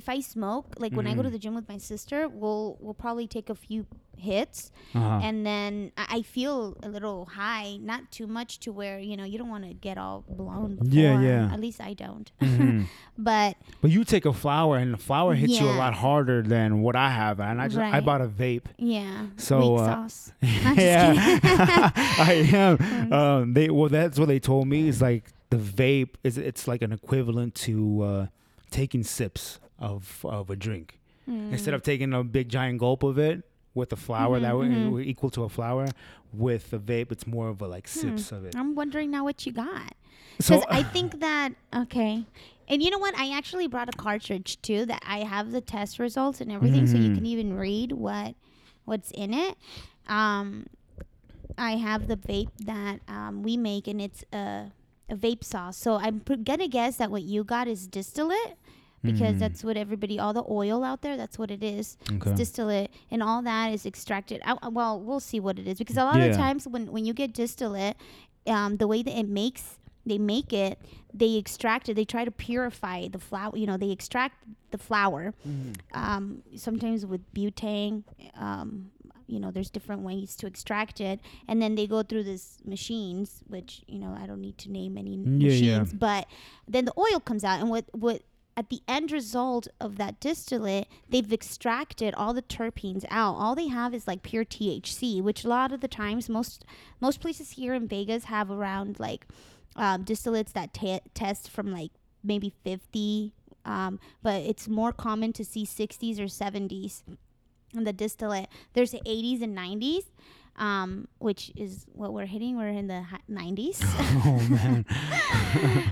if 0.00 0.06
I 0.08 0.20
smoke. 0.20 0.66
Like 0.82 0.92
when 0.98 1.06
I 1.10 1.14
go 1.18 1.22
to 1.22 1.28
Mhm. 1.28 1.36
the 1.36 1.42
gym 1.44 1.54
with 1.60 1.68
my 1.74 1.78
sister, 1.90 2.18
we'll 2.40 2.76
we'll 2.82 2.98
probably 3.04 3.26
take 3.36 3.48
a 3.56 3.58
few 3.66 3.80
hits, 4.18 4.70
uh-huh. 4.94 5.20
and 5.22 5.44
then 5.46 5.92
I, 5.96 6.06
I 6.18 6.22
feel 6.22 6.76
a 6.82 6.88
little 6.88 7.26
high, 7.26 7.78
not 7.80 8.10
too 8.10 8.26
much 8.26 8.60
to 8.60 8.72
where 8.72 8.98
you 8.98 9.16
know 9.16 9.24
you 9.24 9.38
don't 9.38 9.48
want 9.50 9.64
to 9.64 9.74
get 9.74 9.98
all 9.98 10.24
blown. 10.28 10.76
Before. 10.76 10.92
Yeah, 10.92 11.20
yeah. 11.20 11.52
At 11.52 11.60
least 11.60 11.80
I 11.80 11.94
don't. 11.94 12.30
Mhm. 12.40 12.86
but 13.18 13.56
But 13.80 13.90
you 13.90 14.04
take 14.04 14.24
a 14.26 14.32
flower 14.32 14.76
and 14.78 14.94
the 14.94 14.98
flower 14.98 15.34
hits 15.34 15.58
you 15.60 15.66
a 15.68 15.76
lot 15.76 15.94
harder 15.94 16.42
than 16.42 16.80
what 16.82 16.96
I 16.96 17.10
have, 17.10 17.40
and 17.40 17.60
I 17.60 17.68
just 17.68 17.78
I 17.78 18.00
bought 18.00 18.20
a 18.20 18.26
vape. 18.28 18.66
yeah, 18.78 19.26
So, 19.36 19.76
uh, 19.76 19.86
sauce. 19.86 20.32
Yeah. 20.42 21.14
I 21.94 22.48
am. 22.52 23.12
Um, 23.12 23.54
they 23.54 23.70
well, 23.70 23.88
that's 23.88 24.18
what 24.18 24.28
they 24.28 24.38
told 24.38 24.68
me 24.68 24.88
is 24.88 25.00
like 25.02 25.30
the 25.50 25.56
vape 25.56 26.14
is 26.24 26.38
it's 26.38 26.66
like 26.68 26.82
an 26.82 26.92
equivalent 26.92 27.54
to 27.66 28.02
uh, 28.02 28.26
taking 28.70 29.02
sips 29.04 29.58
of 29.78 30.20
of 30.24 30.50
a 30.50 30.56
drink 30.56 30.98
instead 31.26 31.72
Mm. 31.72 31.76
of 31.76 31.82
taking 31.82 32.12
a 32.12 32.22
big 32.22 32.48
giant 32.48 32.78
gulp 32.78 33.02
of 33.02 33.18
it 33.18 33.42
with 33.74 33.92
a 33.92 33.96
flower 33.96 34.38
that 34.40 34.52
Mhm, 34.52 34.58
would 34.58 34.70
mhm. 34.70 34.90
would 34.92 35.06
equal 35.06 35.30
to 35.30 35.42
a 35.44 35.48
flower. 35.48 35.86
With 36.32 36.72
a 36.72 36.78
vape, 36.78 37.12
it's 37.12 37.26
more 37.26 37.48
of 37.48 37.60
a 37.62 37.68
like 37.68 37.86
sips 37.86 38.32
of 38.32 38.44
it. 38.44 38.56
I'm 38.56 38.74
wondering 38.74 39.10
now 39.10 39.22
what 39.24 39.46
you 39.46 39.52
got. 39.52 39.94
So 40.40 40.60
Because 40.60 40.66
I 40.70 40.82
think 40.94 41.20
that 41.20 41.52
okay, 41.74 42.24
and 42.68 42.82
you 42.82 42.90
know 42.90 42.98
what? 42.98 43.14
I 43.16 43.30
actually 43.36 43.68
brought 43.68 43.88
a 43.88 43.96
cartridge 43.96 44.60
too 44.62 44.84
that 44.86 45.02
I 45.06 45.18
have 45.18 45.52
the 45.52 45.60
test 45.60 45.98
results 45.98 46.40
and 46.40 46.50
everything, 46.50 46.86
so 46.86 46.96
you 46.98 47.10
Mhm. 47.10 47.14
can 47.14 47.26
even 47.26 47.54
read 47.56 47.92
what 47.92 48.34
what's 48.84 49.10
in 49.12 49.32
it. 49.32 49.56
Um, 50.08 50.66
I 51.56 51.72
have 51.76 52.08
the 52.08 52.16
vape 52.16 52.50
that 52.64 53.00
um, 53.08 53.42
we 53.42 53.56
make, 53.56 53.86
and 53.86 54.00
it's 54.00 54.24
a 54.32 54.72
a 55.08 55.14
vape 55.16 55.44
sauce. 55.44 55.76
So 55.76 55.96
I'm 55.96 56.20
pr- 56.20 56.34
gonna 56.36 56.66
guess 56.68 56.96
that 56.96 57.10
what 57.10 57.22
you 57.22 57.44
got 57.44 57.68
is 57.68 57.86
distillate. 57.86 58.56
Because 59.04 59.34
Mhm. 59.36 59.38
that's 59.38 59.62
what 59.62 59.76
everybody, 59.76 60.18
all 60.18 60.32
the 60.32 60.44
oil 60.48 60.82
out 60.82 61.02
there, 61.02 61.16
that's 61.16 61.38
what 61.38 61.50
it 61.50 61.62
is. 61.62 61.96
okay. 62.10 62.30
It's 62.30 62.38
distillate, 62.38 62.90
and 63.10 63.22
all 63.22 63.42
that 63.42 63.72
is 63.72 63.84
extracted. 63.86 64.40
I, 64.44 64.56
I- 64.62 64.68
well, 64.68 64.98
we'll 64.98 65.20
see 65.20 65.38
what 65.38 65.58
it 65.58 65.68
is 65.68 65.78
because 65.78 65.96
a 65.96 66.04
lot 66.04 66.16
of 66.16 66.22
Yeah. 66.26 66.32
the 66.32 66.36
times 66.38 66.66
when 66.66 66.90
when 66.90 67.04
you 67.04 67.12
get 67.12 67.32
distillate, 67.34 67.96
um, 68.46 68.78
the 68.78 68.88
way 68.88 69.02
that 69.02 69.16
it 69.18 69.28
makes 69.28 69.78
they 70.06 70.18
make 70.18 70.52
it, 70.52 70.78
they 71.14 71.36
extract 71.36 71.88
it. 71.88 71.94
They 71.94 72.04
try 72.04 72.26
to 72.26 72.30
purify 72.30 73.08
the 73.08 73.18
flower. 73.18 73.56
You 73.56 73.66
know, 73.66 73.78
they 73.78 73.90
extract 73.90 74.36
the 74.70 74.76
flower. 74.76 75.32
Um, 75.94 76.42
sometimes 76.56 77.06
with 77.06 77.22
butane. 77.34 78.04
Um, 78.36 78.90
you 79.26 79.40
know, 79.40 79.50
there's 79.50 79.70
different 79.70 80.02
ways 80.02 80.36
to 80.36 80.46
extract 80.46 81.00
it, 81.00 81.18
and 81.48 81.62
then 81.62 81.74
they 81.76 81.86
go 81.86 82.02
through 82.02 82.24
this 82.24 82.58
machines, 82.66 83.42
which 83.48 83.82
you 83.86 83.98
know 83.98 84.14
I 84.22 84.26
don't 84.26 84.42
need 84.42 84.58
to 84.58 84.70
name 84.70 84.98
any 84.98 85.16
Yeah, 85.16 85.24
yeah. 85.50 85.78
machines, 85.78 85.94
but 85.94 86.26
then 86.68 86.84
the 86.84 86.92
oil 86.98 87.20
comes 87.20 87.42
out, 87.42 87.58
and 87.60 87.70
what 87.70 87.86
what 87.94 88.20
at 88.56 88.68
the 88.70 88.82
end 88.86 89.10
result 89.10 89.68
of 89.80 89.96
that 89.96 90.20
distillate, 90.20 90.86
they've 91.08 91.32
extracted 91.32 92.14
all 92.14 92.32
the 92.32 92.42
terpenes 92.42 93.04
out. 93.10 93.34
All 93.34 93.54
they 93.54 93.68
have 93.68 93.94
is 93.94 94.06
like 94.06 94.22
pure 94.22 94.44
THC, 94.44 95.20
which 95.22 95.44
a 95.44 95.48
lot 95.48 95.72
of 95.72 95.80
the 95.80 95.88
times 95.88 96.28
most 96.28 96.64
most 97.00 97.20
places 97.20 97.52
here 97.52 97.74
in 97.74 97.88
Vegas 97.88 98.24
have 98.24 98.50
around 98.50 99.00
like 99.00 99.26
um, 99.76 100.04
distillates 100.04 100.52
that 100.52 100.72
ta 100.72 101.00
test 101.14 101.50
from 101.50 101.72
like 101.72 101.90
maybe 102.22 102.52
50 102.64 103.32
um, 103.66 103.98
but 104.22 104.42
it's 104.42 104.68
more 104.68 104.92
common 104.92 105.32
to 105.32 105.44
see 105.44 105.64
60s 105.64 106.18
or 106.18 106.24
70s 106.24 107.02
in 107.74 107.84
the 107.84 107.92
distillate 107.92 108.48
there's 108.72 108.92
the 108.92 109.00
80s 109.00 109.42
and 109.42 109.56
90s 109.56 110.04
um, 110.56 111.08
which 111.18 111.50
is 111.56 111.84
what 111.92 112.12
we're 112.12 112.26
hitting 112.26 112.56
we're 112.56 112.68
in 112.68 112.86
the 112.86 113.02
hi- 113.02 113.18
90s 113.30 113.78
oh 114.24 114.40
man. 114.48 114.84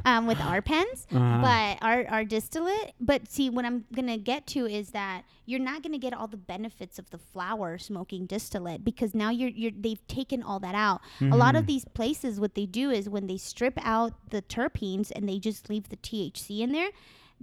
um, 0.05 0.27
with 0.27 0.41
our 0.41 0.63
pens 0.63 1.07
Uh-huh. 1.13 1.41
but 1.43 1.85
our, 1.87 2.07
our 2.09 2.25
distillate 2.25 2.93
but 3.01 3.29
see 3.31 3.51
what 3.51 3.65
i'm 3.65 3.85
gonna 3.95 4.19
get 4.19 4.47
to 4.49 4.67
is 4.67 4.91
that 4.91 5.23
you're 5.47 5.61
not 5.61 5.83
gonna 5.83 5.99
get 5.99 6.13
all 6.15 6.29
the 6.29 6.37
benefits 6.37 6.99
of 6.99 7.11
the 7.11 7.19
flower 7.19 7.79
smoking 7.79 8.27
distillate 8.27 8.85
because 8.85 9.15
now 9.15 9.31
you're, 9.31 9.51
you're 9.51 9.73
they've 9.77 10.07
taken 10.07 10.43
all 10.43 10.61
that 10.61 10.75
out 10.75 11.01
a 11.21 11.37
lot 11.37 11.57
of 11.57 11.67
these 11.67 11.85
places 11.85 12.39
what 12.39 12.55
they 12.55 12.67
do 12.67 12.91
is 12.91 13.09
when 13.09 13.27
they 13.27 13.37
strip 13.37 13.75
out 13.83 14.13
the 14.31 14.43
terpenes 14.43 15.11
and 15.15 15.29
they 15.29 15.39
just 15.39 15.69
leave 15.69 15.89
the 15.89 15.97
thc 15.97 16.61
in 16.61 16.73
there 16.73 16.91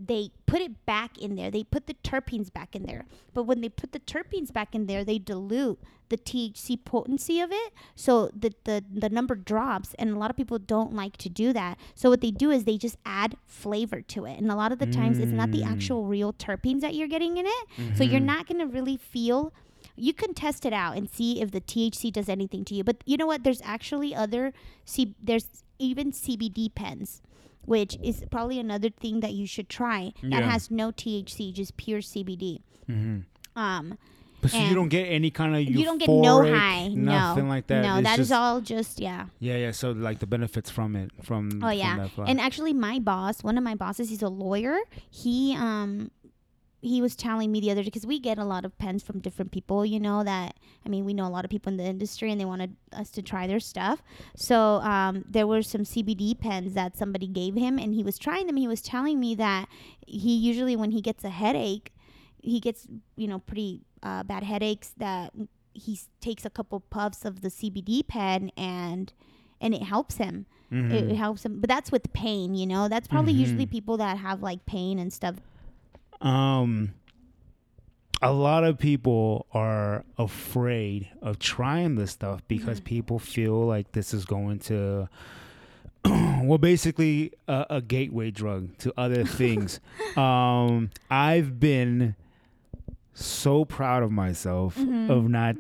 they 0.02 0.32
put 0.46 0.62
it 0.62 0.86
back 0.86 1.18
in 1.18 1.36
there. 1.36 1.52
They 1.52 1.64
put 1.66 1.86
the 1.88 1.94
terpenes 1.96 2.52
back 2.54 2.74
in 2.76 2.84
there. 2.84 3.06
But 3.34 3.44
when 3.44 3.60
they 3.62 3.68
put 3.70 3.92
the 3.92 4.00
terpenes 4.00 4.52
back 4.54 4.74
in 4.74 4.86
there 4.86 5.04
they 5.04 5.20
dilute 5.20 5.80
the 6.08 6.18
THC 6.18 6.78
potency 6.86 7.40
of 7.42 7.52
it. 7.52 7.74
So 7.96 8.32
the, 8.36 8.54
the 8.64 8.84
the 8.92 9.10
number 9.10 9.36
drops 9.36 9.94
and 10.00 10.12
a 10.12 10.18
lot 10.18 10.32
of 10.32 10.38
people 10.38 10.58
don't 10.58 10.94
like 10.94 11.18
to 11.18 11.30
do 11.30 11.52
that. 11.54 11.78
So 11.96 12.10
what 12.10 12.22
they 12.22 12.32
do 12.32 12.50
is 12.50 12.64
they 12.64 12.78
just 12.78 12.98
add 13.06 13.36
flavor 13.46 14.02
to 14.02 14.26
it. 14.26 14.40
And 14.40 14.50
a 14.50 14.56
lot 14.56 14.72
of 14.72 14.80
the 14.80 14.88
times 14.88 15.20
it's 15.20 15.32
not 15.32 15.52
the 15.52 15.62
Mm. 15.64 15.72
actual 15.72 16.06
real 16.06 16.32
terpenes 16.34 16.80
that 16.82 16.96
you're 16.96 17.08
getting 17.10 17.38
in 17.38 17.46
it. 17.46 17.98
So 17.98 18.04
you're 18.06 18.20
not 18.22 18.48
going 18.48 18.60
to 18.60 18.66
really 18.68 18.96
feel 18.98 19.54
you 19.98 20.14
can 20.14 20.34
test 20.34 20.66
it 20.66 20.72
out 20.72 20.96
and 20.96 21.10
see 21.10 21.42
if 21.42 21.52
the 21.52 21.60
THC 21.62 22.10
does 22.14 22.30
anything 22.30 22.64
to 22.66 22.74
you. 22.74 22.84
But 22.86 22.98
you 23.06 23.18
know 23.18 23.28
what? 23.28 23.44
There's 23.44 23.62
actually 23.64 24.16
other 24.16 24.54
C- 24.86 25.16
there's 25.22 25.64
even 25.78 26.12
CBD 26.12 26.74
pens 26.74 27.22
which 27.70 27.94
is 28.10 28.24
probably 28.32 28.60
another 28.60 28.90
thing 28.90 29.20
that 29.22 29.34
you 29.40 29.46
should 29.54 29.70
try 29.70 30.12
that 30.24 30.42
Yeah. 30.42 30.52
has 30.52 30.72
no 30.72 30.92
THC 30.92 31.54
just 31.54 31.78
pure 31.78 32.02
CBD 32.02 32.62
Mhm. 32.90 33.24
um 33.56 33.98
But 34.42 34.52
so 34.52 34.58
you 34.58 34.74
don't 34.80 34.88
get 34.88 35.06
any 35.20 35.32
kind 35.40 35.52
of 35.56 35.62
you 35.64 35.84
don't 35.84 35.98
get 36.00 36.08
no 36.10 36.40
euphoric, 36.40 36.58
high. 36.58 36.88
nothing 36.88 37.44
no. 37.48 37.54
like 37.56 37.68
that. 37.68 37.82
No, 37.84 37.98
It's 38.00 38.08
that 38.08 38.20
is 38.20 38.30
just- 38.30 38.40
all 38.40 38.62
just 38.62 38.94
yeah. 39.08 39.26
Yeah, 39.48 39.58
yeah. 39.64 39.72
So 39.72 39.92
like 39.92 40.20
the 40.24 40.28
benefits 40.36 40.70
from 40.78 40.96
it, 40.96 41.12
from 41.28 41.44
Oh 41.62 41.68
from 41.70 41.78
yeah. 41.78 42.08
that. 42.16 42.28
And 42.30 42.40
actually 42.40 42.74
my 42.74 43.00
boss, 43.00 43.44
one 43.44 43.58
of 43.60 43.64
my 43.66 43.76
bosses, 43.76 44.10
he's 44.10 44.24
a 44.24 44.30
lawyer. 44.46 44.78
He 45.12 45.56
um 45.60 46.10
he 46.82 47.02
was 47.02 47.16
telling 47.16 47.52
me 47.52 47.60
the 47.60 47.72
other 47.72 47.82
day 47.84 47.88
because 47.88 48.06
we 48.06 48.20
get 48.20 48.38
a 48.38 48.46
lot 48.46 48.64
of 48.66 48.78
pens 48.78 49.04
from 49.04 49.20
different 49.20 49.52
people, 49.52 49.86
you 49.86 50.00
know, 50.00 50.24
that 50.24 50.56
I 50.86 50.90
mean, 50.90 51.04
we 51.06 51.14
know 51.14 51.26
a 51.28 51.30
lot 51.30 51.44
of 51.46 51.52
people 51.52 51.72
in 51.72 51.78
the 51.78 51.84
industry 51.84 52.32
and 52.32 52.40
they 52.40 52.46
wanted 52.46 52.76
us 52.94 53.10
to 53.12 53.22
try 53.22 53.48
their 53.48 53.60
stuff. 53.60 54.02
So, 54.36 54.76
um, 54.82 55.26
there 55.28 55.46
were 55.46 55.62
some 55.62 55.82
CBD 55.84 56.40
pens 56.40 56.74
that 56.76 56.96
somebody 56.98 57.28
gave 57.28 57.56
him 57.56 57.78
and 57.78 57.94
he 57.94 58.04
was 58.04 58.18
trying 58.18 58.48
them. 58.48 58.56
He 58.56 58.68
was 58.68 58.82
telling 58.82 59.20
me 59.20 59.36
that 59.36 59.68
he 60.08 60.34
usually, 60.36 60.76
when 60.78 60.92
he 60.92 61.02
gets 61.02 61.24
a 61.26 61.30
headache, 61.30 61.92
he 62.42 62.60
gets, 62.62 62.88
you 63.18 63.28
know, 63.28 63.40
pretty 63.40 63.82
uh, 64.02 64.24
bad 64.24 64.44
headaches 64.44 64.94
that 64.98 65.34
he 65.74 65.94
s- 65.94 66.08
takes 66.22 66.46
a 66.46 66.50
couple 66.50 66.80
puffs 66.80 67.26
of 67.26 67.42
the 67.42 67.50
CBD 67.50 68.08
pen 68.08 68.52
and 68.58 69.12
and 69.62 69.74
it 69.74 69.82
helps 69.84 70.16
him. 70.16 70.46
Mhm. 70.72 70.94
It, 70.94 71.12
it 71.12 71.16
helps 71.18 71.44
him, 71.44 71.60
but 71.60 71.68
that's 71.70 71.92
with 71.92 72.14
pain, 72.14 72.56
you 72.56 72.66
know. 72.66 72.88
That's 72.88 73.10
probably 73.10 73.34
usually 73.34 73.66
Mhm. 73.66 73.72
people 73.72 73.98
that 73.98 74.18
have 74.20 74.42
like 74.42 74.66
pain 74.66 74.98
and 74.98 75.12
stuff. 75.12 75.36
Um 76.22 76.94
a 78.22 78.34
lot 78.34 78.64
of 78.66 78.78
people 78.78 79.46
are 79.54 80.04
afraid 80.18 81.08
of 81.22 81.40
trying 81.40 81.96
this 81.96 82.12
stuff 82.12 82.42
because 82.50 82.82
Mhm. 82.82 82.86
people 82.86 83.20
feel 83.20 83.66
like 83.66 83.94
this 83.94 84.14
is 84.14 84.26
going 84.26 84.60
to 84.60 85.08
well 86.06 86.58
basically 86.58 87.32
a, 87.48 87.66
a 87.70 87.82
gateway 87.82 88.32
drug 88.32 88.78
to 88.80 88.94
other 88.98 89.24
things 89.24 89.80
um 90.18 90.90
i've 91.10 91.60
been 91.60 92.16
so 93.14 93.64
proud 93.66 94.04
of 94.04 94.12
myself 94.12 94.78
Mhm. 94.78 95.10
of 95.10 95.30
not 95.30 95.56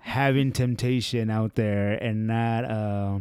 having 0.00 0.52
temptation 0.52 1.30
out 1.30 1.56
there 1.56 1.92
and 1.94 2.26
not 2.28 2.64
uh 2.64 3.18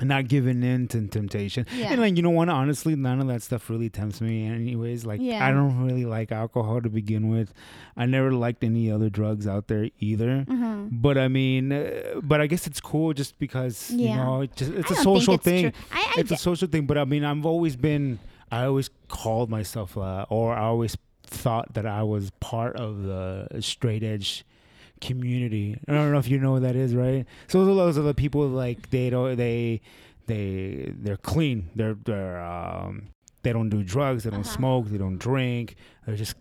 not 0.00 0.28
giving 0.28 0.62
in 0.62 0.86
to 0.88 1.06
temptation 1.08 1.66
Yeah. 1.74 1.90
and 1.92 2.00
like 2.00 2.16
you 2.16 2.22
know 2.22 2.30
what 2.30 2.48
honestly 2.48 2.94
none 2.94 3.20
of 3.20 3.26
that 3.28 3.42
stuff 3.42 3.68
really 3.68 3.90
tempts 3.90 4.20
me 4.20 4.46
anyways 4.46 5.04
like 5.04 5.20
Yeah. 5.20 5.44
i 5.44 5.50
don't 5.50 5.84
really 5.84 6.04
like 6.04 6.30
alcohol 6.30 6.80
to 6.82 6.88
begin 6.88 7.28
with 7.28 7.52
i 7.96 8.06
never 8.06 8.30
liked 8.32 8.62
any 8.62 8.90
other 8.92 9.10
drugs 9.10 9.46
out 9.48 9.66
there 9.66 9.88
either 9.98 10.44
Mhm. 10.48 10.88
but 11.02 11.18
i 11.18 11.26
mean 11.26 11.72
uh, 11.72 12.20
but 12.22 12.40
i 12.40 12.46
guess 12.46 12.66
it's 12.66 12.80
cool 12.80 13.12
just 13.12 13.38
because 13.40 13.90
you 13.90 14.10
know 14.14 14.42
it 14.42 14.54
just 14.54 14.70
it's 14.72 14.90
I 14.92 14.94
a 14.94 14.98
social 15.02 15.34
it's 15.34 15.44
thing. 15.44 15.72
I, 15.90 16.12
I 16.16 16.20
it's 16.20 16.30
a 16.30 16.36
social 16.36 16.68
thing 16.68 16.86
but 16.86 16.96
i 16.96 17.04
mean 17.04 17.24
i've 17.24 17.44
always 17.44 17.74
been 17.74 18.20
i 18.52 18.64
always 18.64 18.90
called 19.08 19.50
myself 19.50 19.98
uh, 19.98 20.26
or 20.30 20.54
i 20.54 20.60
always 20.62 20.96
thought 21.24 21.74
that 21.74 21.86
i 21.86 22.02
was 22.04 22.30
part 22.40 22.76
of 22.76 23.02
the 23.02 23.48
straight 23.60 24.02
edge 24.04 24.44
community 25.00 25.78
i 25.88 25.92
don't 25.92 26.12
know 26.12 26.18
if 26.18 26.28
you 26.28 26.38
know 26.38 26.52
what 26.52 26.62
that 26.62 26.76
is 26.76 26.94
right 26.94 27.26
so 27.46 27.64
those 27.64 27.96
are 27.98 28.02
the 28.02 28.14
people 28.14 28.46
like 28.48 28.90
they 28.90 29.10
don't 29.10 29.36
they 29.36 29.80
they 30.26 30.92
they're 30.98 31.16
clean 31.16 31.70
they're 31.74 31.94
they're 32.04 32.40
um 32.42 33.08
they 33.42 33.52
don't 33.52 33.68
do 33.68 33.82
drugs 33.82 34.24
they 34.24 34.30
don't 34.30 34.40
Uh-huh. 34.40 34.56
smoke 34.56 34.86
they 34.88 34.98
don't 34.98 35.18
drink 35.18 35.76
they're 36.06 36.16
just 36.16 36.34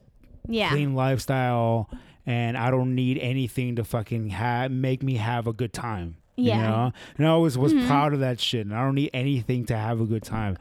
yeah. 0.47 0.69
clean 0.69 0.95
lifestyle 0.95 1.89
and 2.25 2.57
I 2.57 2.71
don't 2.71 2.93
need 2.95 3.19
anything 3.19 3.77
to 3.77 3.83
fucking 3.85 4.29
have 4.31 4.69
make 4.71 5.01
me 5.01 5.15
have 5.15 5.47
a 5.47 5.53
good 5.53 5.71
time. 5.71 6.17
Yeah. 6.35 6.55
You 6.57 6.61
know? 6.63 6.91
And 7.17 7.25
I 7.25 7.29
always 7.29 7.57
was 7.57 7.73
Mhm. 7.73 7.87
proud 7.87 8.13
of 8.13 8.19
that 8.19 8.41
shit. 8.41 8.65
And 8.65 8.75
I 8.75 8.83
don't 8.83 8.95
need 8.95 9.11
anything 9.13 9.65
to 9.67 9.77
have 9.77 10.01
a 10.01 10.05
good 10.05 10.23
time. 10.23 10.57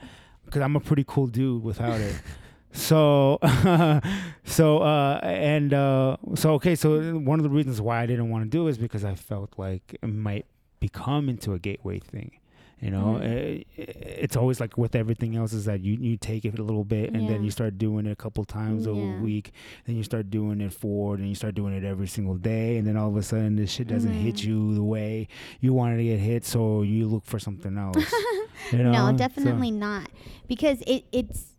Cause 0.50 0.62
I'm 0.62 0.76
a 0.76 0.80
pretty 0.80 1.02
cool 1.04 1.26
dude 1.26 1.64
without 1.64 2.00
it. 2.00 2.14
So 2.76 3.38
so 4.44 4.78
uh 4.78 5.18
and 5.22 5.72
uh 5.74 6.16
so 6.34 6.52
okay, 6.54 6.74
so 6.74 7.16
one 7.18 7.38
of 7.38 7.42
the 7.44 7.50
reasons 7.50 7.80
why 7.80 8.02
I 8.02 8.06
didn't 8.06 8.30
want 8.30 8.44
to 8.44 8.50
do 8.50 8.66
it 8.66 8.70
is 8.72 8.78
because 8.78 9.04
I 9.04 9.14
felt 9.14 9.54
like 9.56 9.98
it 10.02 10.06
might 10.06 10.46
become 10.80 11.28
into 11.28 11.52
a 11.54 11.58
gateway 11.58 11.98
thing. 11.98 12.32
You 12.80 12.90
know, 12.90 13.18
Mhm. 13.22 13.60
Uh, 13.62 13.64
it's 13.78 14.36
always 14.36 14.60
like 14.60 14.76
with 14.76 14.94
everything 14.94 15.34
else 15.34 15.54
is 15.54 15.64
that 15.64 15.80
you 15.80 15.94
you 15.98 16.18
take 16.18 16.44
it 16.44 16.58
a 16.58 16.62
little 16.62 16.84
bit 16.84 17.14
and 17.14 17.26
then 17.26 17.42
you 17.42 17.50
start 17.50 17.78
doing 17.78 18.04
it 18.04 18.12
a 18.12 18.16
couple 18.16 18.44
times 18.44 18.86
a 18.86 18.92
week, 18.94 19.52
then 19.86 19.96
you 19.96 20.02
start 20.02 20.28
doing 20.30 20.60
it 20.60 20.74
four, 20.74 21.16
then 21.16 21.26
you 21.26 21.34
start 21.34 21.54
doing 21.54 21.72
it 21.72 21.84
every 21.84 22.06
single 22.06 22.34
day, 22.36 22.76
and 22.76 22.86
then 22.86 22.98
all 22.98 23.08
of 23.08 23.16
a 23.16 23.22
sudden 23.22 23.56
this 23.56 23.70
shit 23.70 23.88
doesn't 23.88 24.12
hit 24.12 24.34
Mhm. 24.36 24.44
you 24.44 24.74
the 24.74 24.84
way 24.84 25.26
you 25.60 25.72
wanted 25.72 25.96
to 25.96 26.04
get 26.04 26.18
hit, 26.20 26.44
so 26.44 26.82
you 26.82 27.08
look 27.08 27.24
for 27.24 27.38
something 27.38 27.78
else. 27.78 27.96
you 28.72 28.82
know? 28.82 28.92
no, 28.92 29.06
So- 29.10 29.16
definitely 29.16 29.70
not. 29.70 30.10
Because 30.46 30.82
it 30.86 31.06
it's 31.12 31.54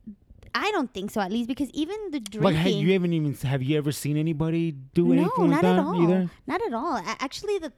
I 0.56 0.72
don't 0.72 0.93
think 0.93 1.12
so 1.12 1.22
at 1.22 1.32
least 1.32 1.48
because 1.48 1.70
even 1.72 1.95
the 2.12 2.20
drinking 2.20 2.41
like 2.41 2.56
have 2.56 2.72
you 2.72 2.93
haven't 2.93 3.14
even 3.14 3.34
have 3.36 3.64
you 3.64 3.78
ever 3.78 3.91
seen 3.91 4.18
anybody 4.18 4.72
do 4.72 5.06
no, 5.06 5.12
anything 5.14 5.50
not 5.50 5.50
like 5.50 5.62
that 5.62 5.76
at 5.76 5.80
all. 5.80 6.04
either? 6.04 6.30
Not 6.45 6.62
at 6.66 6.74
all. 6.74 7.02
Actually 7.20 7.60
the 7.60 7.72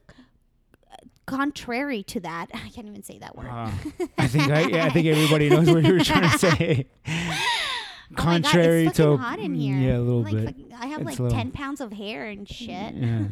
contrary 1.26 2.02
to 2.02 2.20
that, 2.20 2.46
I 2.54 2.68
can't 2.70 2.86
even 2.86 3.02
say 3.02 3.18
that 3.18 3.36
word. 3.36 3.48
Uh, 3.48 3.70
I 4.18 4.26
think 4.26 4.50
I, 4.50 4.66
yeah, 4.66 4.86
I 4.86 4.90
think 4.90 5.06
everybody 5.06 5.48
knows 5.48 5.70
what 5.70 5.84
you 5.84 5.94
were 5.94 6.04
trying 6.04 6.30
to 6.30 6.38
say. 6.38 6.86
Oh 8.12 8.16
God, 8.16 8.42
Contrary 8.42 8.86
it's 8.86 8.96
to 8.96 9.16
hot 9.16 9.38
in 9.38 9.54
here. 9.54 9.76
yeah, 9.76 9.96
a 9.96 10.00
little 10.00 10.22
like, 10.22 10.34
bit. 10.34 10.72
I 10.76 10.86
have 10.86 11.02
It's 11.06 11.20
like 11.20 11.32
ten 11.32 11.52
pounds 11.52 11.80
of 11.80 11.92
hair 11.92 12.26
and 12.26 12.48
shit. 12.48 12.94
Yeah. 12.94 13.26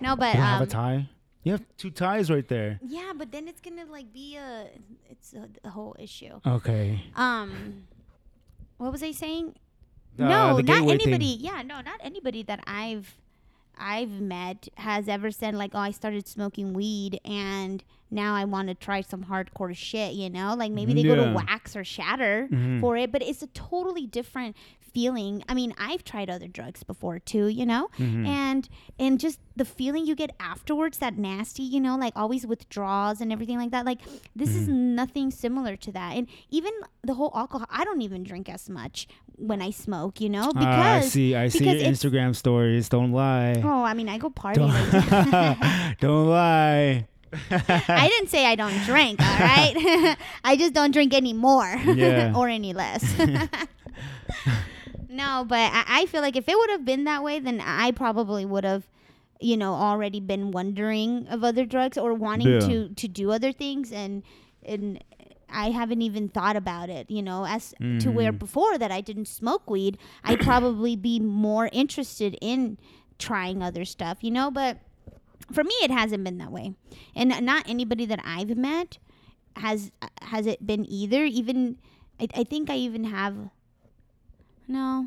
No, 0.00 0.14
but 0.14 0.36
you 0.36 0.40
have 0.40 0.60
a 0.60 0.62
um, 0.62 0.68
tie. 0.68 1.08
You 1.42 1.50
have 1.50 1.64
two 1.76 1.90
ties 1.90 2.30
right 2.30 2.46
there. 2.46 2.78
yeah, 2.84 3.14
but 3.16 3.32
then 3.32 3.48
it's 3.48 3.60
gonna 3.60 3.84
like 3.90 4.12
be 4.12 4.36
a 4.36 4.68
it's 5.10 5.34
a, 5.34 5.48
a 5.64 5.70
whole 5.70 5.96
issue. 5.98 6.40
Okay. 6.46 7.02
Um, 7.16 7.88
what 8.82 8.92
was 8.92 9.02
I 9.02 9.12
saying? 9.12 9.54
Uh, 10.18 10.24
no, 10.28 10.56
not 10.56 10.66
gateway 10.66 10.98
thing. 10.98 11.02
anybody. 11.14 11.36
Yeah, 11.40 11.62
no, 11.62 11.80
not 11.80 12.00
anybody 12.02 12.42
that 12.42 12.60
I've 12.66 13.16
I've 13.78 14.20
met 14.20 14.68
has 14.76 15.08
ever 15.08 15.30
said 15.30 15.54
like, 15.54 15.70
"Oh, 15.74 15.78
I 15.78 15.90
started 15.90 16.28
smoking 16.28 16.72
weed 16.74 17.18
and 17.24 17.82
now 18.10 18.34
I 18.34 18.44
want 18.44 18.68
to 18.68 18.74
try 18.74 19.00
some 19.00 19.24
hardcore 19.24 19.74
shit." 19.74 20.12
You 20.12 20.28
know, 20.28 20.54
like 20.54 20.70
maybe 20.72 20.92
they 20.94 21.02
go 21.02 21.16
to 21.16 21.32
wax 21.32 21.74
or 21.74 21.82
shatter 21.84 22.48
Mhm. 22.50 22.80
for 22.80 22.96
it, 22.96 23.10
but 23.10 23.22
it's 23.22 23.42
a 23.42 23.46
totally 23.48 24.06
different 24.06 24.54
feeling. 24.92 25.42
I 25.48 25.54
mean, 25.54 25.74
I've 25.78 26.04
tried 26.04 26.28
other 26.30 26.48
drugs 26.48 26.82
before 26.82 27.18
too, 27.18 27.46
you 27.48 27.64
know, 27.66 27.88
Mhm. 27.98 28.26
and 28.26 28.68
and 28.98 29.18
just 29.20 29.38
the 29.56 29.64
feeling 29.64 30.06
you 30.06 30.14
get 30.14 30.30
afterwards, 30.40 30.98
that 30.98 31.16
nasty, 31.18 31.62
you 31.62 31.80
know, 31.80 31.96
like 31.96 32.12
always 32.16 32.46
withdrawals 32.46 33.20
and 33.20 33.32
everything 33.32 33.58
like 33.58 33.70
that. 33.70 33.84
Like 33.84 34.00
this 34.36 34.50
is 34.50 34.68
Mm-hmm. 34.68 34.94
nothing 34.94 35.30
similar 35.30 35.76
to 35.76 35.92
that. 35.92 36.16
And 36.16 36.26
even 36.50 36.72
the 37.02 37.14
whole 37.14 37.32
alcohol, 37.34 37.66
I 37.70 37.84
don't 37.84 38.02
even 38.02 38.22
drink 38.24 38.48
as 38.48 38.68
much 38.70 39.06
when 39.36 39.60
I 39.62 39.70
smoke, 39.70 40.20
you 40.20 40.28
know, 40.28 40.48
because 40.52 40.66
Ah, 40.66 40.96
I 40.96 41.00
see. 41.00 41.34
I 41.34 41.48
see 41.48 41.64
your 41.64 41.74
Instagram 41.90 42.34
stories. 42.36 42.88
Don't 42.88 43.12
lie. 43.12 43.60
Oh, 43.64 43.82
I 43.82 43.94
mean, 43.94 44.08
I 44.08 44.18
go 44.18 44.30
party. 44.30 44.60
Don't, 44.60 44.70
like- 44.70 45.58
don't 46.00 46.28
lie. 46.28 47.06
I 47.50 48.08
didn't 48.08 48.28
say 48.28 48.44
I 48.44 48.54
don't 48.56 48.76
drink, 48.84 49.18
all 49.18 49.38
right? 49.38 50.16
I 50.44 50.54
just 50.56 50.74
don't 50.74 50.90
drink 50.92 51.14
any 51.14 51.32
more 51.32 51.64
Yeah. 51.86 52.34
or 52.36 52.46
any 52.48 52.74
less. 52.74 53.02
No, 55.12 55.44
but 55.46 55.58
I, 55.72 55.84
I 55.86 56.06
feel 56.06 56.20
like 56.22 56.36
if 56.36 56.48
it 56.48 56.56
would 56.56 56.70
have 56.70 56.84
been 56.84 57.04
that 57.04 57.22
way, 57.22 57.38
then 57.38 57.60
I 57.60 57.90
probably 57.92 58.44
would 58.44 58.64
have, 58.64 58.88
you 59.40 59.56
know, 59.56 59.74
already 59.74 60.20
been 60.20 60.50
wondering 60.50 61.26
of 61.28 61.44
other 61.44 61.64
drugs 61.64 61.96
or 61.98 62.14
wanting 62.14 62.48
Yeah. 62.48 62.66
to 62.68 62.88
to 62.94 63.08
do 63.08 63.30
other 63.30 63.52
things, 63.52 63.92
and 63.92 64.22
and 64.64 65.02
I 65.48 65.70
haven't 65.70 66.00
even 66.02 66.28
thought 66.30 66.56
about 66.56 66.88
it, 66.88 67.10
you 67.10 67.22
know, 67.22 67.44
as 67.46 67.74
to 68.00 68.10
where 68.10 68.32
Mhm. 68.32 68.38
before 68.38 68.78
that 68.78 68.90
I 68.90 69.00
didn't 69.02 69.26
smoke 69.28 69.68
weed, 69.68 69.98
I'd 70.24 70.40
probably 70.52 70.96
be 70.96 71.20
more 71.20 71.68
interested 71.72 72.38
in 72.40 72.78
trying 73.18 73.62
other 73.62 73.84
stuff, 73.84 74.18
you 74.24 74.30
know, 74.30 74.50
but 74.50 74.78
for 75.52 75.62
me 75.64 75.74
it 75.82 75.90
hasn't 75.90 76.24
been 76.24 76.38
that 76.38 76.50
way 76.52 76.72
and 77.14 77.28
not 77.44 77.68
anybody 77.68 78.06
that 78.06 78.20
i've 78.24 78.56
met 78.56 78.96
has 79.56 79.90
has 80.22 80.46
it 80.46 80.64
been 80.64 80.86
either 80.88 81.24
even 81.24 81.76
i, 82.20 82.28
I 82.36 82.44
think 82.44 82.70
i 82.70 82.76
even 82.76 83.04
have 83.04 83.50
no 84.68 85.06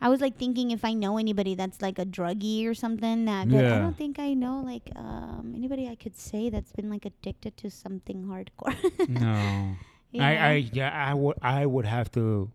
i 0.00 0.08
was 0.08 0.20
like 0.20 0.36
thinking 0.36 0.70
if 0.70 0.84
i 0.84 0.92
know 0.92 1.18
anybody 1.18 1.54
that's 1.54 1.80
like 1.80 1.98
a 1.98 2.04
druggie 2.04 2.66
or 2.66 2.74
something 2.74 3.24
that 3.24 3.48
but 3.48 3.64
i 3.64 3.78
don't 3.78 3.96
think 3.96 4.18
i 4.18 4.34
know 4.34 4.62
like 4.64 4.90
um 4.96 5.52
anybody 5.56 5.88
i 5.88 5.94
could 5.94 6.16
say 6.16 6.50
that's 6.50 6.72
been 6.72 6.90
like 6.90 7.04
addicted 7.04 7.56
to 7.56 7.70
something 7.70 8.24
hardcore 8.24 8.74
No. 9.08 9.76
You 10.12 10.22
I, 10.22 10.34
know? 10.34 10.40
I 10.40 10.52
yeah 10.72 11.10
I 11.10 11.14
would 11.14 11.36
I 11.42 11.66
would 11.66 11.84
have 11.84 12.10
to 12.12 12.50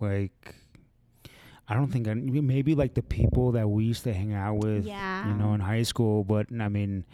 like 0.00 0.54
I 1.68 1.74
don't 1.74 1.88
think 1.88 2.08
I, 2.08 2.14
maybe 2.14 2.74
like 2.74 2.94
the 2.94 3.02
people 3.02 3.52
that 3.52 3.68
we 3.68 3.84
used 3.84 4.04
to 4.04 4.12
hang 4.12 4.34
out 4.34 4.56
with 4.64 4.84
yeah 4.84 5.28
you 5.28 5.34
know 5.34 5.54
in 5.54 5.60
high 5.60 5.84
school 5.84 6.24
but 6.24 6.46
I 6.58 6.68
mean 6.68 7.04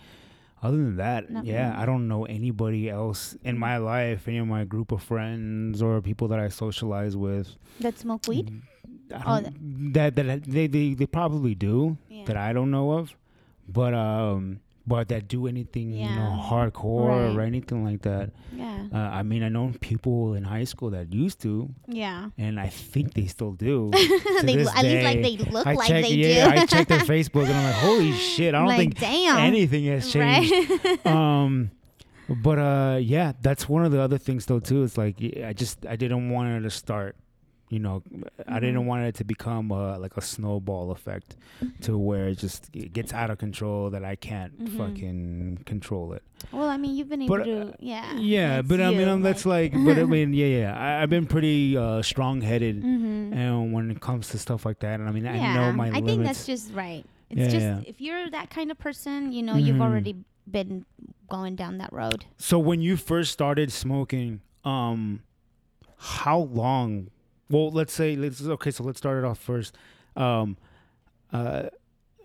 other 0.63 0.77
than 0.77 0.97
that 0.97 1.31
Not 1.31 1.45
yeah 1.45 1.71
really. 1.71 1.83
I 1.83 1.87
don't 1.87 2.09
know 2.09 2.25
anybody 2.25 2.91
else 2.91 3.37
in 3.45 3.59
my 3.59 3.77
life 3.77 4.29
any 4.29 4.39
of 4.39 4.47
my 4.47 4.65
group 4.65 4.93
of 4.93 5.03
friends 5.03 5.83
or 5.83 6.01
people 6.01 6.29
that 6.29 6.41
I 6.41 6.49
socialize 6.49 7.17
with. 7.17 7.55
That 7.81 7.99
smoke 7.99 8.27
weed? 8.29 8.63
Oh, 9.13 9.41
don't, 9.41 9.93
that 9.95 10.17
that 10.17 10.45
they, 10.45 10.67
they 10.67 10.95
they 10.95 11.07
probably 11.07 11.55
do 11.55 11.97
yeah. 12.09 12.25
that 12.27 12.37
I 12.37 12.53
don't 12.53 12.71
know 12.71 12.93
of 12.93 13.15
but 13.69 13.95
um 13.95 14.61
but 14.89 15.09
that 15.09 15.29
do 15.29 15.47
anything 15.47 15.93
you 15.93 16.09
know 16.09 16.33
Yeah. 16.39 16.49
hardcore 16.51 17.35
or 17.37 17.41
anything 17.43 17.85
like 17.85 18.03
that 18.03 18.31
yeah 18.53 18.77
uh, 18.93 18.97
I 19.19 19.23
mean, 19.23 19.43
I 19.43 19.51
know 19.51 19.73
people 19.81 20.35
in 20.35 20.45
high 20.45 20.65
school 20.65 20.91
that 20.97 21.13
used 21.13 21.41
to, 21.43 21.69
yeah 21.87 22.31
and 22.39 22.59
I 22.59 22.69
think 22.69 23.13
they 23.15 23.27
still 23.27 23.53
do. 23.53 23.91
they, 24.43 24.55
at 24.65 24.85
least 24.85 25.05
like 25.05 25.23
they 25.27 25.37
look 25.37 25.67
I 25.67 25.75
like 25.75 25.89
check, 25.89 26.05
they 26.05 26.15
yeah, 26.15 26.51
do 26.55 26.61
I 26.63 26.67
checked 26.67 26.89
their 26.89 27.01
Facebook, 27.01 27.45
and 27.45 27.53
I'm 27.53 27.65
like, 27.65 27.75
holy 27.75 28.13
shit! 28.33 28.55
I 28.55 28.59
don't 28.59 28.69
like 28.69 28.79
think 28.79 28.99
damn 28.99 29.39
anything 29.39 29.85
has 29.87 30.11
changed. 30.11 30.53
right 30.85 31.07
um, 31.19 31.71
but 32.29 32.59
uh, 32.59 32.99
yeah, 33.01 33.33
that's 33.43 33.69
one 33.69 33.85
of 33.85 33.93
the 33.93 34.01
other 34.01 34.17
things 34.19 34.47
though 34.47 34.61
too. 34.61 34.85
It's 34.85 34.97
like 34.97 35.17
I 35.45 35.53
just 35.53 35.85
I 35.87 35.97
didn't 35.97 36.31
want 36.31 36.49
it 36.49 36.61
to 36.63 36.71
start. 36.71 37.15
You 37.71 37.81
know, 37.81 38.03
I 38.47 38.61
didn't 38.61 38.83
Mhm. 38.83 38.87
want 38.87 39.05
it 39.05 39.15
to 39.17 39.25
become 39.25 39.71
uh, 39.71 39.99
like 39.99 40.17
a 40.17 40.23
snowball 40.23 40.91
effect, 40.91 41.37
to 41.83 41.99
where 41.99 42.29
it 42.29 42.39
just 42.39 42.71
it 42.75 42.95
gets 42.95 43.13
out 43.13 43.29
of 43.31 43.37
control 43.39 43.91
that 43.91 44.03
I 44.05 44.17
can't 44.17 44.59
Mhm. 44.59 44.77
fucking 44.79 45.59
control 45.67 46.15
it. 46.15 46.23
Well, 46.51 46.69
I 46.69 46.79
mean, 46.79 46.97
you've 46.97 47.11
been 47.11 47.21
able 47.23 47.37
But, 47.37 47.45
to, 47.45 47.75
yeah. 47.79 48.17
Yeah, 48.17 48.57
that's 48.57 48.69
but 48.69 48.81
I 48.81 48.91
mean, 48.91 49.07
um, 49.09 49.21
that's 49.23 49.45
like, 49.45 49.73
but 49.85 49.99
I 49.99 50.05
mean, 50.17 50.33
yeah, 50.33 50.47
yeah. 50.47 50.79
I, 50.79 51.03
I've 51.03 51.11
been 51.11 51.27
pretty 51.27 51.77
uh, 51.77 52.01
strong-headed, 52.01 52.83
Mhm. 52.83 53.35
and 53.35 53.73
when 53.75 53.91
it 53.91 54.01
comes 54.01 54.29
to 54.31 54.39
stuff 54.39 54.65
like 54.65 54.79
that, 54.81 54.99
and 55.01 55.09
I 55.09 55.13
mean, 55.13 55.27
I 55.27 55.37
know 55.55 55.71
my 55.73 55.89
I 55.89 55.91
limits. 56.01 56.07
think 56.09 56.23
that's 56.25 56.47
just 56.47 56.73
right. 56.73 57.05
It's 57.29 57.39
Yeah, 57.41 57.49
just 57.49 57.67
yeah. 57.67 57.81
if 57.87 58.01
you're 58.01 58.31
that 58.31 58.49
kind 58.49 58.71
of 58.71 58.79
person, 58.79 59.31
you 59.33 59.43
know, 59.43 59.57
you've 59.57 59.77
Mhm. 59.77 59.83
already 59.83 60.17
been 60.51 60.87
going 61.29 61.55
down 61.55 61.77
that 61.79 61.93
road. 61.93 62.25
so 62.39 62.59
when 62.59 62.81
you 62.81 62.97
first 62.97 63.31
started 63.31 63.71
smoking, 63.71 64.41
um, 64.65 65.21
how 65.99 66.39
long? 66.39 67.09
Well, 67.51 67.71
let's 67.71 67.93
say 67.93 68.17
let's 68.17 68.43
okay. 68.43 68.71
So 68.71 68.85
let's 68.85 68.99
start 68.99 69.19
it 69.19 69.25
off 69.25 69.39
first. 69.39 69.77
Um, 70.17 70.57
uh, 71.33 71.65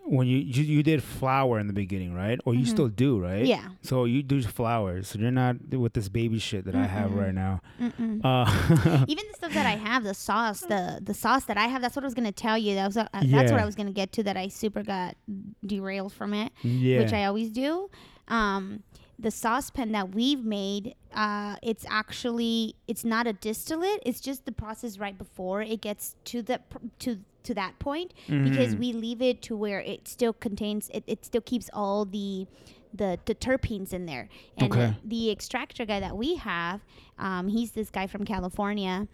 when 0.06 0.26
you 0.26 0.36
you, 0.36 0.62
you 0.64 0.82
did 0.82 1.02
flower 1.02 1.58
in 1.58 1.66
the 1.66 1.72
beginning, 1.72 2.12
right? 2.14 2.38
Or 2.44 2.52
you 2.54 2.64
Mhm. 2.66 2.68
still 2.68 2.88
do, 2.88 3.18
right? 3.18 3.46
Yeah. 3.46 3.68
So 3.80 4.04
you 4.04 4.22
do 4.22 4.42
flowers. 4.42 5.08
So 5.08 5.18
you're 5.18 5.30
not 5.30 5.56
with 5.70 5.94
this 5.94 6.10
baby 6.10 6.38
shit 6.38 6.66
that 6.66 6.74
I 6.74 6.86
have 6.86 7.14
right 7.14 7.32
now. 7.34 7.60
Mm-mm. 7.80 8.20
Uh, 8.22 9.04
Even 9.08 9.24
the 9.30 9.34
stuff 9.34 9.54
that 9.54 9.64
I 9.64 9.76
have, 9.76 10.04
the 10.04 10.12
sauce, 10.12 10.60
the 10.60 11.00
the 11.02 11.14
sauce 11.14 11.46
that 11.46 11.56
I 11.56 11.68
have, 11.68 11.80
that's 11.80 11.96
what 11.96 12.04
I 12.04 12.06
was 12.06 12.12
gonna 12.14 12.32
tell 12.32 12.58
you. 12.58 12.74
That 12.74 12.86
was 12.86 12.98
uh, 12.98 13.08
that's 13.14 13.24
Yeah. 13.26 13.50
what 13.50 13.60
I 13.60 13.64
was 13.64 13.74
gonna 13.76 13.92
get 13.92 14.12
to. 14.12 14.22
That 14.22 14.36
I 14.36 14.48
super 14.48 14.82
got 14.82 15.16
derailed 15.64 16.12
from 16.12 16.34
it. 16.34 16.52
yeah. 16.62 16.98
which 16.98 17.14
I 17.14 17.24
always 17.24 17.48
do. 17.50 17.88
Um, 18.28 18.82
the 19.18 19.30
sauce 19.30 19.70
pen 19.70 19.92
that 19.92 20.14
we've 20.14 20.44
made, 20.44 20.94
uh, 21.14 21.56
it's 21.62 21.86
actually 21.88 22.74
it's 22.88 23.04
not 23.04 23.26
a 23.26 23.32
distillate. 23.32 24.02
It's 24.04 24.20
just 24.20 24.44
the 24.44 24.52
process 24.52 24.98
right 24.98 25.16
before 25.16 25.62
it 25.62 25.80
gets 25.80 26.16
to 26.26 26.42
the 26.42 26.60
pr- 26.68 26.78
to 27.00 27.20
to 27.44 27.52
that 27.54 27.78
point 27.78 28.14
because 28.28 28.74
Mhm. 28.74 28.78
we 28.78 28.92
leave 28.94 29.20
it 29.20 29.42
to 29.42 29.54
where 29.56 29.78
it 29.80 30.08
still 30.08 30.32
contains 30.32 30.88
it, 30.94 31.04
it 31.06 31.24
still 31.26 31.42
keeps 31.42 31.68
all 31.74 32.04
the 32.06 32.46
the, 32.92 33.18
the 33.26 33.34
terpenes 33.34 33.92
in 33.92 34.06
there 34.06 34.28
and 34.56 34.72
Okay. 34.72 34.94
the 35.04 35.30
extractor 35.30 35.84
guy 35.84 36.00
that 36.00 36.16
we 36.16 36.36
have 36.36 36.80
um, 37.18 37.48
he's 37.48 37.72
this 37.72 37.90
guy 37.90 38.06
from 38.06 38.24
california 38.24 39.08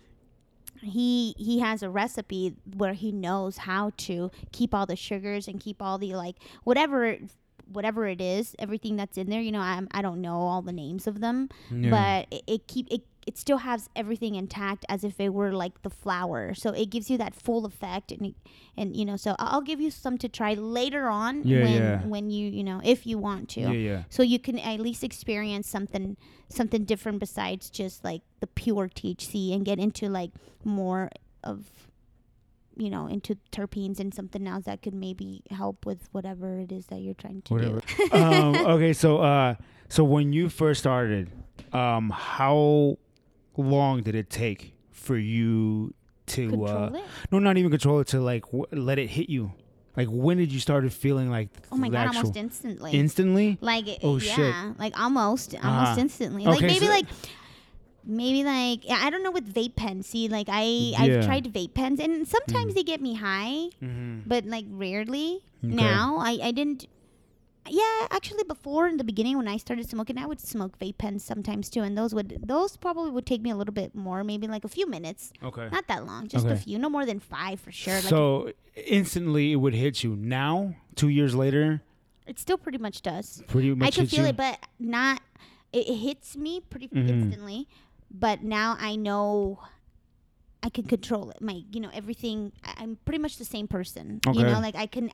he 0.81 1.35
he 1.39 1.59
has 1.61 1.83
a 1.83 1.91
recipe 1.91 2.55
where 2.77 2.93
he 2.93 3.11
knows 3.11 3.59
how 3.59 3.91
to 3.97 4.31
keep 4.53 4.75
all 4.75 4.87
the 4.87 4.97
sugars 4.97 5.49
and 5.49 5.61
keep 5.61 5.83
all 5.83 5.99
the 5.99 6.15
like 6.15 6.37
whatever 6.65 7.19
whatever 7.73 8.07
it 8.07 8.21
is 8.21 8.55
everything 8.59 8.97
that's 8.97 9.17
in 9.17 9.29
there 9.31 9.41
you 9.41 9.53
know 9.53 9.61
I'm, 9.61 9.89
i 9.93 10.03
don't 10.03 10.21
know 10.21 10.37
all 10.37 10.63
the 10.63 10.73
names 10.73 11.07
of 11.07 11.21
them 11.21 11.49
Yeah. 11.71 11.91
but 11.91 12.37
it, 12.39 12.43
it 12.47 12.67
keep 12.69 12.89
it 12.91 13.03
it 13.27 13.37
still 13.37 13.59
has 13.59 13.89
everything 13.95 14.35
intact 14.35 14.85
as 14.89 15.05
if 15.05 15.21
it 15.21 15.33
were 15.35 15.53
like 15.53 15.83
the 15.83 15.91
flower. 15.91 16.55
so 16.55 16.71
it 16.71 16.89
gives 16.91 17.11
you 17.11 17.19
that 17.19 17.35
full 17.35 17.67
effect 17.67 18.11
and 18.11 18.27
it, 18.27 18.35
and 18.77 18.97
you 18.97 19.05
know 19.05 19.17
so 19.17 19.37
i'll 19.39 19.61
give 19.61 19.81
you 19.81 19.91
some 19.91 20.17
to 20.19 20.29
try 20.29 20.55
later 20.55 21.07
on 21.09 21.43
Yeah, 21.45 21.63
when 21.63 21.73
yeah. 21.75 22.03
when 22.07 22.31
you 22.31 22.51
you 22.51 22.65
know 22.65 22.81
if 22.83 23.07
you 23.07 23.19
want 23.19 23.49
to 23.51 23.61
yeah, 23.61 23.71
yeah. 23.71 24.03
so 24.09 24.23
you 24.23 24.39
can 24.39 24.59
at 24.59 24.81
least 24.81 25.05
experience 25.05 25.69
something 25.69 26.17
something 26.49 26.85
different 26.85 27.21
besides 27.21 27.71
just 27.71 28.03
like 28.03 28.23
the 28.41 28.47
pure 28.47 28.89
THC 28.89 29.55
and 29.55 29.65
get 29.65 29.79
into 29.79 30.09
like 30.09 30.31
more 30.65 31.11
of 31.45 31.67
you 32.81 32.91
know 32.91 33.07
into 33.07 33.37
terpenes 33.53 34.01
and 34.01 34.13
something 34.15 34.47
else 34.49 34.65
that 34.65 34.83
could 34.83 34.95
maybe 34.95 35.43
help 35.51 35.85
with 35.87 36.09
whatever 36.13 36.59
it 36.59 36.73
is 36.73 36.87
that 36.87 37.01
you're 37.01 37.15
trying 37.15 37.43
to 37.43 37.55
Whatever. 37.55 37.81
do. 37.99 38.13
um, 38.17 38.57
okay, 38.75 38.93
so 38.93 39.19
uh, 39.19 39.55
so 39.89 40.03
when 40.05 40.33
you 40.33 40.49
first 40.49 40.81
started, 40.81 41.31
um, 41.73 42.11
how 42.11 42.97
long 43.57 44.03
did 44.03 44.15
it 44.15 44.31
take 44.31 44.75
for 44.91 45.17
you 45.17 45.95
to 46.27 46.65
uh, 46.65 46.89
Control 46.89 46.97
it. 46.97 47.05
no, 47.33 47.39
not 47.39 47.57
even 47.57 47.71
control 47.71 48.01
it 48.01 48.07
to 48.09 48.21
like 48.21 48.45
w- 48.47 48.67
let 48.73 48.99
it 48.99 49.09
hit 49.09 49.29
you? 49.29 49.53
Like 49.97 50.07
when 50.09 50.37
did 50.39 50.53
you 50.53 50.61
started 50.61 50.93
feeling 50.93 51.29
like 51.31 51.49
Oh 51.73 51.77
my 51.77 51.89
god, 51.89 52.15
almost 52.17 52.37
instantly. 52.37 52.93
instantly? 52.93 53.59
like 53.61 53.87
Oh, 54.03 54.19
yeah, 54.19 54.35
shit. 54.71 54.79
like 54.79 54.99
almost 54.99 55.55
almost 55.57 55.65
Uh-huh. 55.65 56.01
instantly. 56.01 56.45
Like 56.45 56.59
Okay, 56.59 56.67
maybe 56.69 56.87
so- 56.87 56.93
like 56.93 57.07
maybe 58.05 58.45
like 58.45 58.85
I 58.91 59.11
don't 59.11 59.23
know 59.23 59.31
with 59.31 59.53
vape 59.53 59.77
pens. 59.77 60.07
See, 60.07 60.29
like 60.29 60.49
I 60.49 60.63
Yeah. 60.65 61.01
I've 61.03 61.25
tried 61.25 61.45
vape 61.53 61.75
pens 61.75 62.01
and 62.01 62.27
sometimes 62.27 62.73
Mm. 62.73 62.75
they 62.77 62.83
get 62.83 63.01
me 63.01 63.15
high, 63.15 63.71
Mm-hmm. 63.83 64.21
but 64.27 64.45
like 64.47 64.65
rarely. 64.69 65.41
Okay. 65.65 65.75
Now 65.75 66.17
I 66.19 66.39
I 66.43 66.51
didn't. 66.53 66.87
Yeah, 67.69 68.09
actually, 68.11 68.43
before 68.45 68.89
in 68.89 68.97
the 68.97 69.05
beginning 69.05 69.37
when 69.37 69.47
I 69.47 69.59
started 69.59 69.89
smoking, 69.89 70.17
I 70.19 70.25
would 70.27 70.41
smoke 70.41 70.79
vape 70.79 70.97
pens 70.97 71.23
sometimes 71.23 71.69
too, 71.69 71.83
and 71.83 71.97
those 71.97 72.15
would 72.15 72.41
those 72.45 72.77
probably 72.79 73.11
would 73.11 73.27
take 73.27 73.43
me 73.43 73.51
a 73.51 73.55
little 73.57 73.75
bit 73.75 73.95
more, 73.95 74.25
maybe 74.25 74.49
like 74.49 74.65
a 74.65 74.69
few 74.69 74.89
minutes, 74.89 75.31
Okay. 75.43 75.69
not 75.71 75.87
that 75.87 76.07
long, 76.07 76.27
just 76.27 76.47
a 76.47 76.57
few, 76.57 76.79
no 76.79 76.89
more 76.89 77.05
than 77.05 77.21
five 77.21 77.61
for 77.61 77.71
sure. 77.71 77.95
Like 77.95 78.05
so 78.05 78.53
instantly 78.87 79.53
it 79.53 79.57
would 79.57 79.75
hit 79.75 80.03
you. 80.03 80.17
Now, 80.17 80.75
two 80.97 81.09
years 81.11 81.35
later, 81.35 81.83
it 82.27 82.39
still 82.39 82.57
pretty 82.59 82.79
much 82.79 83.03
does. 83.03 83.43
pretty 83.47 83.75
much 83.75 83.89
I 83.89 83.91
can 83.91 84.07
feel 84.07 84.23
you? 84.25 84.31
it, 84.31 84.37
but 84.39 84.59
not. 84.79 85.21
It, 85.73 85.87
it 85.87 85.97
hits 85.97 86.37
me 86.37 86.61
pretty 86.61 86.89
Mhm. 86.89 87.09
instantly, 87.09 87.69
but 88.11 88.43
now 88.43 88.77
I 88.81 88.97
know 88.97 89.61
I 90.63 90.69
can 90.69 90.85
control 90.85 91.31
it. 91.31 91.41
My, 91.41 91.63
you 91.73 91.81
know, 91.81 91.91
everything. 91.95 92.53
I- 92.65 92.75
I'm 92.83 92.99
pretty 93.05 93.19
much 93.21 93.39
the 93.39 93.45
same 93.45 93.67
person. 93.69 94.21
You 94.27 94.43
know, 94.45 94.61
like 94.61 94.77
I 94.77 94.87
can. 94.87 95.11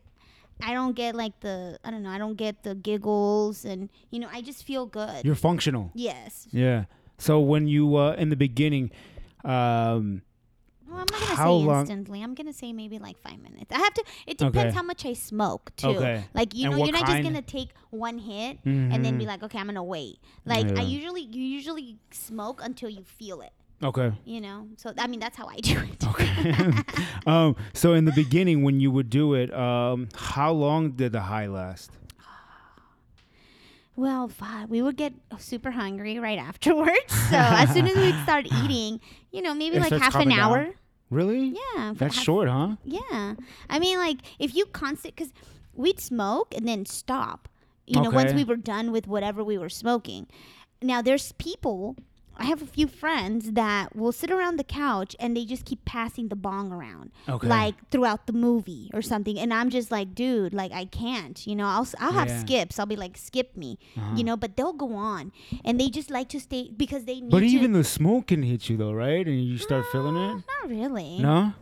I 0.62 0.72
don't 0.72 0.96
get 0.96 1.14
like 1.14 1.38
the. 1.40 1.78
I 1.84 1.90
don't 1.90 2.02
know. 2.02 2.10
I 2.10 2.18
don't 2.18 2.36
get 2.36 2.62
the 2.62 2.74
giggles, 2.74 3.64
and 3.64 3.90
you 4.10 4.18
know, 4.18 4.28
I 4.32 4.40
just 4.40 4.64
feel 4.64 4.86
good. 4.86 5.24
You're 5.24 5.34
functional. 5.34 5.90
yes. 5.94 6.48
Yeah. 6.50 6.84
So 7.18 7.40
when 7.40 7.68
you 7.68 7.96
uh, 7.96 8.12
in 8.18 8.30
the 8.30 8.36
beginning, 8.36 8.90
um, 9.44 10.22
Well, 10.88 10.98
I'm 10.98 11.06
not 11.10 11.20
gonna 11.20 11.24
How 11.34 11.58
say 11.58 11.64
long- 11.64 11.80
instantly. 11.80 12.22
I'm 12.22 12.34
gonna 12.34 12.52
say 12.52 12.72
maybe 12.72 12.98
like 12.98 13.18
five 13.20 13.38
minutes. 13.40 13.70
I 13.72 13.78
have 13.78 13.94
to. 13.94 14.04
It 14.26 14.38
depends 14.38 14.58
Okay. 14.58 14.70
how 14.70 14.82
much 14.82 15.04
I 15.04 15.14
smoke 15.14 15.72
too. 15.76 15.88
Okay. 15.88 16.24
Like 16.34 16.54
you 16.54 16.66
And 16.68 16.78
know, 16.78 16.84
you're 16.84 16.92
not 16.92 17.06
just 17.06 17.22
gonna 17.22 17.42
take 17.42 17.70
one 17.90 18.18
hit 18.18 18.58
and 18.64 19.04
then 19.04 19.18
be 19.18 19.24
Mhm. 19.24 19.28
like, 19.28 19.42
okay, 19.42 19.58
I'm 19.58 19.66
gonna 19.66 19.82
wait. 19.82 20.18
Like 20.44 20.68
Yeah. 20.68 20.78
I 20.80 20.82
usually, 20.82 21.22
you 21.22 21.42
usually 21.42 21.98
smoke 22.10 22.60
until 22.62 22.88
you 22.88 23.02
feel 23.04 23.40
it. 23.40 23.52
Okay. 23.82 24.12
You 24.24 24.40
know. 24.40 24.68
So 24.76 24.92
I 24.96 25.06
mean, 25.06 25.20
that's 25.20 25.36
how 25.36 25.48
I 25.48 25.56
do 25.60 25.78
it. 25.78 26.06
Okay. 26.06 26.72
um, 27.26 27.56
so 27.74 27.92
in 27.94 28.04
the 28.04 28.12
beginning, 28.12 28.62
when 28.62 28.80
you 28.80 28.90
would 28.90 29.10
do 29.10 29.34
it, 29.34 29.52
um, 29.52 30.08
how 30.14 30.52
long 30.52 30.92
did 30.92 31.12
the 31.12 31.20
high 31.22 31.46
last? 31.46 31.90
Well, 33.96 34.30
we 34.68 34.82
would 34.82 34.96
get 34.96 35.14
super 35.38 35.70
hungry 35.70 36.18
right 36.18 36.38
afterwards. 36.38 36.92
So 37.30 37.36
as 37.36 37.72
soon 37.72 37.88
as 37.88 37.96
we'd 37.96 38.22
start 38.22 38.46
eating, 38.64 39.00
you 39.32 39.42
know, 39.42 39.52
maybe 39.54 39.76
It 39.76 39.80
like 39.80 39.90
half 39.92 40.14
an 40.14 40.30
calming 40.30 40.36
down? 40.36 40.52
hour. 40.52 40.68
Really? 41.10 41.56
Yeah. 41.74 41.92
That's 41.96 42.14
half- 42.14 42.24
short, 42.24 42.48
huh? 42.48 42.76
Yeah. 42.84 43.34
I 43.68 43.78
mean, 43.80 43.98
like, 43.98 44.18
if 44.38 44.54
you 44.54 44.66
constant, 44.66 45.16
because 45.16 45.32
we'd 45.74 45.98
smoke 45.98 46.54
and 46.56 46.68
then 46.68 46.86
stop, 46.86 47.48
you 47.86 48.00
know, 48.00 48.10
once 48.10 48.32
we 48.32 48.44
were 48.44 48.56
done 48.56 48.92
with 48.92 49.06
whatever 49.08 49.42
we 49.42 49.58
were 49.58 49.68
smoking. 49.68 50.26
Now, 50.82 51.02
there's 51.02 51.32
people, 51.32 51.96
I 52.38 52.44
have 52.44 52.60
a 52.62 52.66
few 52.66 52.86
friends 52.86 53.52
that 53.52 53.96
will 53.96 54.12
sit 54.12 54.30
around 54.30 54.56
the 54.58 54.64
couch 54.64 55.16
and 55.18 55.36
they 55.36 55.44
just 55.44 55.64
keep 55.64 55.84
passing 55.84 56.28
the 56.28 56.36
bong 56.36 56.70
around, 56.72 57.10
Okay. 57.28 57.46
like 57.48 57.74
throughout 57.90 58.26
the 58.26 58.32
movie 58.32 58.90
or 58.92 59.00
something. 59.02 59.38
And 59.38 59.52
I'm 59.54 59.70
just 59.70 59.90
like, 59.90 60.14
dude, 60.14 60.52
like, 60.52 60.72
I 60.72 60.84
can't, 60.84 61.46
you 61.46 61.56
know, 61.56 61.66
I'll, 61.66 61.88
I'll 61.98 62.12
have 62.12 62.28
Yeah. 62.28 62.40
skips. 62.40 62.78
I'll 62.78 62.86
be 62.86 62.96
like, 62.96 63.16
skip 63.16 63.56
me, 63.56 63.78
Uh-huh. 63.96 64.16
you 64.16 64.24
know, 64.24 64.36
but 64.36 64.56
they'll 64.56 64.72
go 64.74 64.94
on. 64.94 65.32
And 65.64 65.80
they 65.80 65.88
just 65.88 66.10
like 66.10 66.28
to 66.30 66.40
stay 66.40 66.70
because 66.76 67.04
they 67.04 67.20
need 67.20 67.30
But 67.30 67.42
even 67.42 67.72
the 67.72 67.84
smoke 67.84 68.26
can 68.28 68.42
hit 68.42 68.68
you 68.68 68.76
though, 68.76 68.92
right? 68.92 69.26
And 69.26 69.42
you 69.42 69.58
start 69.58 69.84
feeling 69.92 70.16
Uh, 70.16 70.36
it. 70.36 70.44
Not 70.46 70.70
really. 70.70 71.18
No. 71.20 71.52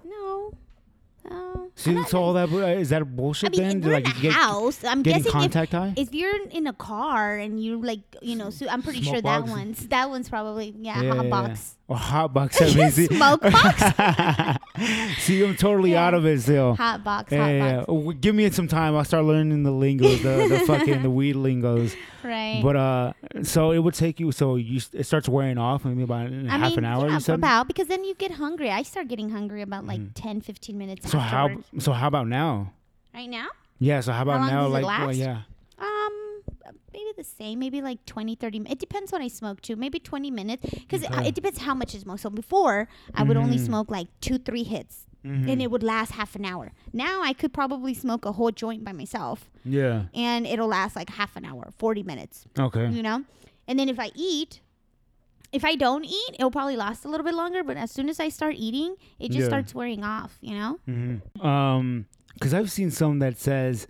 I'm 1.31 2.05
so 2.07 2.21
all 2.23 2.33
that 2.35 2.53
uh, 2.53 2.67
is 2.67 2.91
that 2.91 3.17
bullshit 3.17 3.49
I 3.49 3.51
mean, 3.51 3.81
then? 3.81 3.89
we're 3.89 3.95
like 3.95 4.07
in 4.07 4.17
a 4.17 4.21
get 4.21 4.33
house. 4.33 4.85
I'm 4.85 5.03
getting 5.03 5.23
guessing 5.23 5.43
if, 5.43 5.71
high. 5.71 5.93
if 5.97 6.15
you're 6.15 6.47
in 6.49 6.67
a 6.67 6.73
car 6.73 7.37
and 7.37 7.63
you 7.63 7.81
like, 7.81 8.01
you 8.23 8.37
know, 8.37 8.51
so 8.51 8.69
I'm 8.69 8.83
pretty 8.83 9.03
Smoke 9.03 9.15
sure 9.15 9.23
that 9.23 9.47
one's 9.47 9.87
that 9.89 10.09
one's 10.09 10.29
probably 10.29 10.75
yeah, 10.79 11.03
Yeah, 11.03 11.15
hot 11.15 11.25
yeah, 11.25 11.31
box. 11.31 11.77
Or 11.87 11.97
hot 11.97 12.33
box. 12.33 12.61
I 12.63 12.73
mean, 12.73 12.91
see- 12.91 13.07
Smoke 13.09 13.43
box. 13.43 14.59
see, 15.19 15.45
I'm 15.45 15.55
totally 15.55 15.93
Yeah. 15.93 16.07
out 16.07 16.15
of 16.15 16.25
it 16.25 16.41
still. 16.41 16.75
Hot 16.77 17.05
box. 17.05 17.31
Yeah, 17.31 17.39
hot 17.39 17.49
yeah, 17.51 17.77
box. 17.77 17.87
Oh, 17.89 18.13
Give 18.13 18.35
me 18.35 18.49
some 18.51 18.69
time. 18.69 18.97
I'll 18.97 19.05
start 19.05 19.25
learning 19.25 19.65
the 19.65 19.71
lingo, 19.71 20.09
the, 20.09 20.49
the 20.49 20.61
fucking 20.67 21.03
the 21.03 21.11
weed 21.11 21.35
lingos. 21.37 21.95
Right. 22.23 22.61
But 22.63 22.77
uh, 22.77 23.13
so 23.43 23.71
it 23.73 23.81
would 23.81 23.93
take 23.93 24.19
you. 24.19 24.33
So 24.33 24.57
you 24.57 24.81
it 24.95 25.05
starts 25.05 25.29
wearing 25.29 25.59
off 25.59 25.85
maybe 25.85 26.03
about 26.05 26.29
I 26.29 26.57
half 26.57 26.71
mean, 26.71 26.79
an 26.79 26.85
hour. 26.87 27.09
yeah, 27.09 27.19
for 27.19 27.35
about 27.35 27.69
because 27.69 27.89
then 27.89 28.03
you 28.05 28.15
get 28.15 28.31
hungry. 28.33 28.71
I 28.71 28.83
start 28.83 29.09
getting 29.09 29.29
hungry 29.29 29.61
about 29.61 29.85
like 29.85 30.01
Mhm. 30.01 30.11
10, 30.15 30.41
15 30.41 30.79
minutes 30.79 31.11
So 31.11 31.19
how 31.19 31.51
so 31.79 31.93
how 31.93 32.09
about 32.09 32.29
now? 32.29 32.73
Right 33.15 33.29
now, 33.29 33.49
Yeah. 33.79 34.01
So 34.01 34.13
how 34.13 34.23
about 34.23 34.41
long 34.41 34.49
now? 34.51 34.67
like 34.69 34.87
well, 34.87 35.13
yeah. 35.13 35.43
um, 35.79 36.24
maybe 36.95 37.11
the 37.17 37.25
same. 37.25 37.59
Maybe 37.59 37.83
like 37.83 38.05
20, 38.07 38.35
30. 38.37 38.63
It 38.71 38.79
depends 38.79 39.13
what 39.13 39.21
I 39.21 39.29
smoke 39.29 39.61
too. 39.61 39.77
Maybe 39.77 39.99
twenty 39.99 40.31
minutes 40.31 40.63
because 40.71 41.05
Okay. 41.05 41.29
it 41.29 41.35
depends 41.35 41.59
how 41.59 41.75
much 41.75 41.95
I 41.95 41.99
smoke. 41.99 42.19
So 42.21 42.31
before 42.31 42.89
I 43.15 43.23
would 43.25 43.37
only 43.37 43.59
Mhm. 43.59 43.67
smoke 43.67 43.91
like 43.91 44.09
two, 44.21 44.39
three 44.39 44.65
hits. 44.65 45.07
Mhm. 45.25 45.49
and 45.51 45.63
it 45.63 45.71
would 45.71 45.83
last 45.83 46.11
half 46.13 46.37
an 46.37 46.45
hour. 46.45 46.71
Now 46.93 47.23
I 47.23 47.33
could 47.33 47.51
probably 47.55 47.95
smoke 47.95 48.27
a 48.27 48.33
whole 48.33 48.51
joint 48.51 48.85
by 48.85 48.93
myself 48.93 49.51
yeah. 49.65 50.03
and 50.13 50.47
it'll 50.47 50.69
last 50.69 50.95
like 50.97 51.09
half 51.09 51.35
an 51.35 51.47
hour, 51.47 51.73
40 51.79 52.03
minutes, 52.03 52.45
Okay. 52.59 52.91
you 52.91 53.03
know? 53.03 53.25
And 53.67 53.79
then 53.79 53.89
if 53.89 53.99
I 53.99 54.11
eat, 54.15 54.61
if 55.51 55.65
I 55.65 55.77
don't 55.77 56.05
eat, 56.05 56.31
it'll 56.35 56.51
probably 56.51 56.77
last 56.77 57.07
a 57.07 57.09
little 57.09 57.25
bit 57.25 57.35
longer, 57.35 57.65
but 57.65 57.79
as 57.79 57.91
soon 57.91 58.11
as 58.11 58.21
I 58.21 58.29
start 58.29 58.57
eating, 58.59 58.97
it 59.19 59.29
just 59.29 59.45
Yeah. 59.45 59.47
starts 59.49 59.75
wearing 59.75 60.05
off, 60.05 60.37
you 60.43 60.55
know? 60.59 60.79
Mm-hmm. 60.87 61.41
Um, 61.47 62.05
because 62.35 62.53
I've 62.53 62.71
seen 62.71 62.91
some 62.91 63.19
that 63.21 63.39
says 63.39 63.87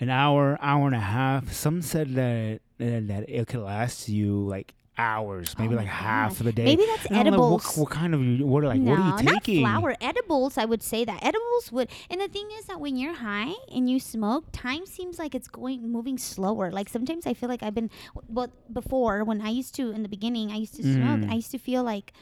an 0.00 0.10
hour, 0.10 0.58
hour 0.60 0.86
and 0.86 0.94
a 0.94 1.00
half. 1.00 1.52
Some 1.52 1.82
said 1.82 2.14
that 2.14 2.60
uh, 2.80 2.84
that 3.12 3.24
it 3.28 3.46
could 3.48 3.60
last 3.60 4.08
you 4.08 4.46
like 4.46 4.74
hours, 5.00 5.54
maybe 5.58 5.74
Oh 5.74 5.76
like 5.76 5.86
half 5.86 6.32
God. 6.32 6.40
of 6.40 6.44
the 6.46 6.52
day. 6.52 6.64
Maybe 6.64 6.84
that's 6.86 7.06
And 7.06 7.14
I'm 7.18 7.24
like, 7.26 7.32
edibles. 7.34 7.64
what, 7.76 7.78
what 7.78 7.90
kind 7.90 8.14
of 8.14 8.20
what 8.48 8.64
like 8.64 8.80
no, 8.80 8.90
what 8.92 9.00
are 9.00 9.22
you 9.22 9.30
taking? 9.34 9.62
not 9.62 9.80
flower. 9.80 9.94
Edibles, 10.00 10.58
I 10.58 10.64
would 10.64 10.82
say 10.82 11.04
that. 11.04 11.22
Edibles 11.22 11.70
would, 11.70 11.88
and 12.10 12.20
the 12.20 12.26
thing 12.28 12.48
is 12.58 12.64
that 12.66 12.80
when 12.80 12.96
you're 12.96 13.14
high 13.14 13.52
and 13.72 13.88
you 13.88 14.00
smoke, 14.00 14.46
time 14.52 14.86
seems 14.86 15.18
like 15.18 15.34
it's 15.36 15.46
going, 15.46 15.88
moving 15.90 16.18
slower. 16.18 16.72
Like 16.72 16.88
sometimes 16.88 17.26
I 17.28 17.34
feel 17.34 17.48
like 17.48 17.62
I've 17.62 17.74
been, 17.74 17.90
but 18.28 18.50
before 18.74 19.22
when 19.22 19.40
I 19.40 19.50
used 19.50 19.74
to, 19.76 19.90
in 19.92 20.02
the 20.02 20.08
beginning, 20.08 20.50
I 20.50 20.56
used 20.56 20.74
to 20.76 20.82
smoke, 20.82 21.20
Mm. 21.20 21.30
I 21.30 21.34
used 21.34 21.52
to 21.52 21.58
feel 21.58 21.84
like 21.84 22.12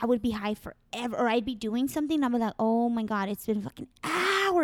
I 0.00 0.06
would 0.06 0.22
be 0.22 0.30
high 0.30 0.54
forever, 0.54 1.16
or 1.16 1.28
I'd 1.28 1.44
be 1.44 1.56
doing 1.56 1.88
something, 1.88 2.22
and 2.22 2.24
I'm 2.24 2.32
like, 2.40 2.54
oh 2.60 2.88
my 2.88 3.02
God, 3.02 3.28
it's 3.28 3.46
been 3.46 3.62
fucking 3.62 3.88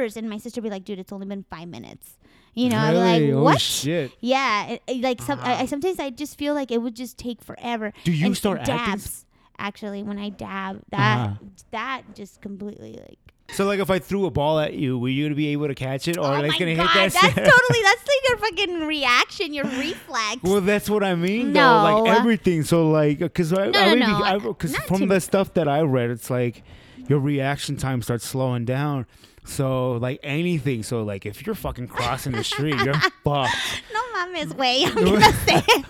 hours. 0.00 0.16
And 0.16 0.28
my 0.28 0.38
sister 0.38 0.60
would 0.60 0.68
be 0.68 0.70
like, 0.70 0.84
dude, 0.84 0.98
it's 0.98 1.12
only 1.12 1.26
been 1.26 1.44
five 1.50 1.68
minutes. 1.68 2.18
You 2.54 2.68
know, 2.68 2.78
I'd 2.78 2.92
be 2.92 2.98
Really? 2.98 3.26
like, 3.32 3.34
Oh, 3.38 3.42
what? 3.42 3.60
shit. 3.60 4.12
Yeah, 4.20 4.66
it, 4.66 4.82
it- 4.86 5.00
like 5.02 5.20
some, 5.22 5.40
I, 5.40 5.62
I 5.62 5.66
sometimes 5.66 5.98
I 5.98 6.10
just 6.10 6.38
feel 6.38 6.54
like 6.54 6.70
it 6.70 6.78
would 6.78 6.94
just 6.94 7.18
take 7.18 7.42
forever. 7.42 7.92
Do 8.04 8.12
you 8.12 8.26
And 8.26 8.36
start 8.36 8.60
acting? 8.60 8.76
dabs? 8.76 9.26
Actually, 9.58 10.02
when 10.02 10.18
I 10.18 10.30
dab, 10.30 10.82
that 10.90 11.18
Uh-huh. 11.30 11.34
that 11.70 12.02
just 12.14 12.40
completely 12.40 12.92
like. 12.94 13.18
So 13.50 13.66
like 13.66 13.78
if 13.78 13.88
I 13.90 13.98
threw 14.00 14.26
a 14.26 14.30
ball 14.30 14.58
at 14.58 14.74
you, 14.74 14.98
were 14.98 15.08
you 15.08 15.24
gonna 15.26 15.34
be 15.36 15.48
able 15.48 15.68
to 15.68 15.74
catch 15.76 16.08
it, 16.08 16.16
or 16.16 16.26
oh 16.26 16.40
like 16.40 16.58
gonna 16.58 16.74
god, 16.74 16.88
hit 16.90 17.12
that? 17.12 17.12
that's 17.12 17.34
totally 17.34 17.82
that's 17.82 18.04
like 18.06 18.28
your 18.28 18.38
fucking 18.38 18.86
reaction, 18.88 19.52
your 19.54 19.64
reflex. 19.66 20.42
Well, 20.42 20.60
that's 20.60 20.88
what 20.90 21.04
I 21.04 21.14
mean, 21.14 21.52
though. 21.52 21.60
No. 21.84 22.02
Like 22.02 22.18
everything. 22.18 22.64
So, 22.64 22.90
like, 22.90 23.18
because 23.20 23.52
I, 23.52 23.68
No, 23.68 23.78
I 23.80 23.94
no, 23.94 24.06
no, 24.06 24.24
I- 24.24 24.38
because 24.38 24.76
from 24.76 25.00
the 25.02 25.06
much. 25.06 25.22
stuff 25.22 25.54
that 25.54 25.68
I 25.68 25.82
read, 25.82 26.10
it's 26.10 26.30
like 26.30 26.62
your 27.08 27.20
reaction 27.20 27.76
time 27.76 28.00
starts 28.02 28.24
slowing 28.26 28.64
down. 28.64 29.06
So, 29.46 29.92
like 29.92 30.20
anything. 30.22 30.82
So, 30.82 31.02
like 31.02 31.26
if 31.26 31.44
you're 31.46 31.54
fucking 31.54 31.88
crossing 31.88 32.32
the 32.32 32.44
street, 32.44 32.76
you're 32.82 32.94
fucked. 33.24 33.54
no 33.92 34.00
mames, 34.14 34.54
way. 34.56 34.84
I'm 34.86 34.94
gonna 34.94 35.32
say. 35.32 35.62
it. 35.68 35.84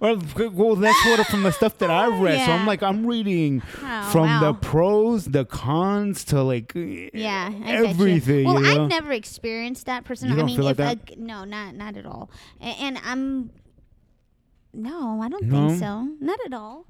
well, 0.00 0.16
that's 0.76 1.04
what 1.06 1.26
from 1.26 1.42
the 1.42 1.52
stuff 1.52 1.78
that 1.78 1.90
I 1.90 2.06
read. 2.08 2.44
So 2.44 2.52
I'm 2.52 2.66
like, 2.66 2.82
I'm 2.82 3.06
reading 3.06 3.62
Oh, 3.82 4.08
from 4.12 4.40
the 4.40 4.54
pros, 4.54 5.26
the 5.26 5.44
cons 5.44 6.24
to 6.26 6.42
like 6.42 6.72
Yeah, 6.74 7.50
I 7.64 7.72
everything. 7.86 8.46
Well, 8.46 8.62
you 8.62 8.74
know? 8.74 8.84
I've 8.84 8.90
never 8.90 9.12
experienced 9.12 9.86
that 9.86 10.04
personally. 10.04 10.40
I 10.40 10.44
mean, 10.44 10.60
like 10.60 10.78
if? 10.78 10.86
I, 10.86 10.96
no, 11.16 11.44
not 11.44 11.74
not 11.74 11.96
at 11.96 12.06
all. 12.06 12.30
And, 12.60 12.96
and 12.96 12.98
I'm 13.04 13.50
no, 14.74 15.20
I 15.22 15.28
don't 15.28 15.44
No? 15.44 15.68
think 15.68 15.80
so. 15.80 16.08
Not 16.20 16.38
at 16.46 16.54
all. 16.54 16.86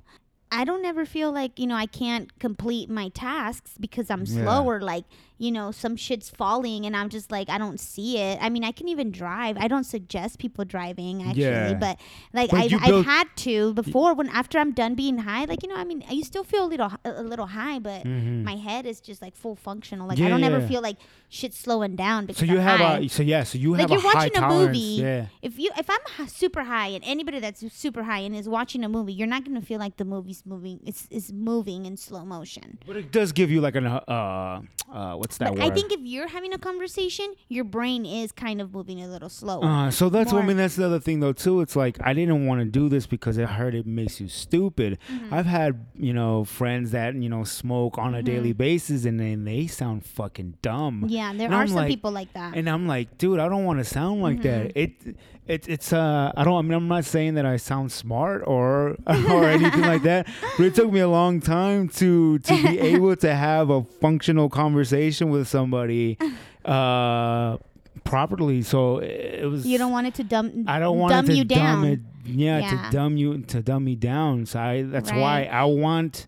I 0.52 0.64
don't 0.64 0.84
ever 0.84 1.06
feel 1.06 1.32
like 1.32 1.58
you 1.58 1.66
know 1.66 1.74
I 1.74 1.86
can't 1.86 2.38
complete 2.38 2.88
my 2.90 3.08
tasks 3.08 3.72
because 3.80 4.10
I'm 4.10 4.24
Yeah. 4.26 4.42
slower. 4.44 4.80
Like 4.80 5.04
you 5.42 5.50
know, 5.50 5.72
some 5.72 5.96
shit's 5.96 6.30
falling, 6.30 6.86
and 6.86 6.94
I'm 6.96 7.08
just 7.08 7.30
like 7.36 7.48
I 7.50 7.58
don't 7.58 7.80
see 7.80 8.18
it. 8.18 8.38
I 8.40 8.48
mean, 8.48 8.64
I 8.64 8.72
can 8.78 8.86
even 8.88 9.10
drive. 9.10 9.56
I 9.58 9.66
don't 9.72 9.84
suggest 9.84 10.38
people 10.38 10.64
driving 10.64 11.22
actually, 11.22 11.42
Yeah. 11.42 11.74
but 11.74 11.98
like 12.32 12.50
But 12.50 12.60
I've, 12.60 12.74
I've 12.86 13.04
had 13.04 13.26
to 13.46 13.74
before 13.74 14.14
when 14.14 14.28
after 14.28 14.58
I'm 14.58 14.72
done 14.72 14.94
being 14.94 15.18
high. 15.18 15.44
Like 15.46 15.62
you 15.64 15.68
know, 15.68 15.76
I 15.76 15.84
mean, 15.84 16.04
you 16.10 16.22
still 16.24 16.44
feel 16.44 16.64
a 16.64 16.70
little 16.74 16.92
a, 17.04 17.22
little 17.32 17.46
high, 17.46 17.78
but 17.80 18.04
Mhm. 18.04 18.44
my 18.44 18.56
head 18.56 18.86
is 18.86 19.00
just 19.00 19.20
like 19.20 19.34
full 19.36 19.56
functional. 19.56 20.06
Like 20.08 20.18
Yeah, 20.18 20.26
I 20.26 20.28
don't 20.30 20.44
ever 20.44 20.60
feel 20.66 20.80
like 20.80 20.96
shit's 21.28 21.58
slowing 21.58 21.96
down 21.96 22.26
because 22.26 22.38
So 22.38 22.46
you 22.46 22.58
I'm 22.58 22.68
have 22.70 22.80
high. 22.80 22.98
a 23.00 23.08
so 23.08 23.22
yeah. 23.24 23.42
So 23.42 23.58
you 23.58 23.74
have 23.74 23.90
like 23.90 24.00
you're 24.00 24.12
watching 24.14 24.36
a 24.36 24.48
movie. 24.48 24.78
Yeah. 25.06 25.26
If 25.42 25.58
you 25.58 25.70
if 25.76 25.88
I'm 25.90 26.28
super 26.28 26.62
high 26.64 26.88
and 26.88 27.02
anybody 27.04 27.40
that's 27.40 27.60
super 27.72 28.02
high 28.04 28.20
and 28.20 28.36
is 28.36 28.48
watching 28.48 28.84
a 28.84 28.88
movie, 28.88 29.12
you're 29.12 29.26
not 29.36 29.44
gonna 29.44 29.60
feel 29.62 29.80
like 29.80 29.96
the 29.96 30.04
movie's 30.04 30.44
moving. 30.46 30.78
It's 30.86 31.08
is 31.10 31.32
moving 31.32 31.84
in 31.86 31.96
slow 31.96 32.24
motion. 32.24 32.78
But 32.86 32.96
it 32.96 33.10
does 33.10 33.32
give 33.32 33.50
you 33.50 33.60
like 33.60 33.74
an 33.76 33.86
uh 33.86 34.60
uh 34.92 35.14
what's 35.16 35.31
that 35.38 35.50
But 35.50 35.58
word? 35.58 35.70
I 35.72 35.74
think 35.74 35.92
if 35.92 36.00
you're 36.02 36.28
having 36.28 36.52
a 36.52 36.58
conversation, 36.58 37.34
your 37.48 37.64
brain 37.64 38.04
is 38.06 38.32
kind 38.32 38.60
of 38.60 38.72
moving 38.74 39.02
a 39.02 39.08
little 39.08 39.28
slower. 39.28 39.64
Uh, 39.64 39.90
so 39.90 40.08
that's 40.08 40.32
what 40.32 40.42
I 40.42 40.46
mean. 40.46 40.56
That's 40.56 40.76
the 40.76 40.86
other 40.86 41.00
thing, 41.00 41.20
though, 41.20 41.32
too. 41.32 41.60
It's 41.60 41.76
like 41.76 41.98
I 42.02 42.12
didn't 42.14 42.46
want 42.46 42.60
to 42.60 42.64
do 42.64 42.88
this 42.88 43.06
because 43.06 43.38
I 43.38 43.44
heard 43.44 43.74
it 43.74 43.86
makes 43.86 44.20
you 44.20 44.28
stupid. 44.28 44.98
Mm-hmm. 45.10 45.34
I've 45.34 45.46
had 45.46 45.86
you 45.94 46.12
know 46.12 46.44
friends 46.44 46.90
that 46.92 47.14
you 47.14 47.28
know 47.28 47.44
smoke 47.44 47.98
on 47.98 48.14
a 48.14 48.22
daily 48.22 48.52
basis, 48.52 49.04
and 49.04 49.18
then 49.20 49.44
they 49.44 49.66
sound 49.66 50.04
fucking 50.04 50.54
dumb. 50.62 51.02
Mm-hmm. 51.02 51.08
yeah, 51.08 51.32
there 51.34 51.46
And 51.46 51.54
are 51.54 51.62
I'm 51.62 51.68
some 51.68 51.76
like- 51.76 51.88
people 51.88 52.10
like 52.12 52.32
that. 52.34 52.54
And 52.56 52.68
I'm 52.68 52.86
like, 52.86 53.18
dude, 53.18 53.38
I 53.38 53.48
don't 53.48 53.64
want 53.64 53.78
to 53.78 53.84
sound 53.84 54.22
like 54.22 54.42
that. 54.42 54.74
Mm-hmm. 54.74 54.78
It, 55.08 55.16
it, 55.44 55.68
it's 55.68 55.92
uh, 55.92 56.30
I 56.36 56.44
don't. 56.44 56.56
I 56.56 56.62
mean, 56.62 56.72
I'm 56.74 56.86
not 56.86 57.04
saying 57.04 57.34
that 57.34 57.44
I 57.44 57.56
sound 57.56 57.90
smart 57.90 58.44
or 58.46 58.96
or 59.06 59.44
anything 59.44 59.80
like 59.82 60.02
that. 60.04 60.28
But 60.56 60.66
it 60.66 60.74
took 60.76 60.92
me 60.92 61.00
a 61.00 61.08
long 61.08 61.40
time 61.40 61.88
to 62.00 62.38
to 62.38 62.62
be 62.62 62.78
able 62.94 63.16
to 63.16 63.34
have 63.34 63.68
a 63.70 63.82
functional 63.82 64.48
conversation 64.48 65.21
with 65.30 65.48
somebody, 65.48 66.18
uh, 66.64 67.58
properly. 68.04 68.62
So 68.62 68.98
it 68.98 69.44
was. 69.48 69.66
you 69.66 69.78
don't 69.78 69.92
want 69.92 70.06
it 70.06 70.14
to 70.14 70.24
dumb. 70.24 70.64
I 70.66 70.78
don't 70.78 70.98
want 70.98 71.12
dumb 71.12 71.24
it 71.26 71.28
to 71.28 71.34
you 71.34 71.44
down. 71.44 71.84
it. 71.84 72.00
Yeah, 72.24 72.58
Yeah. 72.60 72.70
to 72.90 72.96
dumb 72.96 73.16
you 73.16 73.38
to 73.38 73.62
dumb 73.62 73.84
me 73.84 73.96
down. 73.96 74.46
So 74.46 74.60
I, 74.60 74.82
that's 74.82 75.10
why 75.10 75.44
I 75.50 75.64
want 75.64 76.26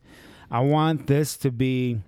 I 0.50 0.60
want 0.60 1.06
this 1.06 1.36
to 1.38 1.50
be. 1.50 2.00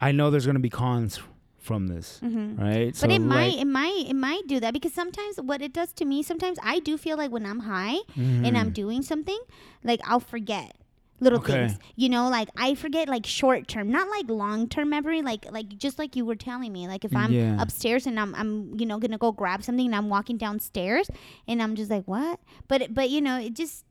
I 0.00 0.12
know 0.12 0.30
there's 0.30 0.46
gonna 0.46 0.60
be 0.60 0.70
cons 0.70 1.18
from 1.58 1.88
this, 1.88 2.18
Mhm. 2.24 2.58
right? 2.58 2.96
But 2.98 3.10
it 3.10 3.20
like- 3.20 3.20
might, 3.20 3.54
it 3.58 3.66
might, 3.66 4.06
it 4.08 4.14
might 4.16 4.42
do 4.46 4.58
that 4.60 4.72
because 4.72 4.94
sometimes 4.94 5.36
what 5.36 5.60
it 5.60 5.74
does 5.74 5.92
to 5.94 6.06
me, 6.06 6.22
sometimes 6.22 6.56
I 6.62 6.78
do 6.78 6.96
feel 6.96 7.18
like 7.18 7.30
when 7.30 7.44
I'm 7.44 7.58
high 7.60 7.98
and 8.16 8.56
I'm 8.56 8.70
Mhm. 8.70 8.74
doing 8.74 9.02
something, 9.02 9.38
like 9.84 10.00
I'll 10.08 10.18
forget. 10.20 10.77
Little 11.20 11.38
Okay. 11.40 11.66
things 11.66 11.78
you 11.96 12.08
know 12.08 12.28
like 12.28 12.48
i 12.56 12.74
forget 12.74 13.08
like 13.08 13.26
short 13.26 13.66
term 13.66 13.90
not 13.90 14.08
like 14.08 14.28
long 14.28 14.68
term 14.68 14.90
memory 14.90 15.20
like 15.22 15.50
like 15.50 15.76
just 15.76 15.98
like 15.98 16.14
you 16.14 16.24
were 16.24 16.36
telling 16.36 16.72
me 16.72 16.86
like 16.86 17.04
if 17.04 17.14
i'm 17.16 17.32
Yeah. 17.32 17.60
upstairs 17.60 18.06
and 18.06 18.18
i'm 18.20 18.34
i'm 18.36 18.78
you 18.78 18.86
know 18.86 18.98
gonna 18.98 19.18
go 19.18 19.32
grab 19.32 19.62
something 19.64 19.86
and 19.86 19.94
i'm 19.96 20.08
walking 20.08 20.36
downstairs 20.36 21.10
and 21.48 21.60
i'm 21.62 21.74
just 21.74 21.90
like 21.90 22.06
what 22.06 22.38
but 22.68 22.94
but 22.94 23.10
you 23.10 23.20
know 23.20 23.38
it 23.38 23.54
just 23.54 23.84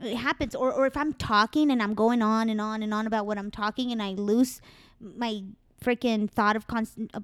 it 0.00 0.16
happens 0.16 0.54
or 0.54 0.72
or 0.72 0.86
if 0.86 0.96
i'm 0.96 1.12
talking 1.14 1.70
and 1.70 1.82
i'm 1.82 1.94
going 1.94 2.22
on 2.22 2.48
and 2.48 2.60
on 2.60 2.82
and 2.82 2.94
on 2.94 3.06
about 3.06 3.26
what 3.26 3.38
i'm 3.38 3.50
talking 3.50 3.90
and 3.92 4.02
i 4.02 4.10
lose 4.10 4.60
my 5.00 5.42
freaking 5.82 6.30
thought 6.30 6.56
of 6.56 6.66
constant 6.66 7.10
uh, 7.14 7.20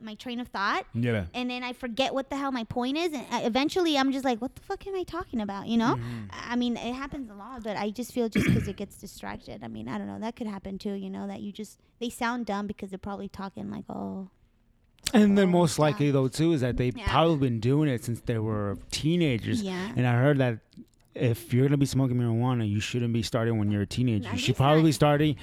my 0.00 0.14
train 0.14 0.40
of 0.40 0.48
thought 0.48 0.84
Yeah. 0.94 1.26
and 1.34 1.50
then 1.50 1.62
I 1.62 1.72
forget 1.72 2.14
what 2.14 2.30
the 2.30 2.36
hell 2.36 2.52
my 2.52 2.64
point 2.64 2.96
is, 2.96 3.12
and 3.12 3.24
uh, 3.30 3.40
eventually 3.44 3.96
I'm 3.98 4.12
just 4.12 4.24
like, 4.24 4.40
what 4.40 4.54
the 4.54 4.62
fuck 4.62 4.86
am 4.86 4.94
I 4.94 5.02
talking 5.02 5.40
about? 5.40 5.66
You 5.68 5.76
know? 5.76 5.96
Mm-hmm. 5.96 6.24
I 6.50 6.56
mean, 6.56 6.76
it 6.76 6.94
happens 6.94 7.30
a 7.30 7.34
lot, 7.34 7.62
but 7.62 7.76
I 7.76 7.90
just 7.90 8.12
feel 8.12 8.28
just 8.28 8.46
because 8.46 8.66
it 8.68 8.76
gets 8.76 8.96
distracted. 8.96 9.62
I 9.62 9.68
mean, 9.68 9.88
I 9.88 9.98
don't 9.98 10.06
know. 10.06 10.18
That 10.18 10.36
could 10.36 10.46
happen 10.46 10.78
too. 10.78 10.92
You 10.94 11.10
know, 11.10 11.26
that 11.26 11.40
you 11.40 11.52
just 11.52 11.78
they 12.00 12.10
sound 12.10 12.46
dumb 12.46 12.66
because 12.66 12.90
they're 12.90 12.98
probably 12.98 13.28
talking 13.28 13.70
like, 13.70 13.84
oh, 13.88 14.28
And 15.14 15.36
then 15.38 15.48
Oh, 15.48 15.52
most 15.60 15.78
yeah. 15.78 15.82
likely 15.82 16.10
though 16.10 16.28
too 16.28 16.52
is 16.52 16.60
that 16.62 16.76
they've 16.76 16.96
Yeah. 16.96 17.08
probably 17.10 17.36
been 17.48 17.60
doing 17.60 17.88
it 17.88 18.04
since 18.04 18.20
they 18.22 18.38
were 18.38 18.78
teenagers. 18.90 19.62
yeah. 19.62 19.92
And 19.96 20.06
I 20.06 20.14
heard 20.14 20.38
that 20.38 20.58
if 21.14 21.54
you're 21.54 21.66
gonna 21.66 21.78
be 21.78 21.86
smoking 21.86 22.16
marijuana, 22.18 22.68
you 22.68 22.80
shouldn't 22.80 23.12
be 23.14 23.22
starting 23.22 23.58
when 23.58 23.70
you're 23.70 23.82
a 23.82 23.86
teenager. 23.86 24.30
You 24.32 24.38
should 24.38 24.56
probably 24.56 24.82
be 24.82 24.92
starting 24.92 25.36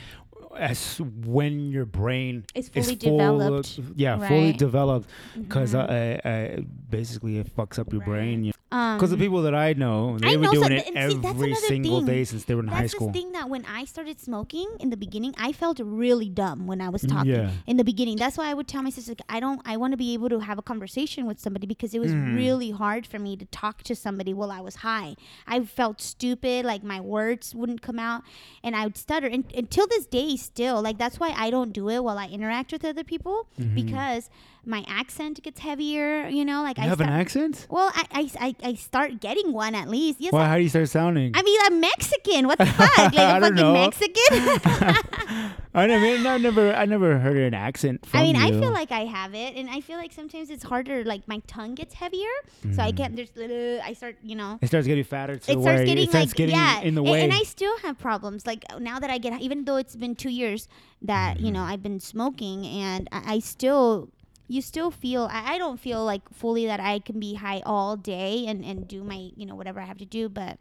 as 0.57 0.99
when 1.25 1.71
your 1.71 1.85
brain 1.85 2.45
is 2.55 2.69
fully 2.69 2.95
full 2.95 3.17
developed. 3.17 3.79
Yeah, 3.95 4.17
fully 4.27 4.53
developed 4.53 5.09
because 5.37 5.73
Mhm. 5.73 5.79
uh, 6.25 6.27
uh, 6.27 6.61
basically 6.89 7.37
it 7.39 7.55
fucks 7.55 7.79
up 7.79 7.91
your 7.91 8.01
Right. 8.01 8.07
brain. 8.09 8.45
Um, 8.47 8.52
Because 8.95 9.11
the 9.11 9.17
people 9.17 9.41
that 9.43 9.53
I 9.53 9.73
know, 9.73 10.17
they've 10.17 10.31
been 10.31 10.41
know 10.41 10.51
doing 10.51 10.63
some- 10.63 10.71
it 10.73 10.85
see, 10.87 10.93
every 11.27 11.53
single 11.55 11.97
thing. 11.97 12.05
day 12.07 12.23
since 12.23 12.43
they 12.45 12.55
were 12.55 12.61
in 12.63 12.67
high 12.69 12.87
school. 12.87 13.07
That's 13.07 13.17
the 13.17 13.21
thing 13.21 13.31
that 13.33 13.49
when 13.49 13.65
I 13.65 13.85
started 13.85 14.19
smoking 14.19 14.67
in 14.79 14.89
the 14.89 14.97
beginning, 14.97 15.33
I 15.37 15.51
felt 15.51 15.79
really 15.79 16.29
dumb 16.29 16.65
when 16.65 16.81
I 16.81 16.89
was 16.89 17.03
talking 17.03 17.31
Yeah. 17.31 17.51
in 17.67 17.77
the 17.77 17.83
beginning. 17.83 18.17
That's 18.17 18.37
why 18.37 18.47
I 18.49 18.53
would 18.53 18.67
tell 18.67 18.81
my 18.81 18.89
sister, 18.89 19.11
like, 19.11 19.21
I 19.29 19.39
don't, 19.39 19.61
I 19.65 19.77
want 19.77 19.91
to 19.93 19.97
be 19.97 20.13
able 20.13 20.29
to 20.29 20.39
have 20.39 20.57
a 20.57 20.61
conversation 20.63 21.25
with 21.27 21.39
somebody 21.39 21.67
because 21.67 21.93
it 21.93 21.99
was 21.99 22.11
Mhm. 22.13 22.35
really 22.35 22.71
hard 22.71 23.05
for 23.05 23.19
me 23.19 23.35
to 23.37 23.45
talk 23.45 23.83
to 23.83 23.95
somebody 23.95 24.33
while 24.33 24.51
I 24.51 24.61
was 24.61 24.77
high. 24.77 25.15
I 25.47 25.59
felt 25.65 26.01
stupid, 26.01 26.65
like 26.65 26.83
my 26.83 26.99
words 26.99 27.53
wouldn't 27.53 27.81
come 27.81 27.99
out, 27.99 28.23
and 28.63 28.75
I 28.75 28.85
would 28.85 28.97
stutter. 28.97 29.27
And 29.27 29.45
until 29.55 29.85
this 29.87 30.05
day, 30.07 30.35
still, 30.35 30.81
like 30.81 30.97
that's 30.97 31.19
why 31.19 31.33
I 31.37 31.49
don't 31.51 31.73
do 31.73 31.89
it 31.89 32.03
while 32.03 32.17
I 32.17 32.27
interact 32.27 32.71
with 32.71 32.83
other 32.85 33.03
people 33.03 33.47
Mhm. 33.59 33.75
because 33.75 34.29
my 34.65 34.83
accent 34.87 35.41
gets 35.43 35.59
heavier. 35.59 36.27
You 36.27 36.45
know, 36.45 36.63
like 36.63 36.77
You 36.77 36.83
I 36.83 36.87
have 36.87 36.97
start, 36.99 37.09
an 37.09 37.15
accent? 37.19 37.67
Well, 37.69 37.91
I, 37.93 38.29
I, 38.39 38.55
I, 38.63 38.73
start 38.75 39.19
getting 39.19 39.51
one 39.53 39.75
at 39.75 39.89
least. 39.89 40.21
Yes, 40.21 40.31
Why? 40.33 40.43
I- 40.43 40.47
How 40.47 40.55
do 40.57 40.63
you 40.63 40.69
start 40.69 40.89
sounding? 40.89 41.31
I 41.35 41.41
mean, 41.43 41.59
I'm 41.63 41.79
Mexican. 41.79 42.47
What 42.47 42.59
the 42.59 42.65
fuck? 42.79 42.97
Like 42.97 43.17
I 43.17 43.37
a 43.37 43.41
fucking 43.41 43.55
know. 43.55 43.73
Mexican? 43.73 44.39
I 45.75 45.87
never, 45.87 46.27
I 46.29 46.37
never, 46.37 46.73
I 46.73 46.85
never 46.85 47.17
heard 47.17 47.35
an 47.37 47.53
accent 47.55 48.05
from 48.05 48.19
I 48.19 48.23
mean, 48.23 48.35
I 48.35 48.51
feel 48.51 48.71
like 48.71 48.91
I 48.91 49.05
have 49.05 49.33
it, 49.33 49.55
and 49.55 49.69
I 49.69 49.81
feel 49.81 49.97
like 49.97 50.11
sometimes 50.11 50.49
it's 50.51 50.63
harder. 50.63 51.03
Like 51.03 51.27
my 51.27 51.39
tongue 51.47 51.73
gets 51.75 51.95
heavier, 51.95 52.29
so 52.73 52.81
I 52.83 52.91
can't. 52.91 53.15
There's 53.15 53.35
little. 53.35 53.81
I 53.83 53.93
start, 53.93 54.17
you 54.21 54.35
know. 54.35 54.59
it 54.61 54.67
starts 54.67 54.85
getting 54.87 55.03
fatter 55.03 55.35
to 55.37 55.51
It 55.51 55.61
starts 55.61 55.83
getting 55.83 56.03
it 56.05 56.09
starts 56.09 56.27
like 56.29 56.35
getting 56.35 56.55
yeah, 56.55 56.81
in 56.81 56.93
the 56.95 57.01
way. 57.03 57.23
and 57.23 57.33
I 57.33 57.41
still 57.43 57.75
have 57.79 57.97
problems. 57.97 58.45
Like 58.45 58.63
now 58.79 58.99
that 58.99 59.09
I 59.09 59.17
get, 59.17 59.41
even 59.41 59.65
though 59.65 59.77
it's 59.77 59.95
been 59.95 60.15
two 60.15 60.29
years 60.29 60.67
that 61.01 61.39
you 61.39 61.45
Mm-hmm. 61.47 61.53
know 61.55 61.63
I've 61.63 61.81
been 61.83 61.99
smoking, 61.99 62.65
and 62.67 63.09
I, 63.11 63.35
I 63.35 63.39
still, 63.39 64.09
you 64.47 64.61
still 64.61 64.91
feel. 64.91 65.27
I, 65.31 65.55
I 65.55 65.57
don't 65.57 65.79
feel 65.79 66.03
like 66.03 66.21
fully 66.33 66.65
that 66.65 66.79
I 66.79 66.99
can 66.99 67.19
be 67.19 67.35
high 67.35 67.61
all 67.65 67.95
day 67.95 68.45
and 68.47 68.63
and 68.63 68.87
do 68.87 69.03
my 69.03 69.31
you 69.35 69.45
know 69.45 69.55
whatever 69.55 69.79
I 69.79 69.85
have 69.85 69.97
to 69.99 70.05
do, 70.05 70.29
but, 70.29 70.59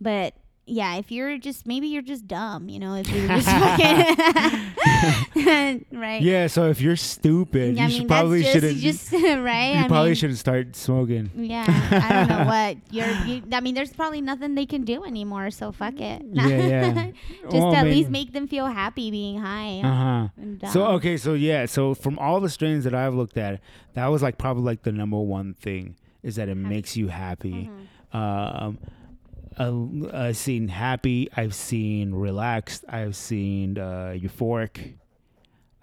but 0.00 0.34
yeah, 0.66 0.96
if 0.96 1.10
you're 1.10 1.38
just 1.38 1.66
maybe 1.66 1.88
you're 1.88 2.02
just 2.02 2.26
dumb, 2.28 2.68
you 2.68 2.78
know, 2.78 2.94
if 2.94 3.08
you're 3.10 3.26
just 3.28 3.48
fucking 3.48 4.76
right. 5.92 6.22
yeah, 6.22 6.46
so 6.46 6.68
if 6.68 6.80
you're 6.80 6.96
stupid, 6.96 7.78
I 7.78 7.82
you 7.82 7.88
mean, 7.88 7.98
should 8.00 8.08
probably 8.08 8.42
that's 8.42 8.52
shouldn't. 8.52 8.78
just, 8.78 9.10
just 9.10 9.24
right. 9.24 9.74
you 9.74 9.84
I 9.84 9.88
probably 9.88 10.10
mean, 10.10 10.14
shouldn't 10.14 10.38
start 10.38 10.76
smoking. 10.76 11.30
Yeah, 11.34 11.64
I 11.68 12.12
don't 12.12 12.28
know 12.28 12.44
what 12.46 12.76
you're. 12.90 13.10
You, 13.26 13.42
I 13.52 13.60
mean, 13.60 13.74
there's 13.74 13.92
probably 13.92 14.20
nothing 14.20 14.54
they 14.54 14.66
can 14.66 14.84
do 14.84 15.04
anymore, 15.04 15.50
so 15.50 15.72
fuck 15.72 16.00
it. 16.00 16.22
Yeah, 16.30 16.46
yeah. 16.46 17.10
Just 17.42 17.54
Well, 17.54 17.74
at 17.74 17.86
least 17.86 18.10
make 18.10 18.32
them 18.32 18.46
feel 18.46 18.66
happy 18.66 19.10
being 19.10 19.40
high. 19.40 19.80
Uh 19.82 20.28
huh. 20.62 20.72
So 20.72 20.86
okay, 20.92 21.16
so 21.16 21.34
yeah, 21.34 21.66
so 21.66 21.94
from 21.94 22.18
all 22.18 22.40
the 22.40 22.50
strains 22.50 22.84
that 22.84 22.94
I've 22.94 23.14
looked 23.14 23.36
at, 23.36 23.60
that 23.94 24.06
was 24.06 24.22
like 24.22 24.38
probably 24.38 24.62
like 24.62 24.82
the 24.82 24.92
number 24.92 25.18
one 25.18 25.54
thing 25.54 25.96
is 26.22 26.36
that 26.36 26.48
it 26.48 26.56
Happy. 26.56 26.68
makes 26.68 26.96
you 26.96 27.08
happy. 27.08 27.68
Mhm. 27.68 28.16
Um, 28.16 28.78
uh, 29.58 30.16
I've 30.16 30.36
seen 30.36 30.68
happy, 30.68 31.28
I've 31.36 31.54
seen 31.54 32.14
relaxed, 32.14 32.84
I've 32.88 33.16
seen 33.16 33.78
uh, 33.78 34.14
euphoric. 34.16 34.94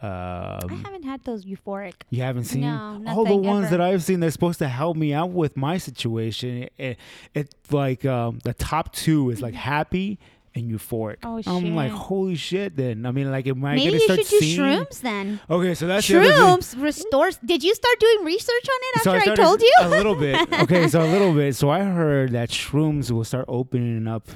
I 0.01 0.59
Um, 0.63 0.81
haven't 0.83 1.03
had 1.03 1.23
those 1.25 1.43
euphoric. 1.45 1.93
you 2.09 2.23
haven't 2.23 2.45
seen 2.45 2.61
No, 2.61 3.03
all 3.07 3.25
the 3.25 3.35
ones 3.35 3.65
ever. 3.67 3.77
that 3.77 3.81
I've 3.81 4.01
seen. 4.01 4.21
They're 4.21 4.31
supposed 4.31 4.59
to 4.59 4.69
help 4.69 4.95
me 4.95 5.13
out 5.13 5.31
with 5.31 5.57
my 5.57 5.77
situation. 5.77 6.69
It, 6.77 6.97
it 7.33 7.53
like 7.69 8.05
um, 8.05 8.39
the 8.45 8.53
top 8.53 8.93
two 8.93 9.29
is 9.29 9.41
like 9.41 9.53
happy 9.55 10.17
and 10.59 10.69
euphoric. 10.71 11.17
Oh, 11.23 11.41
I'm 11.47 11.75
like, 11.75 11.91
holy 11.91 12.35
shit! 12.35 12.75
Then 12.75 13.05
I 13.05 13.11
mean, 13.11 13.31
like, 13.31 13.47
am 13.47 13.63
I 13.65 13.75
Maybe 13.75 13.85
gonna 13.85 13.93
you 13.93 13.99
start 14.01 14.19
should 14.19 14.29
do 14.29 14.39
seeing? 14.39 14.59
shrooms 14.59 15.01
then. 15.01 15.39
Okay, 15.49 15.73
so 15.75 15.87
that's. 15.87 16.07
Shrooms 16.07 16.81
restores. 16.81 17.37
Did 17.43 17.63
you 17.63 17.73
start 17.75 17.99
doing 17.99 18.25
research 18.25 18.67
on 18.69 18.79
it 18.81 19.01
So 19.03 19.11
after 19.11 19.19
I, 19.31 19.35
started 19.35 19.41
told 19.43 19.61
you? 19.61 19.73
a 19.81 19.89
little 19.89 20.15
bit. 20.15 20.39
Okay, 20.63 20.87
so 20.87 21.01
a 21.01 21.09
little 21.11 21.33
bit. 21.33 21.55
So 21.55 21.69
I 21.69 21.83
heard 21.83 22.31
that 22.31 22.49
shrooms 22.49 23.11
will 23.11 23.23
start 23.23 23.45
opening 23.47 24.07
up 24.07 24.27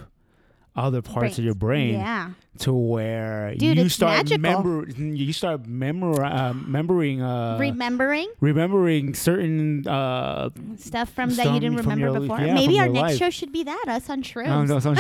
other 0.76 1.01
parts 1.03 1.38
of 1.38 1.43
your 1.43 1.53
brain 1.53 1.93
Yeah. 1.93 2.32
to 2.59 2.74
where 2.74 3.53
Dude, 3.55 3.78
you 3.78 3.89
start 3.89 4.30
magical. 4.39 4.88
you 4.89 5.32
start 5.32 5.67
memor 5.67 6.24
uh, 6.24 6.53
remembering 6.53 7.21
uh 7.21 7.57
Remembering 7.59 8.28
remembering 8.39 9.13
certain 9.13 9.88
uh 9.88 10.49
stuff 10.78 11.09
from 11.13 11.30
that 11.36 11.45
you 11.53 11.59
didn't 11.59 11.78
remember 11.78 12.05
your- 12.09 12.19
before. 12.19 12.39
yeah, 12.39 12.55
Maybe 12.55 12.80
our 12.80 12.88
next 12.89 13.01
life. 13.13 13.17
show 13.19 13.30
should 13.30 13.51
be 13.51 13.63
that 13.65 13.86
us 13.88 14.09
on 14.09 14.24
shrooms. 14.24 14.47
no, 14.47 14.63
no, 14.65 14.80
some 14.80 14.95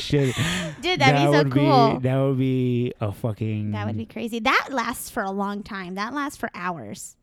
shit. 0.00 0.34
Dude, 0.82 1.00
that'd 1.00 1.16
be 1.16 1.24
so 1.32 1.44
would 1.44 1.52
cool. 1.52 1.94
Be, 1.94 2.08
that 2.08 2.16
would 2.18 2.38
be 2.38 2.92
a 3.00 3.12
fucking. 3.12 3.70
That 3.70 3.86
would 3.86 3.96
be 3.96 4.06
crazy. 4.06 4.40
That 4.40 4.68
lasts 4.72 5.10
for 5.10 5.22
a 5.22 5.30
long 5.30 5.62
time. 5.62 5.94
That 5.94 6.12
lasts 6.12 6.36
for 6.38 6.50
hours. 6.54 7.16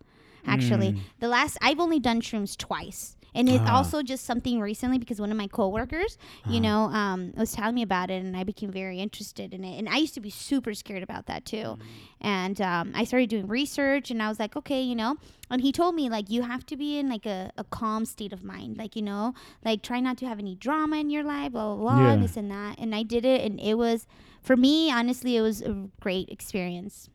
Actually, 0.46 0.94
Mm. 0.94 1.00
the 1.20 1.28
last 1.30 1.58
I've 1.62 1.80
only 1.80 2.00
done 2.00 2.22
shrooms 2.22 2.58
twice, 2.58 3.16
and 3.36 3.50
it's 3.50 3.66
Ah. 3.68 3.76
also 3.78 4.02
just 4.04 4.26
something 4.26 4.60
recently 4.60 4.98
because 4.98 5.20
one 5.20 5.32
of 5.32 5.38
my 5.38 5.48
coworkers, 5.48 6.18
you 6.48 6.60
Ah. 6.60 6.64
know, 6.64 6.80
um, 6.96 7.34
was 7.36 7.52
telling 7.54 7.76
me 7.76 7.82
about 7.82 8.10
it, 8.10 8.24
and 8.24 8.36
I 8.38 8.44
became 8.44 8.72
very 8.72 9.00
interested 9.00 9.54
in 9.54 9.64
it. 9.64 9.78
And 9.78 9.88
I 9.90 9.98
used 9.98 10.14
to 10.16 10.22
be 10.22 10.30
super 10.30 10.74
scared 10.74 11.04
about 11.04 11.26
that 11.28 11.46
too. 11.46 11.78
And 12.22 12.60
um, 12.62 12.92
I 12.96 13.04
started 13.04 13.30
doing 13.30 13.48
research, 13.48 14.12
and 14.12 14.22
I 14.22 14.30
was 14.30 14.40
like, 14.40 14.56
okay, 14.56 14.82
you 14.82 14.96
know. 14.96 15.18
And 15.50 15.62
he 15.62 15.72
told 15.72 15.94
me 15.96 16.10
like 16.10 16.30
you 16.30 16.42
have 16.44 16.66
to 16.68 16.76
be 16.78 16.98
in 16.98 17.10
like 17.10 17.26
a, 17.26 17.52
a 17.58 17.64
calm 17.64 18.06
state 18.06 18.34
of 18.34 18.44
mind, 18.44 18.78
like 18.78 18.96
you 18.96 19.02
know, 19.02 19.34
like 19.64 19.84
try 19.84 20.00
not 20.00 20.18
to 20.20 20.26
have 20.26 20.40
any 20.40 20.56
drama 20.56 20.98
in 20.98 21.10
your 21.10 21.24
life, 21.24 21.52
blah 21.52 21.76
blah 21.76 21.84
blah, 21.84 22.14
Yeah. 22.14 22.22
this 22.22 22.38
and 22.38 22.50
that. 22.50 22.80
And 22.80 22.96
I 22.96 23.04
did 23.04 23.24
it, 23.26 23.42
and 23.46 23.60
it 23.60 23.76
was 23.76 24.08
for 24.42 24.56
me 24.58 24.92
honestly, 24.92 25.36
it 25.38 25.42
was 25.42 25.62
a 25.62 25.90
great 26.00 26.30
experience. 26.30 27.10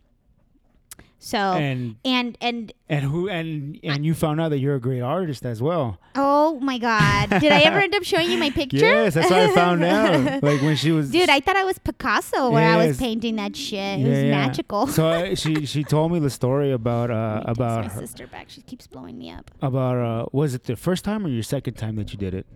So 1.21 1.37
And 1.39 1.97
and 2.05 2.39
and 2.41 2.73
and 2.89 3.05
who 3.05 3.29
and 3.29 3.77
and 3.83 4.07
you 4.07 4.15
found 4.15 4.41
out 4.41 4.51
that 4.51 4.59
you're 4.61 4.77
a 4.77 4.81
great 4.81 5.01
artist 5.01 5.45
as 5.45 5.61
well. 5.61 5.99
oh 6.15 6.61
my 6.61 6.79
god, 6.79 7.29
did 7.41 7.51
I 7.51 7.63
ever 7.63 7.81
end 7.81 7.95
up 7.97 8.05
showing 8.05 8.31
you 8.31 8.39
my 8.39 8.51
picture? 8.63 8.77
Yes, 8.79 9.15
that's 9.15 9.29
how 9.29 9.41
I 9.41 9.49
found 9.53 9.83
out. 9.83 10.43
Like 10.45 10.63
when 10.63 10.77
she 10.77 10.93
was 10.93 11.11
Dude, 11.11 11.29
I 11.29 11.41
thought 11.41 11.57
I 11.57 11.65
was 11.65 11.77
Picasso 11.79 12.51
when 12.53 12.63
I 12.63 12.77
was 12.87 12.97
painting 12.99 13.35
that 13.37 13.57
shit. 13.57 13.99
It 13.99 14.03
Yeah, 14.03 14.09
was 14.09 14.19
yeah. 14.19 14.31
magical. 14.31 14.87
so 14.87 15.09
I, 15.09 15.35
she 15.43 15.67
she 15.67 15.83
told 15.83 16.13
me 16.13 16.21
the 16.21 16.31
story 16.31 16.71
about 16.71 17.11
uh 17.11 17.43
about 17.47 17.87
my 17.87 17.91
her, 17.93 18.01
sister 18.01 18.29
back. 18.29 18.49
She 18.49 18.63
keeps 18.63 18.87
blowing 18.87 19.19
me 19.19 19.31
up. 19.33 19.51
about 19.61 19.97
uh 19.97 20.27
was 20.31 20.55
it 20.55 20.65
the 20.65 20.77
first 20.77 21.05
time 21.05 21.27
or 21.27 21.31
your 21.31 21.43
second 21.43 21.75
time 21.75 21.97
that 21.97 22.13
you 22.13 22.19
did 22.19 22.33
it? 22.33 22.47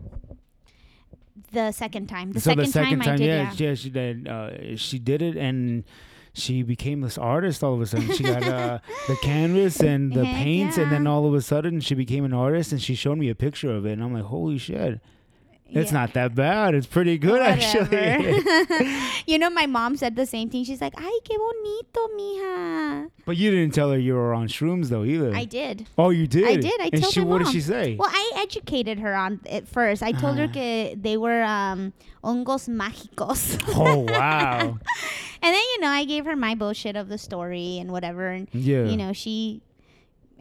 The 1.50 1.72
second 1.72 2.06
time. 2.08 2.32
The, 2.32 2.40
so 2.40 2.50
second, 2.50 2.64
the 2.64 2.70
second 2.70 3.00
time, 3.00 3.14
I 3.14 3.16
did. 3.16 3.26
yeah, 3.26 3.52
Yeah. 3.56 3.68
yeah, 3.68 3.74
she 3.74 3.90
did. 3.90 4.28
Uh, 4.28 4.76
she 4.76 4.98
did 5.00 5.20
it 5.20 5.36
and. 5.36 5.84
She 6.34 6.62
became 6.62 7.02
this 7.02 7.18
artist 7.18 7.62
all 7.62 7.74
of 7.74 7.80
a 7.80 7.86
sudden. 7.86 8.10
She 8.12 8.22
got 8.22 8.42
uh, 8.42 8.78
the 9.08 9.16
canvas 9.16 9.80
and 9.80 10.12
the 10.12 10.24
Heck 10.24 10.42
paints, 10.42 10.78
and 10.78 10.90
then 10.90 11.06
all 11.06 11.26
of 11.26 11.34
a 11.34 11.42
sudden 11.42 11.80
she 11.80 11.94
became 11.94 12.24
an 12.24 12.32
artist. 12.32 12.72
And 12.72 12.80
she 12.80 12.94
showed 12.94 13.18
me 13.18 13.28
a 13.28 13.34
picture 13.34 13.70
of 13.70 13.84
it, 13.84 13.92
and 13.92 14.02
I'm 14.02 14.14
like, 14.14 14.24
"Holy 14.24 14.56
shit! 14.56 15.00
It's 15.74 15.90
Yeah. 15.92 15.98
not 16.00 16.12
that 16.14 16.34
bad. 16.34 16.74
It's 16.74 16.86
pretty 16.86 17.18
good, 17.18 17.40
actually." 17.40 18.40
You 19.26 19.38
know, 19.38 19.50
my 19.50 19.66
mom 19.66 19.96
said 19.96 20.16
the 20.16 20.26
same 20.26 20.50
thing. 20.50 20.64
She's 20.64 20.80
like, 20.80 20.94
"Ay, 20.96 21.18
qué 21.24 21.36
bonito, 21.38 22.02
mija." 22.18 23.08
but 23.24 23.36
you 23.36 23.50
didn't 23.50 23.72
tell 23.72 23.90
her 23.90 23.98
you 23.98 24.14
were 24.14 24.34
on 24.34 24.48
shrooms, 24.48 24.88
though, 24.88 25.04
either. 25.04 25.32
I 25.34 25.44
did. 25.44 25.86
oh, 25.96 26.10
you 26.10 26.26
did. 26.26 26.44
I 26.44 26.56
did. 26.56 26.80
I 26.80 26.90
and 26.92 27.02
told 27.02 27.12
she, 27.14 27.20
my 27.20 27.26
What 27.26 27.38
did 27.38 27.48
she 27.52 27.60
say? 27.60 27.96
Well, 27.98 28.10
I 28.12 28.32
educated 28.42 28.98
her 28.98 29.14
on 29.14 29.40
it 29.46 29.68
first. 29.68 30.02
I 30.02 30.12
told 30.12 30.36
her 30.38 30.48
Ah. 30.50 30.52
que 30.52 30.96
they 31.00 31.16
were 31.16 31.42
um, 31.42 31.92
hongos 32.24 32.68
mágicos. 32.68 33.42
oh 33.76 34.00
wow! 34.10 34.58
And 35.44 35.50
then 35.54 35.64
you 35.74 35.80
know, 35.80 35.88
I 35.88 36.04
gave 36.04 36.24
her 36.26 36.36
my 36.36 36.54
bullshit 36.54 36.96
of 36.96 37.08
the 37.08 37.18
story 37.18 37.78
and 37.78 37.90
whatever, 37.92 38.28
and 38.28 38.48
Yeah. 38.52 38.84
you 38.86 38.96
know, 38.96 39.12
she 39.12 39.62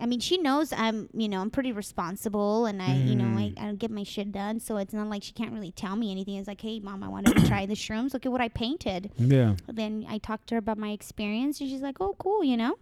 I 0.02 0.08
mean, 0.08 0.20
she 0.20 0.38
knows 0.40 0.74
I'm, 0.74 1.08
you 1.14 1.30
know, 1.30 1.40
I'm 1.42 1.52
pretty 1.52 1.72
responsible 1.72 2.66
and 2.66 2.82
I, 2.82 2.96
you 2.96 3.16
know, 3.16 3.38
I, 3.38 3.42
Mm. 3.52 3.62
I 3.70 3.74
get 3.76 3.92
my 3.92 4.04
shit 4.04 4.32
done. 4.32 4.60
So 4.60 4.78
it's 4.78 4.94
not 4.94 5.08
like 5.08 5.24
she 5.24 5.32
can't 5.34 5.52
really 5.54 5.72
tell 5.72 5.96
me 5.96 6.12
anything. 6.12 6.36
It's 6.36 6.48
like, 6.48 6.62
hey, 6.62 6.80
mom, 6.80 7.04
I 7.04 7.08
wanted 7.08 7.36
to 7.38 7.48
try 7.48 7.66
the 7.66 7.74
shrooms. 7.76 8.14
Look 8.14 8.26
at 8.26 8.32
what 8.32 8.42
I 8.42 8.50
painted. 8.50 9.12
Yeah. 9.18 9.56
Then 9.68 10.06
I 10.10 10.18
talked 10.18 10.48
to 10.48 10.56
her 10.56 10.60
about 10.60 10.78
my 10.78 10.90
experience 10.92 11.62
and 11.62 11.70
she's 11.70 11.82
like, 11.82 11.98
oh, 12.02 12.16
cool, 12.18 12.44
you 12.44 12.58
know? 12.58 12.76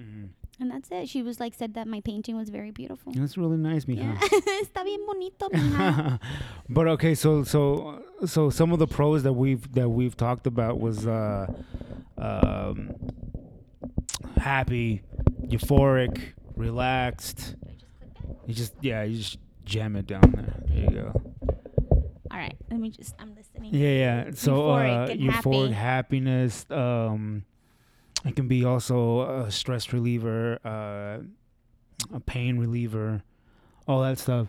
Mhm. 0.00 0.28
And 0.60 0.70
that's 0.70 0.88
it. 0.92 1.08
She 1.08 1.20
was 1.22 1.40
like, 1.40 1.52
said 1.54 1.74
that 1.74 1.86
my 1.88 2.00
painting 2.00 2.36
was 2.36 2.48
very 2.48 2.70
beautiful. 2.70 3.12
That's 3.12 3.36
really 3.36 3.56
nice, 3.56 3.86
mija. 3.86 3.98
Yeah. 3.98 4.18
Está 4.62 4.84
bien 4.84 5.04
bonito, 5.06 5.48
mija. 5.50 6.20
but 6.68 6.86
okay, 6.88 7.14
so 7.16 7.42
so 7.42 8.02
so 8.24 8.50
some 8.50 8.72
of 8.72 8.78
the 8.78 8.86
pros 8.86 9.24
that 9.24 9.32
we've 9.32 9.70
that 9.74 9.88
we've 9.88 10.16
talked 10.16 10.46
about 10.46 10.78
was 10.78 11.06
uh 11.08 11.46
um 12.18 12.94
happy, 14.36 15.02
euphoric, 15.42 16.20
relaxed. 16.56 17.56
You 18.46 18.54
just 18.54 18.74
yeah, 18.80 19.02
you 19.02 19.18
just 19.18 19.38
jam 19.64 19.96
it 19.96 20.06
down 20.06 20.32
there. 20.36 20.62
There 20.66 20.84
you 20.84 20.90
go. 20.90 21.22
All 22.30 22.40
right. 22.40 22.56
Let 22.68 22.80
me 22.80 22.90
just, 22.90 23.14
I'm 23.20 23.34
listening. 23.36 23.72
Yeah, 23.72 24.24
yeah. 24.24 24.30
So 24.34 24.56
Euphoric 24.56 25.04
uh, 25.04 25.14
euphoric 25.14 25.70
happy. 25.70 25.72
happiness. 25.72 26.66
Um, 26.68 27.44
it 28.24 28.34
can 28.34 28.48
be 28.48 28.64
also 28.64 29.20
a 29.44 29.50
stress 29.50 29.92
reliever, 29.92 30.58
uh, 30.64 31.18
a 32.12 32.20
pain 32.20 32.58
reliever, 32.58 33.22
all 33.86 34.02
that 34.02 34.18
stuff. 34.18 34.48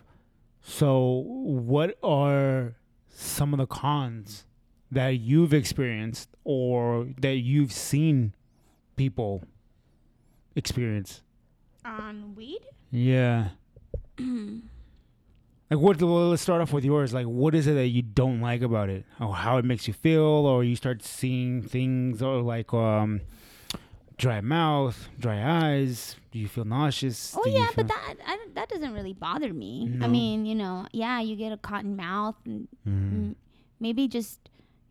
So, 0.62 1.22
what 1.26 1.96
are 2.02 2.74
some 3.08 3.54
of 3.54 3.58
the 3.58 3.66
cons 3.66 4.46
that 4.90 5.10
you've 5.20 5.54
experienced 5.54 6.30
or 6.42 7.06
that 7.20 7.36
you've 7.36 7.70
seen 7.70 8.34
people 8.96 9.44
experience? 10.56 11.22
On 11.86 12.34
weed? 12.34 12.60
Yeah. 12.90 13.48
Like 15.68 15.80
what? 15.80 16.00
Well, 16.00 16.28
let's 16.28 16.42
start 16.42 16.62
off 16.62 16.72
with 16.72 16.84
yours. 16.84 17.12
Like, 17.12 17.26
what 17.26 17.52
is 17.52 17.66
it 17.66 17.72
that 17.74 17.88
you 17.88 18.00
don't 18.00 18.40
like 18.40 18.62
about 18.62 18.88
it, 18.88 19.04
or 19.20 19.34
how 19.34 19.56
it 19.56 19.64
makes 19.64 19.88
you 19.88 19.94
feel, 19.94 20.22
or 20.22 20.62
you 20.62 20.76
start 20.76 21.02
seeing 21.02 21.60
things, 21.60 22.22
or 22.22 22.40
like 22.40 22.72
um, 22.72 23.22
dry 24.16 24.40
mouth, 24.40 25.08
dry 25.18 25.72
eyes. 25.72 26.14
Do 26.30 26.38
you 26.38 26.46
feel 26.46 26.64
nauseous? 26.64 27.34
Oh 27.36 27.42
Do 27.42 27.50
yeah, 27.50 27.68
but 27.74 27.88
that 27.88 28.14
I, 28.24 28.38
that 28.54 28.68
doesn't 28.68 28.92
really 28.92 29.12
bother 29.12 29.52
me. 29.52 29.86
No. 29.86 30.04
I 30.04 30.08
mean, 30.08 30.46
you 30.46 30.54
know, 30.54 30.86
yeah, 30.92 31.20
you 31.20 31.34
get 31.34 31.50
a 31.50 31.56
cotton 31.56 31.96
mouth, 31.96 32.36
and 32.44 32.68
mm, 32.88 33.34
maybe 33.80 34.06
just 34.06 34.38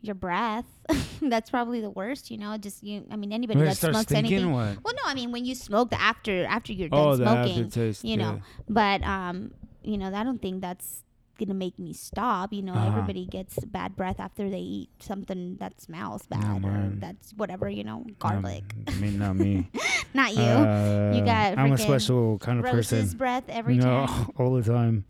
your 0.06 0.16
breath. 0.16 0.66
That's 1.22 1.49
probably 1.49 1.82
the 1.82 1.89
worst. 1.89 2.30
You 2.32 2.38
know, 2.38 2.58
just 2.58 2.84
you. 2.84 3.06
I 3.12 3.16
mean, 3.16 3.32
anybody 3.34 3.58
When 3.60 3.68
that 3.68 3.78
smokes 3.78 4.12
anything. 4.12 4.51
what? 4.51 4.78
Well, 4.84 4.93
no, 4.93 5.01
I 5.06 5.14
mean 5.14 5.32
when 5.32 5.45
you 5.45 5.56
smoke 5.56 5.89
the 5.89 5.99
after 6.01 6.45
after 6.45 6.72
you're 6.74 6.89
done 6.89 6.99
Oh, 6.99 7.16
the 7.16 7.26
smoking, 7.26 7.66
aftertaste. 7.66 8.03
you 8.03 8.18
know. 8.18 8.41
But 8.70 9.03
um, 9.03 9.51
you 9.84 9.97
know, 9.97 10.14
I 10.14 10.24
don't 10.24 10.41
think 10.41 10.62
that's 10.62 11.01
gonna 11.38 11.53
make 11.53 11.78
me 11.80 11.91
stop. 11.93 12.53
You 12.53 12.62
know, 12.62 12.74
Uh-huh. 12.74 12.88
everybody 12.88 13.26
gets 13.26 13.58
bad 13.66 13.95
breath 13.95 14.20
after 14.20 14.49
they 14.49 14.60
eat 14.60 14.89
something 14.99 15.58
that 15.60 15.82
smells 15.82 16.26
bad 16.28 16.64
or 16.64 16.91
that's 16.99 17.34
whatever. 17.34 17.68
You 17.70 17.84
know, 17.84 18.06
garlic. 18.20 18.64
Um, 18.88 18.93
I 18.95 18.99
mean, 18.99 19.20
not 19.20 19.36
me. 19.36 19.70
Not 20.14 20.34
you. 20.34 20.41
Uh, 20.43 21.20
got 21.26 21.58
I'm 21.58 21.74
a 21.74 21.78
special 21.78 22.38
kind 22.39 22.60
of 22.60 22.66
person. 22.72 23.06
breath 23.18 23.43
every 23.49 23.76
no, 23.76 24.06
time. 24.06 24.30
all 24.38 24.53
the 24.53 24.64
time. 24.64 25.03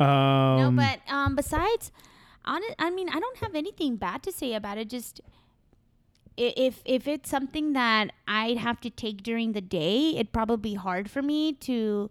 no, 0.00 0.04
Um, 0.04 0.74
but 0.74 0.98
um, 1.08 1.36
besides, 1.36 1.92
on 2.44 2.62
it, 2.64 2.74
I 2.78 2.90
mean, 2.90 3.08
I 3.08 3.18
don't 3.20 3.38
have 3.38 3.54
anything 3.54 3.96
bad 3.96 4.22
to 4.24 4.32
say 4.32 4.54
about 4.54 4.78
it. 4.78 4.88
Just 4.88 5.20
if 6.36 6.80
if 6.84 7.06
it's 7.06 7.28
something 7.28 7.72
that 7.74 8.10
I'd 8.26 8.56
have 8.58 8.80
to 8.82 8.90
take 8.90 9.22
during 9.22 9.52
the 9.52 9.60
day, 9.60 10.14
it'd 10.14 10.32
probably 10.32 10.70
be 10.72 10.74
hard 10.74 11.10
for 11.10 11.22
me 11.22 11.52
to 11.68 12.10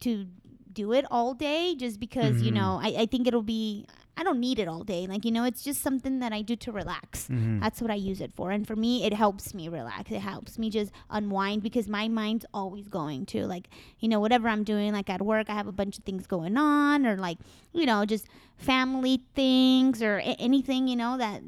to 0.00 0.26
do 0.72 0.92
it 0.92 1.04
all 1.10 1.32
day. 1.34 1.74
Just 1.74 2.00
because 2.00 2.42
you 2.42 2.50
Mhm. 2.50 2.54
know, 2.54 2.80
I, 2.82 2.88
I 3.02 3.06
think 3.06 3.26
it'll 3.26 3.42
be. 3.42 3.86
I 4.16 4.22
don't 4.22 4.40
need 4.40 4.58
it 4.58 4.66
all 4.68 4.82
day. 4.82 5.06
Like 5.06 5.24
you 5.24 5.30
know, 5.30 5.44
it's 5.44 5.62
just 5.62 5.82
something 5.82 6.20
that 6.20 6.32
I 6.32 6.42
do 6.42 6.56
to 6.56 6.72
relax. 6.72 7.28
mhm. 7.28 7.60
That's 7.60 7.82
what 7.82 7.90
I 7.90 7.94
use 7.96 8.20
it 8.20 8.32
for. 8.34 8.50
And 8.50 8.66
for 8.66 8.74
me, 8.76 9.04
it 9.04 9.12
helps 9.12 9.52
me 9.54 9.68
relax. 9.68 10.10
It 10.10 10.20
helps 10.20 10.58
me 10.58 10.70
just 10.70 10.90
unwind 11.10 11.62
because 11.62 11.86
my 11.88 12.08
mind's 12.08 12.46
always 12.54 12.88
going 12.88 13.26
to 13.26 13.46
like, 13.46 13.68
you 14.00 14.08
know, 14.08 14.20
whatever 14.20 14.48
I'm 14.48 14.64
doing, 14.64 14.92
like 14.92 15.10
at 15.10 15.20
work, 15.22 15.50
I 15.50 15.54
have 15.54 15.66
a 15.66 15.72
bunch 15.72 15.98
of 15.98 16.04
things 16.04 16.26
going 16.26 16.56
on 16.56 17.04
or 17.06 17.16
like, 17.16 17.38
you 17.72 17.84
know, 17.86 18.04
just 18.06 18.26
family 18.56 19.22
things 19.34 20.02
or 20.02 20.16
a- 20.18 20.36
anything, 20.40 20.88
you 20.88 20.96
know, 20.96 21.18
that 21.18 21.42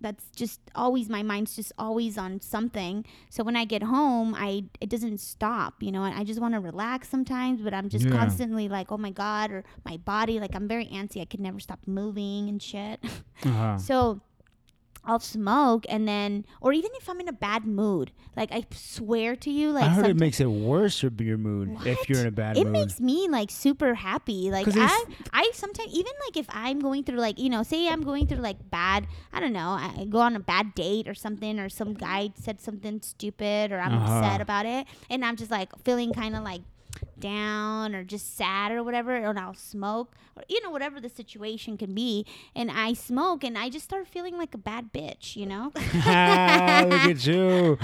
that's 0.00 0.24
just 0.34 0.60
always 0.74 1.08
my 1.08 1.22
mind's 1.22 1.54
just 1.56 1.72
always 1.78 2.16
on 2.16 2.40
something. 2.40 3.04
So 3.28 3.44
when 3.44 3.54
I 3.56 3.64
get 3.64 3.82
home, 3.82 4.34
I 4.36 4.64
it 4.80 4.88
doesn't 4.88 5.18
stop, 5.20 5.82
you 5.82 5.92
know. 5.92 6.04
And 6.04 6.14
I 6.18 6.24
just 6.24 6.40
want 6.40 6.54
to 6.54 6.60
relax 6.60 7.08
sometimes, 7.08 7.60
but 7.60 7.74
I'm 7.74 7.88
just 7.88 8.06
Yeah. 8.06 8.16
constantly 8.16 8.68
like, 8.68 8.90
"Oh 8.90 8.98
my 8.98 9.10
god," 9.10 9.50
or 9.50 9.64
my 9.84 9.96
body 9.98 10.40
like 10.40 10.54
I'm 10.54 10.66
very 10.68 10.86
antsy. 10.86 11.20
I 11.20 11.26
could 11.26 11.40
never 11.40 11.60
stop 11.60 11.80
moving 11.86 12.48
and 12.48 12.62
shit. 12.62 13.00
uh-huh. 13.44 13.76
So 13.88 14.20
I'll 15.04 15.18
smoke 15.20 15.86
and 15.88 16.06
then, 16.06 16.44
or 16.60 16.72
even 16.72 16.90
if 16.96 17.08
I'm 17.08 17.20
in 17.20 17.28
a 17.28 17.32
bad 17.32 17.64
mood, 17.64 18.12
like 18.36 18.52
I 18.52 18.64
swear 18.70 19.34
to 19.36 19.50
you, 19.50 19.70
like 19.72 19.84
I 19.86 19.88
heard 19.94 20.06
it 20.06 20.16
makes 20.16 20.40
it 20.40 20.46
worse 20.50 21.02
your 21.02 21.10
your 21.18 21.38
mood 21.38 21.76
if 21.86 22.08
you're 22.08 22.20
in 22.20 22.26
a 22.26 22.30
bad 22.30 22.56
it 22.56 22.64
mood. 22.64 22.76
It 22.76 22.78
makes 22.78 23.00
me 23.00 23.28
like 23.28 23.50
super 23.50 23.94
happy. 23.94 24.50
Like 24.50 24.66
I, 24.68 25.04
I 25.32 25.50
sometimes 25.54 25.88
even 25.92 26.12
like 26.26 26.36
if 26.36 26.46
I'm 26.50 26.80
going 26.80 27.04
through 27.04 27.18
like 27.18 27.38
you 27.38 27.48
know, 27.48 27.62
say 27.62 27.88
I'm 27.88 28.02
going 28.02 28.26
through 28.26 28.38
like 28.42 28.70
bad, 28.70 29.06
I 29.32 29.40
don't 29.40 29.52
know, 29.54 29.70
I 29.70 29.90
I 30.00 30.04
go 30.04 30.18
on 30.20 30.36
a 30.36 30.40
bad 30.40 30.74
date 30.74 31.08
or 31.08 31.14
something, 31.14 31.58
or 31.58 31.68
some 31.68 31.94
guy 31.94 32.30
said 32.34 32.60
something 32.60 33.00
stupid, 33.02 33.72
or 33.72 33.80
I'm 33.80 33.92
Uh-huh. 33.94 34.18
upset 34.24 34.40
about 34.40 34.66
it, 34.66 34.86
and 35.08 35.24
I'm 35.24 35.36
just 35.36 35.50
like 35.50 35.70
feeling 35.84 36.12
kind 36.12 36.36
of 36.36 36.42
like 36.44 36.62
down 37.18 37.94
or 37.94 38.04
just 38.04 38.36
sad 38.36 38.72
or 38.72 38.82
whatever, 38.82 39.14
and 39.14 39.38
I'll 39.38 39.54
smoke 39.54 40.14
or 40.36 40.44
you 40.48 40.62
know 40.62 40.70
whatever 40.70 41.00
the 41.00 41.08
situation 41.08 41.76
can 41.76 41.94
be, 41.94 42.26
and 42.54 42.70
I 42.70 42.94
smoke 42.94 43.44
and 43.44 43.56
I 43.56 43.68
just 43.68 43.84
start 43.84 44.06
feeling 44.06 44.36
like 44.36 44.54
a 44.54 44.58
bad 44.58 44.92
bitch, 44.92 45.36
you 45.36 45.46
know. 45.46 45.72
Look 45.84 46.04
at 46.04 47.26
you. 47.26 47.78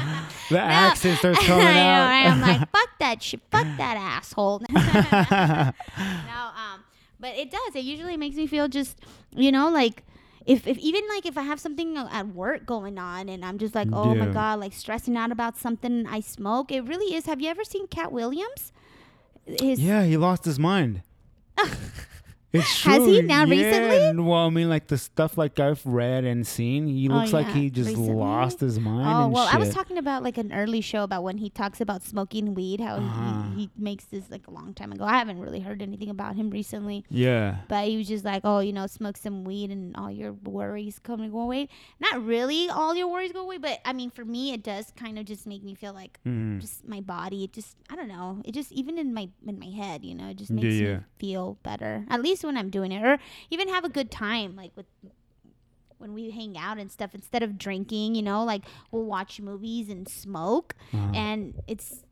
The 0.50 0.58
accent 0.60 1.18
starts 1.18 1.44
coming 1.44 1.64
know, 1.64 1.70
out. 1.70 2.08
right? 2.08 2.26
I'm 2.26 2.40
like, 2.40 2.60
fuck 2.70 2.98
that 3.00 3.22
shit, 3.22 3.40
fuck 3.50 3.66
that 3.76 3.96
asshole. 3.96 4.62
no, 4.70 4.80
um, 4.80 6.84
but 7.18 7.34
it 7.34 7.50
does. 7.50 7.74
It 7.74 7.84
usually 7.84 8.16
makes 8.16 8.36
me 8.36 8.46
feel 8.46 8.68
just, 8.68 8.98
you 9.32 9.52
know, 9.52 9.68
like 9.68 10.04
if, 10.46 10.66
if 10.66 10.78
even 10.78 11.02
like 11.08 11.26
if 11.26 11.36
I 11.36 11.42
have 11.42 11.58
something 11.58 11.96
at 11.96 12.28
work 12.28 12.64
going 12.64 12.98
on 12.98 13.28
and 13.28 13.44
I'm 13.44 13.58
just 13.58 13.74
like, 13.74 13.88
oh 13.92 14.14
my 14.14 14.26
god, 14.26 14.60
like 14.60 14.72
stressing 14.72 15.16
out 15.16 15.32
about 15.32 15.58
something 15.58 16.06
I 16.06 16.20
smoke. 16.20 16.70
It 16.70 16.82
really 16.82 17.14
is. 17.14 17.26
Have 17.26 17.40
you 17.40 17.48
ever 17.48 17.64
seen 17.64 17.88
Katt 17.88 18.12
Williams? 18.12 18.72
His 19.46 19.80
yeah, 19.80 20.04
he 20.04 20.16
lost 20.16 20.44
his 20.44 20.58
mind. 20.58 21.02
It's 22.58 22.80
true. 22.80 22.92
Has 22.92 23.04
he 23.06 23.22
now 23.22 23.44
yeah, 23.44 23.54
recently? 23.88 24.24
Well, 24.24 24.46
I 24.46 24.50
mean, 24.50 24.68
like 24.68 24.86
the 24.88 24.98
stuff 24.98 25.36
like 25.38 25.58
I've 25.60 25.84
read 25.84 26.24
and 26.24 26.46
seen, 26.46 26.86
he 26.86 27.08
Oh, 27.08 27.14
looks 27.14 27.32
like 27.32 27.48
he 27.48 27.70
just 27.70 27.88
recently? 27.88 28.14
lost 28.14 28.60
his 28.60 28.78
mind. 28.80 29.08
Oh 29.08 29.28
well, 29.28 29.48
I 29.50 29.56
was 29.58 29.72
talking 29.74 29.98
about 29.98 30.22
like 30.22 30.38
an 30.38 30.52
early 30.52 30.80
show 30.80 31.02
about 31.02 31.22
when 31.22 31.38
he 31.38 31.50
talks 31.50 31.80
about 31.80 32.02
smoking 32.02 32.54
weed, 32.54 32.80
how 32.80 32.96
Uh-huh. 32.96 33.42
he, 33.54 33.62
he 33.62 33.70
makes 33.76 34.04
this 34.06 34.30
like 34.30 34.46
a 34.46 34.50
long 34.50 34.74
time 34.74 34.92
ago. 34.92 35.04
I 35.04 35.18
haven't 35.18 35.38
really 35.40 35.60
heard 35.60 35.82
anything 35.82 36.10
about 36.10 36.36
him 36.36 36.50
recently. 36.50 37.04
Yeah. 37.10 37.56
But 37.68 37.88
he 37.88 37.96
was 37.96 38.08
just 38.08 38.24
like, 38.24 38.42
oh, 38.44 38.60
you 38.60 38.72
know, 38.72 38.86
smoke 38.86 39.16
some 39.16 39.44
weed 39.44 39.70
and 39.70 39.96
all 39.96 40.10
your 40.10 40.32
worries 40.32 40.98
come 40.98 41.20
and 41.20 41.30
go 41.32 41.40
away. 41.40 41.68
Not 42.00 42.24
really 42.24 42.68
all 42.68 42.94
your 42.94 43.08
worries 43.08 43.32
go 43.32 43.40
away, 43.42 43.58
but 43.58 43.80
I 43.84 43.92
mean, 43.92 44.10
for 44.10 44.24
me, 44.24 44.52
it 44.52 44.62
does 44.62 44.92
kind 44.96 45.18
of 45.18 45.24
just 45.26 45.46
make 45.46 45.62
me 45.62 45.74
feel 45.74 45.92
like 45.92 46.18
Mhm. 46.26 46.60
just 46.60 46.86
my 46.86 47.00
body. 47.00 47.44
It 47.44 47.52
just, 47.52 47.76
I 47.90 47.96
don't 47.96 48.08
know. 48.08 48.40
It 48.44 48.52
just 48.52 48.72
even 48.72 48.98
in 48.98 49.12
my 49.12 49.28
in 49.46 49.58
my 49.58 49.66
head, 49.70 50.04
you 50.04 50.14
know, 50.14 50.28
it 50.30 50.36
just 50.38 50.50
Yeah, 50.50 50.56
makes 50.62 50.74
yeah. 50.76 50.96
me 50.98 51.02
feel 51.18 51.58
better. 51.62 52.04
At 52.08 52.22
least 52.22 52.44
when 52.46 52.56
I'm 52.56 52.70
doing 52.70 52.92
it, 52.92 53.02
or 53.04 53.18
even 53.50 53.68
have 53.68 53.84
a 53.84 53.88
good 53.88 54.10
time, 54.10 54.56
like 54.56 54.72
with 54.76 54.86
when 55.98 56.12
we 56.14 56.30
hang 56.30 56.56
out 56.58 56.78
and 56.78 56.90
stuff. 56.90 57.14
Instead 57.14 57.42
of 57.42 57.58
drinking, 57.58 58.14
you 58.14 58.22
know, 58.22 58.44
like 58.44 58.62
we'll 58.90 59.04
watch 59.04 59.40
movies 59.40 59.88
and 59.88 60.08
smoke, 60.08 60.74
Uh-huh. 60.94 61.12
and 61.14 61.54
it's 61.66 62.04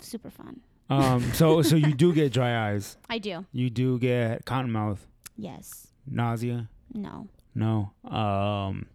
super 0.00 0.30
fun. 0.30 0.60
Um. 0.88 1.22
So, 1.34 1.62
so 1.70 1.76
you 1.76 1.94
do 1.94 2.12
get 2.12 2.32
dry 2.32 2.70
eyes. 2.72 2.96
I 3.08 3.18
do. 3.18 3.44
You 3.52 3.70
do 3.70 3.98
get 3.98 4.44
cotton 4.44 4.72
mouth, 4.72 5.06
Yes. 5.36 5.88
nausea. 6.06 6.68
No. 6.92 7.28
No. 7.54 7.92
Um. 8.04 8.86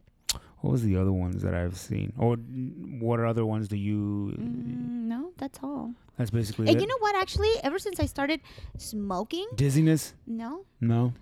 What 0.61 0.72
was 0.72 0.82
the 0.84 0.95
other 0.97 1.11
ones 1.11 1.43
that 1.43 1.53
I've 1.53 1.78
seen, 1.78 2.11
or 2.18 2.38
what 2.38 3.20
other 3.20 3.45
ones 3.45 3.68
do 3.68 3.78
you? 3.78 4.34
Mm, 4.39 5.05
no, 5.05 5.32
that's 5.38 5.59
all. 5.61 5.93
That's 6.18 6.32
basically 6.32 6.68
And 6.68 6.78
it. 6.78 6.82
you 6.82 6.88
know 6.88 6.97
what? 6.99 7.16
Actually, 7.16 7.51
ever 7.63 7.78
since 7.80 7.99
I 7.99 8.05
started 8.05 8.39
smoking, 8.78 9.47
Dizziness? 9.55 10.13
no, 10.26 10.66
No. 10.80 11.13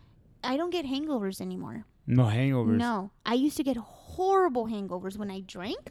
I 0.44 0.58
don't 0.58 0.72
get 0.72 0.86
hangovers 0.86 1.40
anymore. 1.40 1.86
No 2.06 2.24
hangovers. 2.26 2.78
No, 2.78 3.12
I 3.26 3.34
used 3.36 3.56
to 3.58 3.64
get 3.64 3.78
horrible 3.78 4.68
hangovers 4.68 5.16
when 5.18 5.32
I 5.32 5.40
drank. 5.40 5.88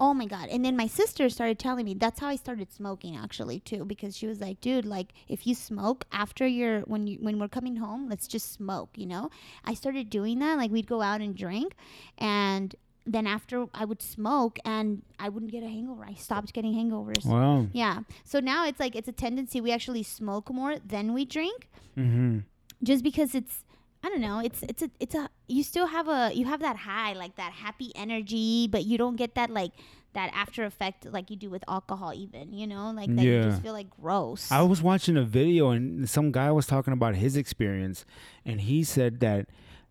Oh 0.00 0.14
my 0.14 0.26
god! 0.26 0.48
And 0.50 0.64
then 0.64 0.76
my 0.76 0.86
sister 0.86 1.28
started 1.28 1.58
telling 1.58 1.84
me 1.84 1.94
that's 1.94 2.20
how 2.20 2.28
I 2.28 2.36
started 2.36 2.72
smoking 2.72 3.16
actually 3.16 3.58
too, 3.58 3.84
because 3.84 4.16
she 4.16 4.28
was 4.28 4.40
like, 4.40 4.60
"Dude, 4.60 4.84
like 4.86 5.12
if 5.26 5.44
you 5.48 5.56
smoke 5.56 6.04
after 6.12 6.46
you're 6.46 6.82
when 6.82 7.08
you 7.08 7.18
when 7.20 7.40
we're 7.40 7.48
coming 7.48 7.74
home, 7.78 8.08
let's 8.08 8.28
just 8.28 8.52
smoke." 8.52 8.90
You 8.94 9.06
know, 9.06 9.30
I 9.64 9.74
started 9.74 10.08
doing 10.08 10.38
that. 10.38 10.56
Like 10.56 10.70
we'd 10.70 10.86
go 10.86 11.02
out 11.02 11.20
and 11.20 11.34
drink, 11.36 11.74
and 12.16 12.76
then 13.14 13.26
after 13.26 13.66
I 13.74 13.84
would 13.84 14.02
smoke 14.02 14.58
and 14.64 15.02
I 15.18 15.28
wouldn't 15.30 15.50
get 15.50 15.62
a 15.62 15.68
hangover. 15.76 16.04
I 16.04 16.14
stopped 16.14 16.52
getting 16.52 16.74
hangovers. 16.74 17.24
Wow. 17.24 17.66
Yeah. 17.72 18.00
So 18.24 18.36
now 18.40 18.66
it's 18.68 18.78
like 18.78 18.94
it's 18.94 19.08
a 19.08 19.12
tendency 19.26 19.60
we 19.60 19.72
actually 19.72 20.02
smoke 20.02 20.52
more 20.52 20.76
than 20.94 21.12
we 21.14 21.24
drink 21.24 21.68
Mm-hmm. 21.96 22.38
just 22.84 23.02
because 23.02 23.34
it's 23.34 23.64
I 24.04 24.08
don't 24.10 24.20
know, 24.20 24.38
it's 24.38 24.62
it's 24.62 24.82
a 24.82 24.90
it's 25.00 25.14
a 25.16 25.28
you 25.48 25.62
still 25.64 25.88
have 25.88 26.06
a 26.06 26.30
you 26.32 26.44
have 26.46 26.60
that 26.60 26.76
high, 26.76 27.14
like 27.14 27.34
that 27.42 27.52
happy 27.52 27.90
energy, 27.96 28.68
but 28.70 28.84
you 28.84 28.96
don't 29.02 29.16
get 29.16 29.34
that 29.34 29.50
like 29.50 29.72
that 30.12 30.30
after 30.32 30.64
effect 30.64 31.04
like 31.16 31.30
you 31.30 31.36
do 31.36 31.50
with 31.50 31.64
alcohol 31.66 32.12
even, 32.14 32.52
you 32.52 32.66
know? 32.66 32.92
Like 32.94 33.10
that 33.16 33.24
you 33.24 33.42
just 33.42 33.60
feel 33.62 33.72
like 33.72 33.90
gross. 34.00 34.52
I 34.52 34.62
was 34.62 34.80
watching 34.82 35.16
a 35.16 35.24
video 35.24 35.70
and 35.70 36.08
some 36.08 36.30
guy 36.30 36.50
was 36.52 36.66
talking 36.66 36.92
about 36.92 37.16
his 37.16 37.36
experience, 37.36 38.04
and 38.46 38.60
he 38.60 38.84
said 38.84 39.18
that 39.20 39.48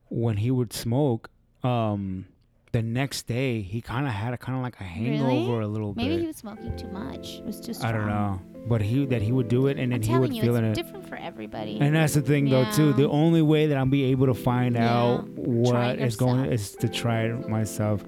when 0.09 0.38
he 0.38 0.49
would 0.51 0.72
smoke, 0.72 1.30
um, 1.63 2.26
the 2.78 2.84
next 2.84 3.23
day 3.25 3.61
he 3.61 3.82
kind 3.82 4.05
of 4.05 4.13
had 4.13 4.34
a 4.34 4.38
kind 4.38 4.55
of 4.55 4.61
like 4.61 4.80
a 4.80 4.84
hangover 4.84 5.61
a 5.61 5.67
little 5.67 5.95
Maybe 5.95 6.09
bit. 6.09 6.11
Maybe 6.11 6.21
he 6.21 6.28
was 6.28 6.36
smoking 6.38 6.78
too 6.78 6.88
much. 6.89 7.39
It 7.39 7.45
was 7.45 7.59
too 7.59 7.73
strong. 7.73 7.91
I 7.91 7.97
don't 7.97 8.07
know, 8.07 8.39
but 8.67 8.82
he 8.82 9.05
that 9.07 9.21
he 9.23 9.32
would 9.32 9.47
do 9.47 9.65
it 9.65 9.80
and 9.80 9.91
then 9.91 10.01
I'm 10.03 10.07
he 10.07 10.15
would 10.17 10.34
you, 10.34 10.43
feel 10.43 10.55
it's 10.57 10.78
it. 10.78 10.84
different 10.84 11.09
for 11.09 11.15
everybody. 11.15 11.80
And 11.82 11.95
that's 11.95 12.13
the 12.13 12.21
thing, 12.21 12.49
though, 12.49 12.69
too. 12.71 12.93
The 12.93 13.09
only 13.09 13.41
way 13.41 13.65
that 13.65 13.78
I'll 13.78 13.88
be 13.88 14.03
able 14.05 14.28
to 14.28 14.36
find 14.36 14.75
Yeah. 14.75 14.93
out 14.95 15.28
what 15.30 15.97
is 15.99 16.15
going 16.15 16.45
is 16.51 16.73
to 16.75 16.88
try 16.88 17.23
it 17.23 17.49
myself. 17.49 18.03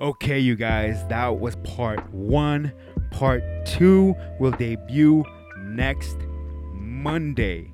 Okay, 0.00 0.38
you 0.38 0.54
guys, 0.54 1.04
that 1.08 1.38
was 1.40 1.56
part 1.56 2.12
one. 2.12 2.72
Part 3.10 3.42
two 3.66 4.14
will 4.38 4.52
debut 4.52 5.24
next 5.60 6.16
Monday. 7.08 7.72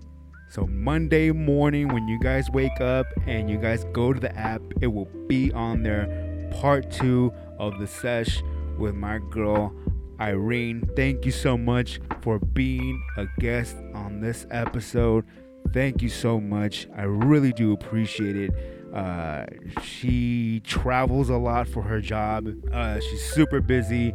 So, 0.49 0.65
Monday 0.65 1.33
morning, 1.33 1.89
when 1.89 2.07
you 2.07 2.21
guys 2.21 2.49
wake 2.51 2.81
up 2.81 3.05
and 3.27 3.51
you 3.51 3.59
guys 3.59 3.85
go 3.93 4.13
to 4.13 4.21
the 4.21 4.33
app, 4.37 4.63
it 4.81 4.87
will 4.87 5.09
be 5.27 5.51
on 5.51 5.83
there. 5.83 6.49
Part 6.53 6.89
two 6.93 7.33
of 7.59 7.81
the 7.81 7.89
sesh 7.89 8.45
with 8.79 8.95
my 8.95 9.19
girl 9.33 9.75
Irene. 10.21 10.89
Thank 10.95 11.27
you 11.27 11.33
so 11.33 11.59
much 11.59 11.99
for 12.23 12.39
being 12.39 13.05
a 13.17 13.27
guest 13.41 13.75
on 13.93 14.21
this 14.21 14.47
episode. 14.53 15.25
Thank 15.73 16.01
you 16.01 16.11
so 16.11 16.41
much. 16.41 16.87
I 16.97 17.03
really 17.03 17.53
do 17.53 17.73
appreciate 17.73 18.37
it. 18.37 18.95
Uh, 18.95 19.47
she 19.83 20.61
travels 20.61 21.29
a 21.29 21.39
lot 21.39 21.67
for 21.67 21.83
her 21.83 22.01
job. 22.01 22.55
Uh, 22.73 23.01
she's 23.01 23.25
super 23.33 23.61
busy 23.61 24.15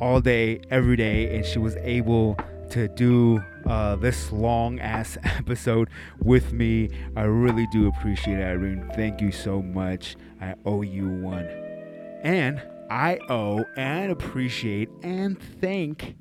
all 0.00 0.20
day, 0.20 0.60
every 0.70 0.94
day, 0.94 1.34
and 1.34 1.44
she 1.44 1.58
was 1.58 1.74
able 1.78 2.38
to 2.70 2.88
do 2.88 3.42
uh, 3.66 3.96
this 3.96 4.32
long 4.32 4.80
ass 4.80 5.18
episode 5.24 5.88
with 6.18 6.52
me. 6.52 6.90
I 7.16 7.22
really 7.22 7.66
do 7.72 7.88
appreciate 7.88 8.38
it, 8.38 8.44
Irene. 8.44 8.90
Thank 8.94 9.20
you 9.20 9.32
so 9.32 9.62
much. 9.62 10.16
I 10.40 10.54
owe 10.64 10.82
you 10.82 11.08
one. 11.08 11.48
And 12.22 12.62
I 12.90 13.18
owe 13.28 13.64
and 13.76 14.10
appreciate 14.10 14.88
and 15.02 15.40
thank 15.60 16.16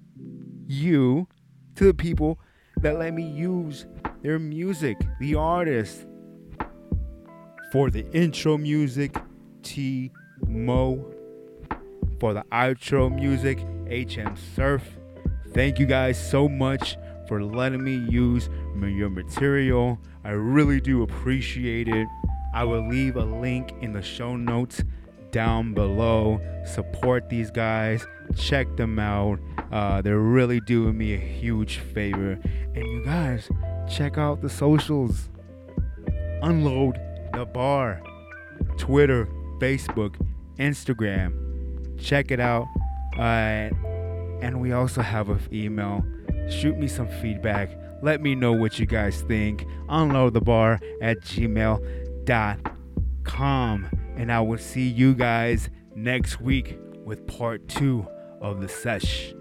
you 0.68 1.28
to 1.76 1.86
the 1.86 1.94
people 1.94 2.40
that 2.82 3.00
let 3.00 3.14
me 3.14 3.24
use 3.24 3.86
their 4.22 4.40
music, 4.40 4.98
the 5.20 5.36
artists. 5.36 6.06
For 7.72 7.92
the 7.92 8.10
intro 8.12 8.58
music, 8.58 9.16
T 9.62 10.12
Mo. 10.48 11.14
For 12.20 12.34
the 12.34 12.44
outro 12.52 13.14
music, 13.14 13.60
HM 13.88 14.36
Surf. 14.56 14.99
Thank 15.54 15.80
you 15.80 15.86
guys 15.86 16.18
so 16.18 16.48
much 16.48 16.98
for 17.28 17.44
letting 17.44 17.84
me 17.84 17.96
use 18.12 18.50
your 18.76 19.10
material. 19.10 20.00
I 20.24 20.32
really 20.32 20.80
do 20.80 21.04
appreciate 21.04 21.88
it. 21.88 22.08
I 22.54 22.64
will 22.64 22.88
leave 22.88 23.16
a 23.16 23.24
link 23.24 23.74
in 23.82 23.94
the 23.94 24.02
show 24.02 24.36
notes 24.36 24.84
down 25.32 25.74
below. 25.74 26.42
Support 26.66 27.30
these 27.30 27.52
guys, 27.52 28.06
check 28.36 28.76
them 28.78 29.00
out. 29.00 29.40
Uh, 29.72 30.02
they're 30.02 30.20
really 30.20 30.60
doing 30.62 30.98
me 30.98 31.14
a 31.14 31.18
huge 31.18 31.78
favor. 31.78 32.40
And 32.76 32.78
you 32.78 33.06
guys, 33.06 33.50
check 33.90 34.18
out 34.18 34.42
the 34.42 34.50
socials. 34.50 35.30
Unload 36.42 37.00
the 37.34 37.46
bar. 37.46 38.02
Twitter, 38.78 39.28
Facebook, 39.60 40.16
Instagram. 40.58 42.00
Check 42.00 42.32
it 42.32 42.40
out. 42.40 42.66
Uh, 43.18 43.70
and 44.42 44.62
we 44.62 44.72
also 44.72 45.02
have 45.02 45.30
an 45.30 45.40
email. 45.52 46.04
Shoot 46.50 46.78
me 46.78 46.88
some 46.88 47.08
feedback. 47.22 47.70
Let 48.02 48.22
me 48.22 48.36
know 48.36 48.54
what 48.54 48.80
you 48.80 48.86
guys 48.86 49.22
think. 49.22 49.66
Unload 49.90 50.34
the 50.34 50.42
bar 50.42 50.80
at 51.02 51.22
gmail.com. 51.22 51.90
And 54.16 54.32
I 54.32 54.42
will 54.42 54.58
see 54.58 54.88
you 54.88 55.14
guys 55.14 55.70
next 55.96 56.42
week 56.42 56.80
with 57.04 57.28
part 57.28 57.68
two 57.68 58.08
of 58.42 58.62
the 58.62 58.68
sesh. 58.68 59.34